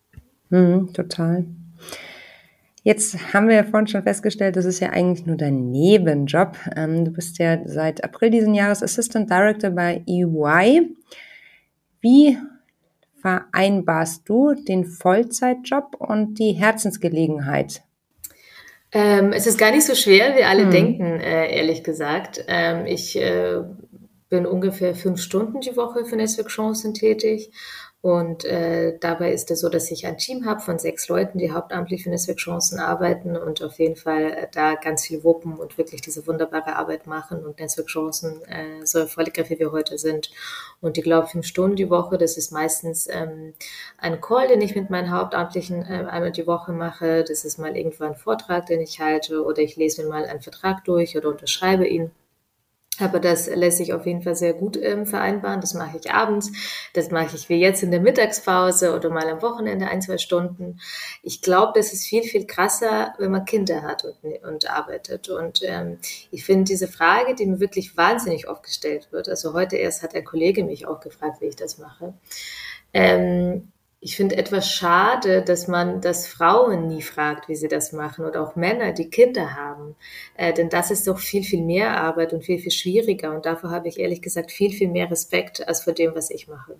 Mhm, 0.52 0.92
total. 0.92 1.46
Jetzt 2.84 3.32
haben 3.32 3.48
wir 3.48 3.56
ja 3.56 3.64
vorhin 3.64 3.86
schon 3.86 4.02
festgestellt, 4.02 4.56
das 4.56 4.66
ist 4.66 4.80
ja 4.80 4.90
eigentlich 4.90 5.24
nur 5.24 5.36
dein 5.36 5.70
Nebenjob. 5.70 6.56
Ähm, 6.76 7.04
du 7.06 7.10
bist 7.10 7.38
ja 7.38 7.58
seit 7.64 8.04
April 8.04 8.30
diesen 8.30 8.54
Jahres 8.54 8.82
Assistant 8.82 9.30
Director 9.30 9.70
bei 9.70 10.02
EY. 10.06 10.94
Wie 12.00 12.36
vereinbarst 13.22 14.28
du 14.28 14.54
den 14.54 14.84
Vollzeitjob 14.84 15.96
und 15.98 16.34
die 16.38 16.52
Herzensgelegenheit? 16.52 17.82
Ähm, 18.90 19.32
es 19.32 19.46
ist 19.46 19.58
gar 19.58 19.70
nicht 19.70 19.86
so 19.86 19.94
schwer, 19.94 20.36
wie 20.36 20.44
alle 20.44 20.64
hm. 20.64 20.70
denken, 20.70 21.20
äh, 21.20 21.56
ehrlich 21.56 21.82
gesagt. 21.82 22.44
Ähm, 22.46 22.84
ich 22.84 23.16
äh, 23.16 23.62
bin 24.28 24.44
ungefähr 24.44 24.94
fünf 24.94 25.22
Stunden 25.22 25.60
die 25.60 25.76
Woche 25.76 26.04
für 26.04 26.16
Netzwerk 26.16 26.48
Chancen 26.48 26.92
tätig 26.92 27.52
und 28.02 28.44
äh, 28.44 28.98
dabei 28.98 29.32
ist 29.32 29.52
es 29.52 29.60
so, 29.60 29.68
dass 29.68 29.88
ich 29.92 30.06
ein 30.06 30.18
Team 30.18 30.44
habe 30.44 30.60
von 30.60 30.80
sechs 30.80 31.06
Leuten, 31.06 31.38
die 31.38 31.52
hauptamtlich 31.52 32.02
für 32.02 32.10
Netzwerkchancen 32.10 32.80
arbeiten 32.80 33.36
und 33.36 33.62
auf 33.62 33.78
jeden 33.78 33.94
Fall 33.94 34.32
äh, 34.32 34.48
da 34.52 34.74
ganz 34.74 35.06
viel 35.06 35.22
wuppen 35.22 35.54
und 35.54 35.78
wirklich 35.78 36.00
diese 36.00 36.26
wunderbare 36.26 36.74
Arbeit 36.74 37.06
machen 37.06 37.46
und 37.46 37.60
Netzwerkchancen 37.60 38.42
äh, 38.46 38.84
so 38.84 38.98
erfolgreich 38.98 39.50
wie 39.50 39.60
wir 39.60 39.70
heute 39.70 39.98
sind. 39.98 40.32
Und 40.80 40.98
ich 40.98 41.04
glaube, 41.04 41.28
fünf 41.28 41.46
Stunden 41.46 41.76
die 41.76 41.90
Woche, 41.90 42.18
das 42.18 42.36
ist 42.36 42.50
meistens 42.50 43.06
ähm, 43.08 43.54
ein 43.98 44.20
Call, 44.20 44.48
den 44.48 44.62
ich 44.62 44.74
mit 44.74 44.90
meinen 44.90 45.12
Hauptamtlichen 45.12 45.82
äh, 45.82 46.04
einmal 46.10 46.32
die 46.32 46.48
Woche 46.48 46.72
mache. 46.72 47.22
Das 47.22 47.44
ist 47.44 47.58
mal 47.58 47.76
irgendwo 47.76 48.02
ein 48.02 48.16
Vortrag, 48.16 48.66
den 48.66 48.80
ich 48.80 48.98
halte 48.98 49.44
oder 49.44 49.62
ich 49.62 49.76
lese 49.76 50.02
mir 50.02 50.08
mal 50.08 50.24
einen 50.24 50.40
Vertrag 50.40 50.84
durch 50.84 51.16
oder 51.16 51.28
unterschreibe 51.28 51.86
ihn. 51.86 52.10
Aber 52.98 53.20
das 53.20 53.46
lässt 53.48 53.78
sich 53.78 53.94
auf 53.94 54.04
jeden 54.04 54.20
Fall 54.20 54.34
sehr 54.34 54.52
gut 54.52 54.76
ähm, 54.76 55.06
vereinbaren. 55.06 55.62
Das 55.62 55.72
mache 55.72 55.96
ich 55.96 56.12
abends, 56.12 56.52
das 56.92 57.10
mache 57.10 57.34
ich 57.34 57.48
wie 57.48 57.56
jetzt 57.56 57.82
in 57.82 57.90
der 57.90 58.00
Mittagspause 58.00 58.94
oder 58.94 59.08
mal 59.08 59.28
am 59.30 59.40
Wochenende 59.40 59.88
ein, 59.88 60.02
zwei 60.02 60.18
Stunden. 60.18 60.78
Ich 61.22 61.40
glaube, 61.40 61.72
das 61.74 61.94
ist 61.94 62.06
viel, 62.06 62.22
viel 62.22 62.46
krasser, 62.46 63.14
wenn 63.18 63.30
man 63.30 63.46
Kinder 63.46 63.82
hat 63.82 64.04
und, 64.04 64.44
und 64.44 64.70
arbeitet. 64.70 65.30
Und 65.30 65.62
ähm, 65.62 65.98
ich 66.30 66.44
finde 66.44 66.64
diese 66.64 66.86
Frage, 66.86 67.34
die 67.34 67.46
mir 67.46 67.60
wirklich 67.60 67.96
wahnsinnig 67.96 68.46
oft 68.46 68.62
gestellt 68.62 69.08
wird, 69.10 69.26
also 69.26 69.54
heute 69.54 69.76
erst 69.76 70.02
hat 70.02 70.14
ein 70.14 70.24
Kollege 70.24 70.62
mich 70.62 70.86
auch 70.86 71.00
gefragt, 71.00 71.40
wie 71.40 71.46
ich 71.46 71.56
das 71.56 71.78
mache. 71.78 72.12
Ähm, 72.92 73.72
ich 74.04 74.16
finde 74.16 74.36
etwas 74.36 74.68
schade, 74.68 75.42
dass 75.42 75.68
man 75.68 76.00
das 76.00 76.26
Frauen 76.26 76.88
nie 76.88 77.02
fragt, 77.02 77.48
wie 77.48 77.54
sie 77.54 77.68
das 77.68 77.92
machen 77.92 78.24
oder 78.24 78.42
auch 78.42 78.56
Männer, 78.56 78.90
die 78.92 79.08
Kinder 79.08 79.54
haben. 79.54 79.94
Äh, 80.36 80.52
denn 80.52 80.68
das 80.68 80.90
ist 80.90 81.06
doch 81.06 81.20
viel, 81.20 81.44
viel 81.44 81.62
mehr 81.62 81.96
Arbeit 81.96 82.32
und 82.32 82.44
viel, 82.44 82.58
viel 82.58 82.72
schwieriger. 82.72 83.32
Und 83.32 83.46
davor 83.46 83.70
habe 83.70 83.86
ich 83.86 84.00
ehrlich 84.00 84.20
gesagt 84.20 84.50
viel, 84.50 84.72
viel 84.72 84.88
mehr 84.88 85.08
Respekt 85.08 85.66
als 85.68 85.84
vor 85.84 85.92
dem, 85.92 86.16
was 86.16 86.30
ich 86.30 86.48
mache. 86.48 86.74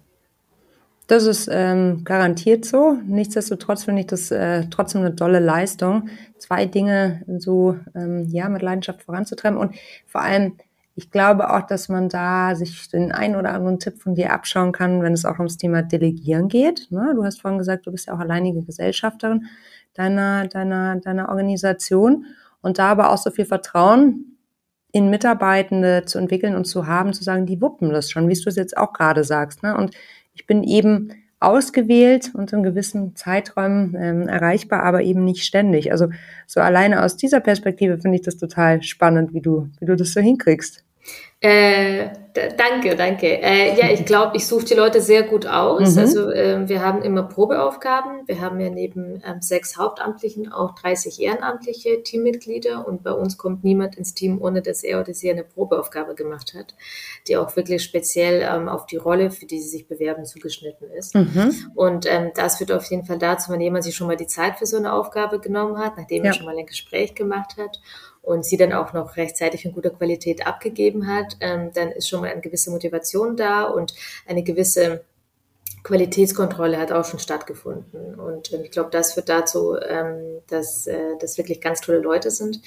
Das 1.06 1.26
ist 1.26 1.48
ähm, 1.48 2.02
garantiert 2.02 2.64
so. 2.64 2.98
Nichtsdestotrotz 3.06 3.84
finde 3.84 4.00
ich 4.00 4.08
das 4.08 4.32
äh, 4.32 4.64
trotzdem 4.68 5.02
eine 5.02 5.14
tolle 5.14 5.38
Leistung, 5.38 6.08
zwei 6.38 6.66
Dinge 6.66 7.22
so 7.38 7.76
ähm, 7.94 8.26
ja 8.30 8.48
mit 8.48 8.62
Leidenschaft 8.62 9.04
voranzutreiben 9.04 9.58
und 9.58 9.76
vor 10.06 10.22
allem 10.22 10.56
ich 10.94 11.10
glaube 11.10 11.50
auch, 11.50 11.62
dass 11.62 11.88
man 11.88 12.08
da 12.08 12.54
sich 12.54 12.88
den 12.90 13.12
einen 13.12 13.36
oder 13.36 13.52
anderen 13.54 13.78
Tipp 13.78 13.98
von 13.98 14.14
dir 14.14 14.32
abschauen 14.32 14.72
kann, 14.72 15.02
wenn 15.02 15.14
es 15.14 15.24
auch 15.24 15.38
ums 15.38 15.56
Thema 15.56 15.82
Delegieren 15.82 16.48
geht. 16.48 16.88
Ne? 16.90 17.12
Du 17.14 17.24
hast 17.24 17.40
vorhin 17.40 17.58
gesagt, 17.58 17.86
du 17.86 17.92
bist 17.92 18.06
ja 18.06 18.14
auch 18.14 18.18
alleinige 18.18 18.62
Gesellschafterin 18.62 19.46
deiner, 19.94 20.46
deiner, 20.48 20.96
deiner 20.96 21.28
Organisation 21.30 22.26
und 22.60 22.78
da 22.78 22.90
aber 22.90 23.10
auch 23.10 23.18
so 23.18 23.30
viel 23.30 23.46
Vertrauen 23.46 24.38
in 24.92 25.08
Mitarbeitende 25.08 26.04
zu 26.04 26.18
entwickeln 26.18 26.54
und 26.54 26.66
zu 26.66 26.86
haben, 26.86 27.14
zu 27.14 27.24
sagen, 27.24 27.46
die 27.46 27.60
wuppen 27.62 27.90
das 27.90 28.10
schon, 28.10 28.28
wie 28.28 28.34
du 28.34 28.48
es 28.50 28.56
jetzt 28.56 28.76
auch 28.76 28.92
gerade 28.92 29.24
sagst. 29.24 29.62
Ne? 29.62 29.74
Und 29.74 29.94
ich 30.34 30.46
bin 30.46 30.62
eben 30.62 31.10
ausgewählt 31.42 32.30
und 32.34 32.52
in 32.52 32.62
gewissen 32.62 33.16
Zeiträumen 33.16 33.94
ähm, 33.98 34.28
erreichbar, 34.28 34.82
aber 34.82 35.02
eben 35.02 35.24
nicht 35.24 35.44
ständig. 35.44 35.92
Also 35.92 36.08
so 36.46 36.60
alleine 36.60 37.04
aus 37.04 37.16
dieser 37.16 37.40
Perspektive 37.40 37.98
finde 37.98 38.16
ich 38.16 38.22
das 38.22 38.36
total 38.36 38.82
spannend, 38.82 39.34
wie 39.34 39.40
du, 39.40 39.68
wie 39.80 39.86
du 39.86 39.96
das 39.96 40.12
so 40.12 40.20
hinkriegst. 40.20 40.84
Äh, 41.44 42.10
danke, 42.56 42.94
danke. 42.94 43.26
Äh, 43.26 43.76
ja, 43.76 43.90
ich 43.90 44.04
glaube, 44.04 44.36
ich 44.36 44.46
suche 44.46 44.64
die 44.64 44.74
Leute 44.74 45.00
sehr 45.00 45.24
gut 45.24 45.44
aus. 45.44 45.96
Mhm. 45.96 45.98
Also 45.98 46.30
äh, 46.30 46.68
wir 46.68 46.84
haben 46.84 47.02
immer 47.02 47.24
Probeaufgaben. 47.24 48.28
Wir 48.28 48.40
haben 48.40 48.60
ja 48.60 48.70
neben 48.70 49.20
ähm, 49.26 49.40
sechs 49.42 49.76
Hauptamtlichen 49.76 50.52
auch 50.52 50.76
30 50.76 51.20
ehrenamtliche 51.20 52.04
Teammitglieder 52.04 52.86
und 52.86 53.02
bei 53.02 53.10
uns 53.10 53.38
kommt 53.38 53.64
niemand 53.64 53.96
ins 53.96 54.14
Team, 54.14 54.40
ohne 54.40 54.62
dass 54.62 54.84
er 54.84 55.00
oder 55.00 55.14
sie 55.14 55.32
eine 55.32 55.42
Probeaufgabe 55.42 56.14
gemacht 56.14 56.54
hat, 56.54 56.76
die 57.26 57.36
auch 57.36 57.56
wirklich 57.56 57.82
speziell 57.82 58.48
ähm, 58.48 58.68
auf 58.68 58.86
die 58.86 58.96
Rolle, 58.98 59.32
für 59.32 59.46
die 59.46 59.58
sie 59.58 59.68
sich 59.68 59.88
bewerben, 59.88 60.24
zugeschnitten 60.24 60.92
ist. 60.92 61.16
Mhm. 61.16 61.52
Und 61.74 62.06
ähm, 62.06 62.30
das 62.36 62.58
führt 62.58 62.70
auf 62.70 62.84
jeden 62.84 63.04
Fall 63.04 63.18
dazu, 63.18 63.50
wenn 63.50 63.60
jemand 63.60 63.82
sich 63.82 63.96
schon 63.96 64.06
mal 64.06 64.16
die 64.16 64.28
Zeit 64.28 64.58
für 64.58 64.66
so 64.66 64.76
eine 64.76 64.92
Aufgabe 64.92 65.40
genommen 65.40 65.76
hat, 65.76 65.96
nachdem 65.96 66.22
ja. 66.22 66.30
er 66.30 66.34
schon 66.34 66.46
mal 66.46 66.56
ein 66.56 66.66
Gespräch 66.66 67.16
gemacht 67.16 67.56
hat 67.58 67.80
und 68.22 68.44
sie 68.44 68.56
dann 68.56 68.72
auch 68.72 68.92
noch 68.92 69.16
rechtzeitig 69.16 69.64
in 69.64 69.72
guter 69.72 69.90
Qualität 69.90 70.46
abgegeben 70.46 71.08
hat, 71.08 71.36
ähm, 71.40 71.70
dann 71.74 71.90
ist 71.90 72.08
schon 72.08 72.20
mal 72.20 72.30
eine 72.30 72.40
gewisse 72.40 72.70
Motivation 72.70 73.36
da 73.36 73.64
und 73.64 73.94
eine 74.26 74.42
gewisse 74.42 75.04
Qualitätskontrolle 75.82 76.78
hat 76.78 76.92
auch 76.92 77.04
schon 77.04 77.18
stattgefunden. 77.18 78.14
Und 78.14 78.52
ich 78.52 78.70
glaube, 78.70 78.90
das 78.90 79.14
führt 79.14 79.28
dazu, 79.28 79.76
ähm, 79.76 80.40
dass 80.48 80.86
äh, 80.86 81.16
das 81.20 81.38
wirklich 81.38 81.60
ganz 81.60 81.80
tolle 81.80 81.98
Leute 81.98 82.30
sind, 82.30 82.60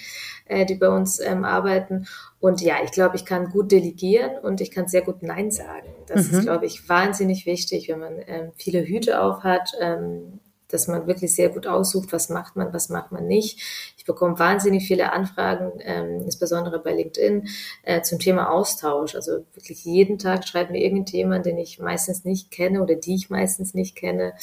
äh, 0.45 0.65
die 0.65 0.75
bei 0.75 0.89
uns 0.89 1.19
ähm, 1.19 1.45
arbeiten. 1.45 2.07
Und 2.41 2.61
ja, 2.61 2.75
ich 2.83 2.91
glaube, 2.91 3.15
ich 3.15 3.25
kann 3.25 3.51
gut 3.51 3.71
delegieren 3.71 4.37
und 4.43 4.59
ich 4.59 4.69
kann 4.69 4.87
sehr 4.87 5.01
gut 5.01 5.23
Nein 5.23 5.49
sagen. 5.49 5.87
Das 6.07 6.29
mhm. 6.29 6.37
ist, 6.37 6.43
glaube 6.43 6.65
ich, 6.65 6.89
wahnsinnig 6.89 7.45
wichtig, 7.45 7.87
wenn 7.87 7.99
man 7.99 8.19
ähm, 8.27 8.51
viele 8.55 8.85
Hüte 8.85 9.21
auf 9.21 9.43
hat, 9.43 9.71
ähm, 9.79 10.41
dass 10.69 10.87
man 10.87 11.07
wirklich 11.07 11.35
sehr 11.35 11.49
gut 11.49 11.67
aussucht, 11.67 12.11
was 12.11 12.29
macht 12.29 12.55
man, 12.55 12.73
was 12.73 12.89
macht 12.89 13.11
man 13.11 13.27
nicht. 13.27 13.59
Ich 13.97 14.05
bekomme 14.05 14.39
wahnsinnig 14.39 14.87
viele 14.87 15.11
Anfragen, 15.13 15.73
ähm, 15.81 16.21
insbesondere 16.21 16.79
bei 16.79 16.93
LinkedIn, 16.93 17.47
äh, 17.83 18.01
zum 18.01 18.19
Thema 18.19 18.49
Austausch. 18.51 19.15
Also 19.15 19.45
wirklich 19.53 19.85
jeden 19.85 20.17
Tag 20.17 20.47
schreibt 20.47 20.71
mir 20.71 20.81
irgendjemand, 20.81 21.45
den 21.45 21.57
ich 21.57 21.79
meistens 21.79 22.25
nicht 22.25 22.51
kenne 22.51 22.81
oder 22.81 22.95
die 22.95 23.15
ich 23.15 23.29
meistens 23.29 23.73
nicht 23.73 23.95
kenne, 23.95 24.33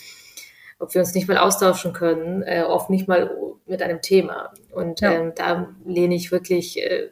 ob 0.78 0.94
wir 0.94 1.00
uns 1.00 1.14
nicht 1.14 1.28
mal 1.28 1.38
austauschen 1.38 1.92
können, 1.92 2.42
äh, 2.42 2.64
oft 2.66 2.90
nicht 2.90 3.06
mal 3.06 3.30
mit 3.66 3.82
einem 3.82 4.02
Thema. 4.02 4.52
Und 4.72 5.00
ja. 5.00 5.12
ähm, 5.12 5.32
da 5.34 5.68
lehne 5.84 6.14
ich 6.14 6.32
wirklich 6.32 6.82
äh, 6.82 7.10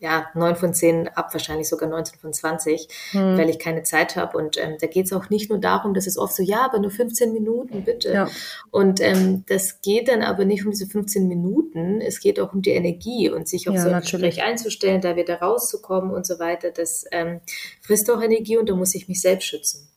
ja, 0.00 0.26
neun 0.34 0.54
von 0.54 0.74
zehn 0.74 1.08
ab, 1.08 1.32
wahrscheinlich 1.32 1.68
sogar 1.68 1.88
19 1.88 2.20
von 2.20 2.32
20, 2.32 2.88
hm. 3.10 3.36
weil 3.36 3.50
ich 3.50 3.58
keine 3.58 3.82
Zeit 3.82 4.14
habe. 4.14 4.38
Und 4.38 4.56
ähm, 4.56 4.76
da 4.80 4.86
geht 4.86 5.06
es 5.06 5.12
auch 5.12 5.28
nicht 5.28 5.50
nur 5.50 5.58
darum, 5.58 5.92
dass 5.92 6.06
es 6.06 6.16
oft 6.16 6.34
so, 6.34 6.42
ja, 6.42 6.64
aber 6.64 6.78
nur 6.78 6.90
15 6.90 7.32
Minuten, 7.32 7.84
bitte. 7.84 8.12
Ja. 8.12 8.28
Und 8.70 9.00
ähm, 9.00 9.44
das 9.48 9.80
geht 9.80 10.08
dann 10.08 10.22
aber 10.22 10.44
nicht 10.44 10.64
um 10.64 10.70
diese 10.70 10.86
15 10.86 11.26
Minuten, 11.26 12.00
es 12.00 12.20
geht 12.20 12.38
auch 12.38 12.52
um 12.52 12.62
die 12.62 12.70
Energie 12.70 13.28
und 13.28 13.48
sich 13.48 13.68
auf 13.68 13.74
ja, 13.74 13.82
so 13.82 13.88
ein. 13.88 14.00
Gespräch 14.00 14.42
einzustellen, 14.42 15.00
da 15.00 15.16
wieder 15.16 15.40
rauszukommen 15.40 16.12
und 16.12 16.24
so 16.26 16.38
weiter. 16.38 16.70
Das 16.70 17.04
ähm, 17.10 17.40
frisst 17.80 18.08
auch 18.10 18.22
Energie 18.22 18.56
und 18.56 18.68
da 18.68 18.76
muss 18.76 18.94
ich 18.94 19.08
mich 19.08 19.20
selbst 19.20 19.46
schützen. 19.46 19.88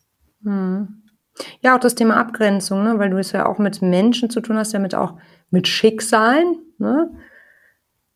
Hm. 0.42 1.02
Ja, 1.60 1.76
auch 1.76 1.80
das 1.80 1.94
Thema 1.94 2.16
Abgrenzung, 2.16 2.82
ne? 2.82 2.98
weil 2.98 3.10
du 3.10 3.18
es 3.18 3.32
ja 3.32 3.46
auch 3.46 3.58
mit 3.58 3.80
Menschen 3.80 4.30
zu 4.30 4.40
tun 4.40 4.58
hast, 4.58 4.72
ja 4.72 4.78
mit 4.78 4.94
auch 4.94 5.14
mit 5.50 5.68
Schicksalen. 5.68 6.60
Ne? 6.78 7.10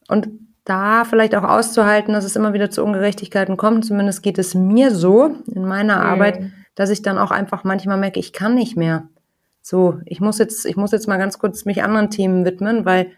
Und 0.09 0.29
da 0.67 1.05
vielleicht 1.05 1.35
auch 1.37 1.45
auszuhalten, 1.45 2.13
dass 2.13 2.25
es 2.25 2.37
immer 2.37 2.53
wieder 2.53 2.71
zu 2.71 2.85
Ungerechtigkeiten 2.85 3.57
kommt. 3.57 3.87
Zumindest 3.87 4.23
geht 4.23 4.37
es 4.37 4.55
mir 4.55 4.95
so 4.95 5.37
in 5.55 5.65
meiner 5.65 5.99
mhm. 5.99 6.07
Arbeit, 6.07 6.41
dass 6.75 6.91
ich 6.91 7.03
dann 7.03 7.17
auch 7.19 7.31
einfach 7.31 7.65
manchmal 7.65 7.97
merke, 7.97 8.21
ich 8.21 8.33
kann 8.33 8.55
nicht 8.55 8.77
mehr. 8.77 9.09
So, 9.63 10.01
ich 10.05 10.21
muss 10.21 10.39
jetzt, 10.39 10.67
ich 10.67 10.77
muss 10.77 10.93
jetzt 10.93 11.09
mal 11.09 11.17
ganz 11.17 11.39
kurz 11.39 11.65
mich 11.65 11.83
anderen 11.83 12.11
Themen 12.11 12.45
widmen, 12.45 12.85
weil 12.85 13.13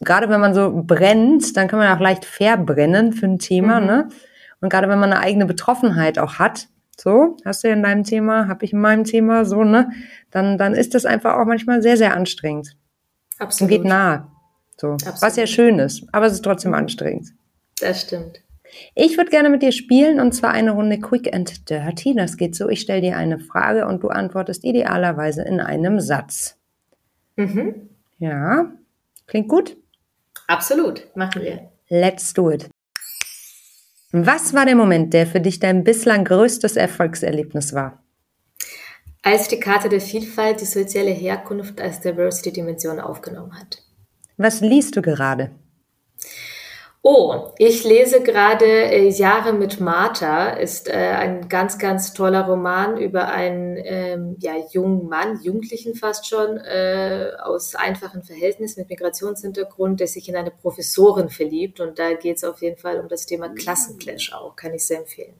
gerade 0.00 0.28
wenn 0.30 0.40
man 0.40 0.54
so 0.54 0.82
brennt, 0.86 1.56
dann 1.56 1.68
kann 1.68 1.78
man 1.78 1.94
auch 1.94 2.00
leicht 2.00 2.24
verbrennen 2.24 3.12
für 3.12 3.26
ein 3.26 3.38
Thema, 3.38 3.80
mhm. 3.80 3.86
ne? 3.86 4.08
Und 4.60 4.70
gerade 4.70 4.88
wenn 4.88 4.98
man 4.98 5.12
eine 5.12 5.20
eigene 5.20 5.46
Betroffenheit 5.46 6.18
auch 6.18 6.38
hat, 6.40 6.68
so, 6.96 7.36
hast 7.44 7.62
du 7.62 7.68
ja 7.68 7.74
in 7.74 7.82
deinem 7.82 8.02
Thema, 8.02 8.48
habe 8.48 8.64
ich 8.64 8.72
in 8.72 8.80
meinem 8.80 9.04
Thema, 9.04 9.44
so, 9.44 9.62
ne? 9.62 9.90
Dann, 10.30 10.58
dann 10.58 10.74
ist 10.74 10.94
das 10.94 11.04
einfach 11.04 11.36
auch 11.36 11.44
manchmal 11.44 11.82
sehr, 11.82 11.96
sehr 11.96 12.16
anstrengend. 12.16 12.76
Absolut. 13.38 13.70
Und 13.70 13.76
geht 13.76 13.86
nahe. 13.86 14.26
So, 14.80 14.92
Absolut. 14.92 15.22
was 15.22 15.36
ja 15.36 15.46
schön 15.46 15.78
ist, 15.78 16.06
aber 16.12 16.26
es 16.26 16.34
ist 16.34 16.44
trotzdem 16.44 16.72
anstrengend. 16.72 17.28
Das 17.80 18.02
stimmt. 18.02 18.40
Ich 18.94 19.16
würde 19.16 19.30
gerne 19.30 19.48
mit 19.48 19.62
dir 19.62 19.72
spielen 19.72 20.20
und 20.20 20.32
zwar 20.32 20.52
eine 20.52 20.72
Runde 20.72 21.00
Quick 21.00 21.34
and 21.34 21.68
Dirty. 21.68 22.14
Das 22.14 22.36
geht 22.36 22.54
so, 22.54 22.68
ich 22.68 22.80
stelle 22.80 23.00
dir 23.00 23.16
eine 23.16 23.38
Frage 23.38 23.86
und 23.86 24.02
du 24.02 24.08
antwortest 24.08 24.64
idealerweise 24.64 25.42
in 25.42 25.60
einem 25.60 26.00
Satz. 26.00 26.56
Mhm. 27.36 27.88
Ja, 28.18 28.72
klingt 29.26 29.48
gut? 29.48 29.76
Absolut, 30.46 31.06
machen 31.14 31.42
wir. 31.42 31.70
Let's 31.88 32.32
do 32.32 32.50
it. 32.50 32.68
Was 34.12 34.54
war 34.54 34.64
der 34.64 34.76
Moment, 34.76 35.12
der 35.12 35.26
für 35.26 35.40
dich 35.40 35.60
dein 35.60 35.84
bislang 35.84 36.24
größtes 36.24 36.76
Erfolgserlebnis 36.76 37.74
war? 37.74 38.02
Als 39.22 39.48
die 39.48 39.60
Karte 39.60 39.88
der 39.88 40.00
Vielfalt 40.00 40.60
die 40.60 40.66
soziale 40.66 41.10
Herkunft 41.10 41.80
als 41.80 42.00
Diversity-Dimension 42.00 43.00
aufgenommen 43.00 43.58
hat. 43.58 43.82
Was 44.38 44.60
liest 44.60 44.96
du 44.96 45.02
gerade? 45.02 45.50
Oh, 47.02 47.52
ich 47.58 47.82
lese 47.84 48.22
gerade 48.22 48.64
äh, 48.64 49.08
Jahre 49.08 49.52
mit 49.52 49.80
Martha, 49.80 50.50
ist 50.50 50.88
äh, 50.88 50.92
ein 50.92 51.48
ganz, 51.48 51.78
ganz 51.78 52.12
toller 52.12 52.42
Roman 52.46 52.98
über 52.98 53.28
einen 53.28 53.76
ähm, 53.76 54.36
ja, 54.38 54.52
jungen 54.70 55.08
Mann, 55.08 55.40
Jugendlichen 55.42 55.94
fast 55.94 56.28
schon, 56.28 56.56
äh, 56.58 57.32
aus 57.42 57.74
einfachen 57.74 58.22
Verhältnissen 58.22 58.80
mit 58.80 58.90
Migrationshintergrund, 58.90 59.98
der 59.98 60.06
sich 60.06 60.28
in 60.28 60.36
eine 60.36 60.52
Professorin 60.52 61.30
verliebt. 61.30 61.80
Und 61.80 61.98
da 61.98 62.14
geht 62.14 62.36
es 62.36 62.44
auf 62.44 62.62
jeden 62.62 62.78
Fall 62.78 63.00
um 63.00 63.08
das 63.08 63.26
Thema 63.26 63.48
Klassenclash 63.48 64.32
auch, 64.32 64.54
kann 64.54 64.72
ich 64.72 64.86
sehr 64.86 64.98
empfehlen. 64.98 65.34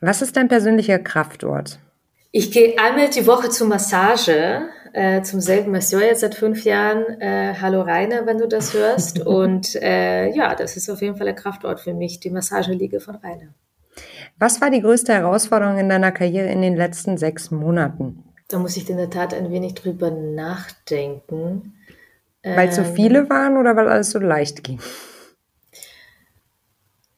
Was 0.00 0.20
ist 0.20 0.36
dein 0.36 0.48
persönlicher 0.48 0.98
Kraftort? 0.98 1.78
Ich 2.32 2.50
gehe 2.50 2.78
einmal 2.78 3.08
die 3.08 3.26
Woche 3.26 3.48
zur 3.50 3.66
Massage, 3.66 4.68
äh, 4.96 5.22
zum 5.22 5.40
selben 5.40 5.72
Masseur 5.72 6.00
jetzt 6.00 6.20
seit 6.20 6.34
fünf 6.34 6.64
Jahren. 6.64 7.04
Äh, 7.20 7.54
hallo 7.60 7.82
Rainer, 7.82 8.24
wenn 8.24 8.38
du 8.38 8.48
das 8.48 8.72
hörst. 8.72 9.20
Und 9.26 9.74
äh, 9.76 10.30
ja, 10.30 10.54
das 10.54 10.78
ist 10.78 10.88
auf 10.88 11.02
jeden 11.02 11.16
Fall 11.16 11.26
der 11.26 11.34
Kraftort 11.34 11.80
für 11.80 11.92
mich, 11.92 12.18
die 12.18 12.30
Massageliege 12.30 12.98
von 12.98 13.16
Rainer. 13.16 13.54
Was 14.38 14.62
war 14.62 14.70
die 14.70 14.80
größte 14.80 15.12
Herausforderung 15.12 15.78
in 15.78 15.90
deiner 15.90 16.12
Karriere 16.12 16.48
in 16.48 16.62
den 16.62 16.76
letzten 16.76 17.18
sechs 17.18 17.50
Monaten? 17.50 18.24
Da 18.48 18.58
muss 18.58 18.76
ich 18.78 18.88
in 18.88 18.96
der 18.96 19.10
Tat 19.10 19.34
ein 19.34 19.50
wenig 19.50 19.74
drüber 19.74 20.10
nachdenken. 20.10 21.74
Weil 22.42 22.68
es 22.68 22.76
so 22.76 22.84
viele 22.84 23.20
ähm, 23.20 23.30
waren 23.30 23.56
oder 23.58 23.76
weil 23.76 23.88
alles 23.88 24.10
so 24.10 24.18
leicht 24.18 24.64
ging? 24.64 24.80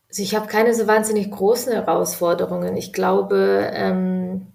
Also 0.09 0.23
ich 0.23 0.35
habe 0.35 0.49
keine 0.49 0.75
so 0.75 0.89
wahnsinnig 0.89 1.31
großen 1.31 1.73
Herausforderungen. 1.73 2.77
Ich 2.77 2.93
glaube, 2.93 3.71
ähm, 3.73 4.49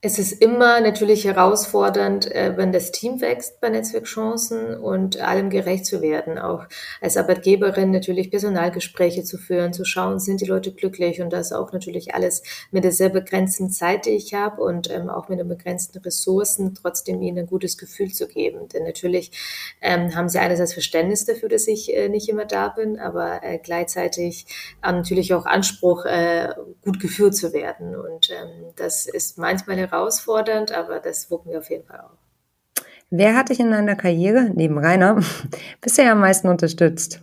es 0.00 0.20
ist 0.20 0.40
immer 0.40 0.80
natürlich 0.80 1.24
herausfordernd, 1.24 2.30
äh, 2.30 2.56
wenn 2.56 2.70
das 2.70 2.92
Team 2.92 3.20
wächst 3.20 3.60
bei 3.60 3.68
Netzwerkchancen 3.68 4.78
und 4.78 5.18
allem 5.20 5.50
gerecht 5.50 5.86
zu 5.86 6.00
werden. 6.00 6.38
Auch 6.38 6.66
als 7.00 7.16
Arbeitgeberin 7.16 7.90
natürlich 7.90 8.30
Personalgespräche 8.30 9.24
zu 9.24 9.38
führen, 9.38 9.72
zu 9.72 9.84
schauen, 9.84 10.20
sind 10.20 10.40
die 10.40 10.44
Leute 10.46 10.70
glücklich 10.72 11.20
und 11.20 11.32
das 11.32 11.52
auch 11.52 11.72
natürlich 11.72 12.14
alles 12.14 12.44
mit 12.70 12.84
der 12.84 12.92
sehr 12.92 13.08
begrenzten 13.08 13.70
Zeit, 13.70 14.06
die 14.06 14.10
ich 14.10 14.34
habe 14.34 14.62
und 14.62 14.88
ähm, 14.88 15.10
auch 15.10 15.28
mit 15.28 15.40
den 15.40 15.48
begrenzten 15.48 15.98
Ressourcen, 15.98 16.74
trotzdem 16.74 17.20
ihnen 17.20 17.38
ein 17.38 17.46
gutes 17.46 17.76
Gefühl 17.76 18.12
zu 18.12 18.28
geben. 18.28 18.68
Denn 18.68 18.84
natürlich 18.84 19.32
ähm, 19.80 20.14
haben 20.14 20.28
sie 20.28 20.38
einerseits 20.38 20.74
Verständnis 20.74 21.24
dafür, 21.24 21.48
dass 21.48 21.66
ich 21.66 21.92
äh, 21.92 22.08
nicht 22.08 22.28
immer 22.28 22.44
da 22.44 22.68
bin, 22.68 23.00
aber 23.00 23.42
äh, 23.42 23.58
gleichzeitig 23.58 24.46
äh, 24.80 24.92
natürlich 24.92 25.34
auch 25.34 25.44
Anspruch, 25.44 26.04
äh, 26.04 26.50
gut 26.84 27.00
geführt 27.00 27.34
zu 27.34 27.52
werden. 27.52 27.96
Und 27.96 28.30
ähm, 28.30 28.72
das 28.76 29.06
ist 29.06 29.38
manchmal 29.38 29.87
herausfordernd, 29.90 30.72
aber 30.72 31.00
das 31.00 31.30
wuppen 31.30 31.52
wir 31.52 31.58
auf 31.58 31.70
jeden 31.70 31.86
Fall 31.86 32.00
auch. 32.00 32.82
Wer 33.10 33.36
hat 33.36 33.48
dich 33.48 33.60
in 33.60 33.70
deiner 33.70 33.96
Karriere, 33.96 34.50
neben 34.54 34.78
Rainer, 34.78 35.22
bisher 35.80 36.12
am 36.12 36.20
meisten 36.20 36.48
unterstützt? 36.48 37.22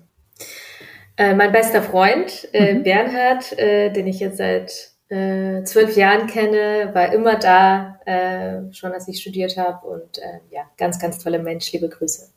Äh, 1.17 1.33
mein 1.33 1.51
bester 1.51 1.81
Freund, 1.81 2.47
äh, 2.53 2.73
mhm. 2.73 2.83
Bernhard, 2.83 3.57
äh, 3.57 3.91
den 3.91 4.07
ich 4.07 4.19
jetzt 4.19 4.37
seit 4.37 4.91
äh, 5.09 5.63
zwölf 5.63 5.95
Jahren 5.95 6.27
kenne, 6.27 6.89
war 6.93 7.13
immer 7.13 7.37
da, 7.37 7.99
äh, 8.05 8.73
schon 8.73 8.91
als 8.91 9.07
ich 9.07 9.21
studiert 9.21 9.57
habe 9.57 9.85
und 9.87 10.17
äh, 10.17 10.39
ja, 10.49 10.63
ganz, 10.77 10.99
ganz 10.99 11.19
toller 11.19 11.39
Mensch. 11.39 11.71
Liebe 11.71 11.87
Grüße. 11.87 12.29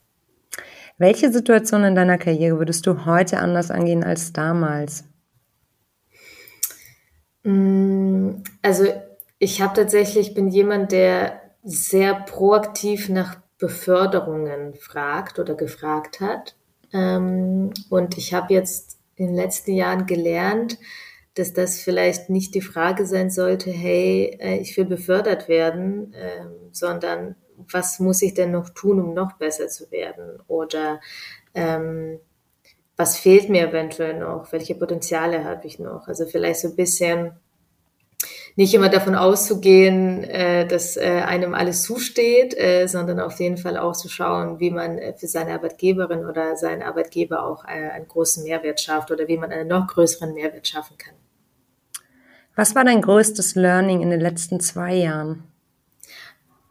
Welche 0.97 1.31
Situation 1.31 1.83
in 1.83 1.95
deiner 1.95 2.17
Karriere 2.17 2.59
würdest 2.59 2.85
du 2.85 3.05
heute 3.05 3.39
anders 3.39 3.71
angehen 3.71 4.03
als 4.03 4.33
damals? 4.33 5.05
Mm, 7.43 8.43
also 8.61 8.85
ich 9.39 9.61
habe 9.61 9.73
tatsächlich, 9.73 10.33
bin 10.33 10.49
jemand, 10.49 10.91
der 10.91 11.41
sehr 11.63 12.13
proaktiv 12.13 13.09
nach 13.09 13.37
Beförderungen 13.57 14.75
fragt 14.75 15.39
oder 15.39 15.55
gefragt 15.55 16.19
hat. 16.19 16.55
Ähm, 16.93 17.71
und 17.89 18.17
ich 18.17 18.33
habe 18.33 18.53
jetzt 18.53 18.99
in 19.15 19.27
den 19.27 19.35
letzten 19.35 19.73
Jahren 19.73 20.05
gelernt, 20.05 20.77
dass 21.35 21.53
das 21.53 21.79
vielleicht 21.79 22.29
nicht 22.29 22.53
die 22.55 22.61
Frage 22.61 23.05
sein 23.05 23.29
sollte, 23.29 23.71
hey, 23.71 24.37
äh, 24.39 24.57
ich 24.57 24.75
will 24.77 24.85
befördert 24.85 25.47
werden, 25.47 26.13
ähm, 26.17 26.51
sondern 26.71 27.35
was 27.71 27.99
muss 27.99 28.21
ich 28.21 28.33
denn 28.33 28.51
noch 28.51 28.69
tun, 28.69 28.99
um 28.99 29.13
noch 29.13 29.33
besser 29.33 29.67
zu 29.67 29.91
werden? 29.91 30.39
Oder 30.47 30.99
ähm, 31.53 32.19
was 32.95 33.17
fehlt 33.17 33.49
mir 33.49 33.69
eventuell 33.69 34.17
noch? 34.17 34.51
Welche 34.51 34.75
Potenziale 34.75 35.43
habe 35.45 35.67
ich 35.67 35.79
noch? 35.79 36.07
Also 36.07 36.25
vielleicht 36.25 36.61
so 36.61 36.69
ein 36.69 36.75
bisschen 36.75 37.33
nicht 38.59 38.73
immer 38.73 38.89
davon 38.89 39.15
auszugehen, 39.15 40.21
äh, 40.25 40.67
dass 40.67 40.97
äh, 40.97 41.21
einem 41.25 41.53
alles 41.53 41.81
zusteht, 41.83 42.53
äh, 42.57 42.87
sondern 42.87 43.21
auf 43.21 43.39
jeden 43.39 43.55
Fall 43.55 43.77
auch 43.77 43.95
zu 43.95 44.09
schauen, 44.09 44.59
wie 44.59 44.69
man 44.69 44.97
äh, 44.97 45.13
für 45.13 45.27
seine 45.27 45.53
Arbeitgeberin 45.53 46.25
oder 46.25 46.57
seinen 46.57 46.81
Arbeitgeber 46.81 47.45
auch 47.45 47.63
äh, 47.63 47.69
einen 47.69 48.09
großen 48.09 48.43
Mehrwert 48.43 48.81
schafft 48.81 49.11
oder 49.11 49.29
wie 49.29 49.37
man 49.37 49.53
einen 49.53 49.69
noch 49.69 49.87
größeren 49.87 50.33
Mehrwert 50.33 50.67
schaffen 50.67 50.97
kann. 50.97 51.13
Was 52.57 52.75
war 52.75 52.83
dein 52.83 53.01
größtes 53.01 53.55
Learning 53.55 54.01
in 54.01 54.09
den 54.09 54.19
letzten 54.19 54.59
zwei 54.59 54.93
Jahren? 54.93 55.43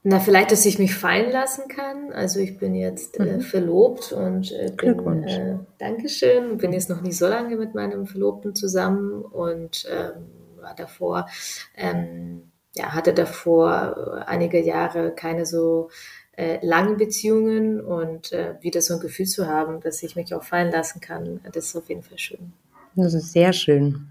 Na, 0.02 0.20
vielleicht, 0.20 0.52
dass 0.52 0.66
ich 0.66 0.78
mich 0.78 0.94
fallen 0.94 1.32
lassen 1.32 1.68
kann. 1.68 2.12
Also 2.12 2.38
ich 2.38 2.58
bin 2.58 2.74
jetzt 2.74 3.18
äh, 3.18 3.36
mhm. 3.36 3.40
verlobt 3.40 4.12
und 4.12 4.52
äh, 4.52 4.70
bin, 4.76 5.24
äh, 5.24 5.56
Dankeschön, 5.78 6.58
bin 6.58 6.74
jetzt 6.74 6.90
noch 6.90 7.00
nicht 7.00 7.16
so 7.16 7.26
lange 7.26 7.56
mit 7.56 7.74
meinem 7.74 8.06
Verlobten 8.06 8.54
zusammen 8.54 9.22
und 9.22 9.86
ähm, 9.90 10.37
war 10.68 10.74
davor, 10.74 11.28
ähm, 11.76 12.50
ja, 12.76 12.94
hatte 12.94 13.12
davor 13.12 14.24
einige 14.26 14.62
Jahre 14.62 15.12
keine 15.14 15.46
so 15.46 15.90
äh, 16.36 16.64
langen 16.64 16.96
Beziehungen 16.96 17.80
und 17.80 18.32
äh, 18.32 18.54
wieder 18.60 18.80
so 18.82 18.94
ein 18.94 19.00
Gefühl 19.00 19.26
zu 19.26 19.46
haben, 19.46 19.80
dass 19.80 20.02
ich 20.02 20.14
mich 20.14 20.34
auch 20.34 20.44
fallen 20.44 20.70
lassen 20.70 21.00
kann, 21.00 21.40
das 21.52 21.66
ist 21.66 21.76
auf 21.76 21.88
jeden 21.88 22.02
Fall 22.02 22.18
schön. 22.18 22.52
Das 22.94 23.14
ist 23.14 23.32
sehr 23.32 23.52
schön. 23.52 24.08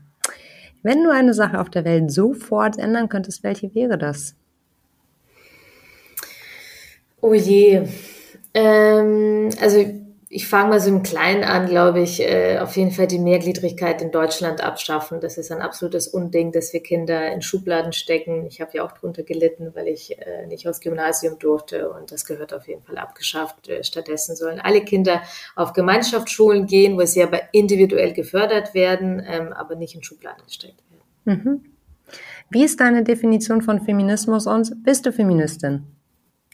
Wenn 0.84 1.03
du 1.03 1.12
eine 1.12 1.34
Sache 1.34 1.60
auf 1.60 1.70
der 1.70 1.86
Welt 1.86 2.12
sofort 2.12 2.78
ändern 2.78 3.10
könntest, 3.10 3.43
welche 3.43 3.74
wäre 3.74 3.97
das? 3.97 4.36
Oh 7.22 7.34
je. 7.34 7.88
Ähm, 8.53 9.49
also 9.60 10.07
ich 10.30 10.47
fange 10.47 10.69
mal 10.69 10.80
so 10.82 10.89
im 10.89 11.03
Kleinen 11.03 11.43
an, 11.45 11.67
glaube 11.67 12.01
ich, 12.01 12.19
äh, 12.19 12.59
auf 12.59 12.75
jeden 12.75 12.91
Fall 12.91 13.07
die 13.07 13.19
Mehrgliedrigkeit 13.19 14.01
in 14.01 14.11
Deutschland 14.11 14.61
abschaffen. 14.61 15.21
Das 15.21 15.38
ist 15.38 15.51
ein 15.51 15.61
absolutes 15.61 16.07
Unding, 16.07 16.51
dass 16.51 16.73
wir 16.73 16.82
Kinder 16.82 17.32
in 17.32 17.41
Schubladen 17.41 17.93
stecken. 17.93 18.45
Ich 18.45 18.59
habe 18.59 18.71
ja 18.73 18.86
auch 18.86 18.91
drunter 18.91 19.23
gelitten, 19.23 19.71
weil 19.73 19.88
ich 19.88 20.19
äh, 20.19 20.45
nicht 20.47 20.67
aufs 20.67 20.82
Gymnasium 20.82 21.39
durfte 21.39 21.89
und 21.89 22.11
das 22.11 22.25
gehört 22.25 22.53
auf 22.53 22.67
jeden 22.67 22.84
Fall 22.84 22.97
abgeschafft. 22.97 23.69
Äh, 23.69 23.86
stattdessen 23.86 24.36
sollen 24.36 24.59
alle 24.59 24.82
Kinder 24.82 25.21
auf 25.55 25.71
Gemeinschaftsschulen 25.71 26.65
gehen, 26.67 26.97
wo 26.97 27.05
sie 27.05 27.23
aber 27.23 27.53
individuell 27.53 28.11
gefördert 28.11 28.73
werden, 28.73 29.23
ähm, 29.25 29.53
aber 29.53 29.75
nicht 29.75 29.95
in 29.95 30.03
Schubladen 30.03 30.43
gesteckt 30.45 30.84
werden. 31.25 31.43
Mhm. 31.43 31.65
Wie 32.49 32.63
ist 32.63 32.82
deine 32.82 33.03
Definition 33.03 33.61
von 33.61 33.80
Feminismus 33.80 34.45
und 34.45 34.84
bist 34.84 35.05
du 35.05 35.13
Feministin? 35.13 35.97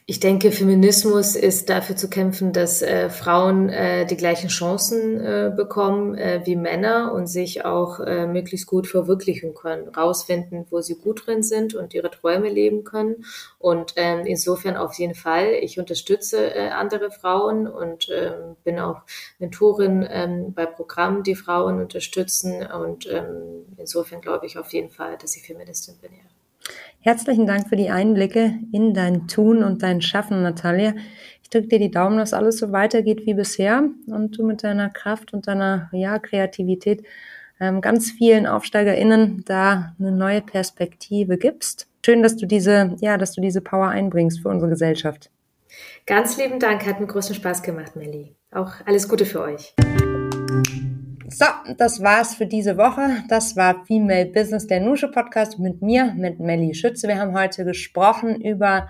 Ich 0.05 0.19
denke, 0.19 0.51
Feminismus 0.51 1.37
ist 1.37 1.69
dafür 1.69 1.95
zu 1.95 2.09
kämpfen, 2.09 2.51
dass 2.51 2.81
äh, 2.81 3.09
Frauen 3.09 3.69
äh, 3.69 4.05
die 4.05 4.17
gleichen 4.17 4.49
Chancen 4.49 5.21
äh, 5.21 5.49
bekommen 5.55 6.15
äh, 6.15 6.41
wie 6.43 6.57
Männer 6.57 7.13
und 7.13 7.27
sich 7.27 7.63
auch 7.63 8.01
äh, 8.01 8.27
möglichst 8.27 8.67
gut 8.67 8.85
verwirklichen 8.85 9.53
können, 9.53 9.87
rausfinden, 9.87 10.65
wo 10.69 10.81
sie 10.81 10.95
gut 10.95 11.25
drin 11.25 11.41
sind 11.41 11.73
und 11.73 11.93
ihre 11.93 12.11
Träume 12.11 12.49
leben 12.49 12.83
können. 12.83 13.23
Und 13.59 13.93
ähm, 13.95 14.25
insofern 14.25 14.75
auf 14.75 14.95
jeden 14.95 15.15
Fall, 15.15 15.53
ich 15.61 15.79
unterstütze 15.79 16.53
äh, 16.53 16.67
andere 16.67 17.09
Frauen 17.09 17.65
und 17.65 18.09
ähm, 18.13 18.57
bin 18.65 18.79
auch 18.79 19.03
Mentorin 19.39 20.05
ähm, 20.09 20.53
bei 20.53 20.65
Programmen, 20.65 21.23
die 21.23 21.35
Frauen 21.35 21.79
unterstützen. 21.79 22.67
Und 22.67 23.07
ähm, 23.09 23.67
insofern 23.77 24.19
glaube 24.19 24.47
ich 24.47 24.57
auf 24.57 24.73
jeden 24.73 24.89
Fall, 24.89 25.17
dass 25.17 25.37
ich 25.37 25.43
Feministin 25.43 25.95
bin. 26.01 26.11
Ja. 26.11 26.42
Herzlichen 27.05 27.45
Dank 27.45 27.67
für 27.67 27.75
die 27.75 27.89
Einblicke 27.89 28.59
in 28.71 28.93
dein 28.93 29.27
Tun 29.27 29.61
und 29.61 29.83
dein 29.83 30.01
Schaffen, 30.01 30.41
Natalia. 30.41 30.93
Ich 31.41 31.49
drücke 31.49 31.67
dir 31.67 31.79
die 31.79 31.91
Daumen, 31.91 32.17
dass 32.17 32.31
alles 32.31 32.57
so 32.57 32.71
weitergeht 32.71 33.25
wie 33.25 33.33
bisher 33.33 33.83
und 34.07 34.37
du 34.37 34.45
mit 34.45 34.63
deiner 34.63 34.89
Kraft 34.89 35.33
und 35.33 35.45
deiner 35.45 35.89
ja, 35.91 36.17
Kreativität 36.17 37.03
ähm, 37.59 37.81
ganz 37.81 38.09
vielen 38.09 38.47
AufsteigerInnen 38.47 39.43
da 39.45 39.93
eine 39.99 40.13
neue 40.13 40.39
Perspektive 40.39 41.37
gibst. 41.37 41.89
Schön, 42.05 42.23
dass 42.23 42.37
du 42.37 42.45
diese, 42.45 42.95
ja, 43.01 43.17
dass 43.17 43.33
du 43.33 43.41
diese 43.41 43.59
Power 43.59 43.89
einbringst 43.89 44.39
für 44.39 44.47
unsere 44.47 44.69
Gesellschaft. 44.69 45.29
Ganz 46.05 46.37
lieben 46.37 46.59
Dank, 46.61 46.85
hat 46.85 47.01
mir 47.01 47.07
großen 47.07 47.35
Spaß 47.35 47.63
gemacht, 47.63 47.97
Melli. 47.97 48.33
Auch 48.49 48.75
alles 48.85 49.09
Gute 49.09 49.25
für 49.25 49.41
euch. 49.41 49.75
So, 51.35 51.45
das 51.77 52.03
war's 52.03 52.35
für 52.35 52.45
diese 52.45 52.77
Woche. 52.77 53.23
Das 53.27 53.55
war 53.55 53.85
Female 53.85 54.27
Business, 54.27 54.67
der 54.67 54.79
Nusche 54.79 55.07
Podcast 55.07 55.57
mit 55.57 55.81
mir, 55.81 56.13
mit 56.15 56.39
Melly 56.39 56.75
Schütze. 56.75 57.07
Wir 57.07 57.17
haben 57.17 57.33
heute 57.33 57.65
gesprochen 57.65 58.39
über 58.39 58.87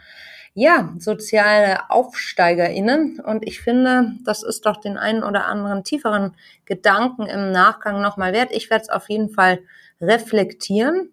ja, 0.54 0.94
soziale 1.00 1.89
AufsteigerInnen. 1.89 3.22
Und 3.22 3.48
ich 3.48 3.62
finde, 3.62 4.16
das 4.26 4.44
ist 4.44 4.66
doch 4.66 4.76
den 4.76 4.98
einen 4.98 5.24
oder 5.24 5.46
anderen 5.46 5.86
tieferen 5.86 6.36
Gedanken 6.66 7.28
im 7.28 7.52
Nachgang 7.52 8.02
nochmal 8.02 8.34
wert. 8.34 8.52
Ich 8.52 8.70
werde 8.70 8.84
es 8.84 8.89
auf 8.89 9.10
jeden 9.10 9.30
Fall 9.30 9.60
reflektieren 10.02 11.12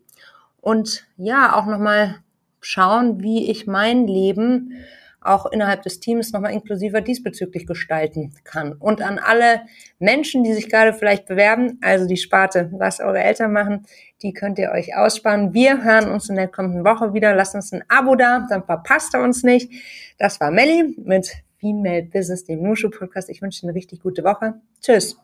und 0.60 1.06
ja, 1.16 1.54
auch 1.54 1.66
nochmal 1.66 2.16
schauen, 2.60 3.22
wie 3.22 3.48
ich 3.48 3.68
mein 3.68 4.08
Leben 4.08 4.84
auch 5.20 5.46
innerhalb 5.46 5.82
des 5.82 6.00
Teams 6.00 6.32
nochmal 6.32 6.52
inklusiver 6.52 7.00
diesbezüglich 7.00 7.66
gestalten 7.66 8.32
kann. 8.44 8.72
Und 8.72 9.02
an 9.02 9.18
alle 9.18 9.62
Menschen, 9.98 10.44
die 10.44 10.52
sich 10.52 10.68
gerade 10.68 10.92
vielleicht 10.92 11.26
bewerben, 11.26 11.78
also 11.82 12.06
die 12.06 12.16
Sparte, 12.16 12.70
was 12.72 13.00
eure 13.00 13.18
Eltern 13.18 13.52
machen, 13.52 13.86
die 14.22 14.32
könnt 14.32 14.58
ihr 14.58 14.70
euch 14.70 14.96
aussparen. 14.96 15.54
Wir 15.54 15.82
hören 15.82 16.10
uns 16.10 16.28
in 16.28 16.36
der 16.36 16.48
kommenden 16.48 16.84
Woche 16.84 17.14
wieder. 17.14 17.34
Lasst 17.34 17.54
uns 17.54 17.72
ein 17.72 17.84
Abo 17.88 18.16
da, 18.16 18.46
dann 18.48 18.64
verpasst 18.64 19.14
ihr 19.14 19.20
uns 19.20 19.42
nicht. 19.42 19.70
Das 20.18 20.40
war 20.40 20.50
Melli 20.50 20.94
mit 20.98 21.32
Female 21.58 22.02
Business, 22.02 22.44
dem 22.44 22.62
Nushu 22.62 22.90
Podcast. 22.90 23.28
Ich 23.28 23.42
wünsche 23.42 23.60
dir 23.60 23.68
eine 23.68 23.76
richtig 23.76 24.02
gute 24.02 24.24
Woche. 24.24 24.54
Tschüss. 24.80 25.16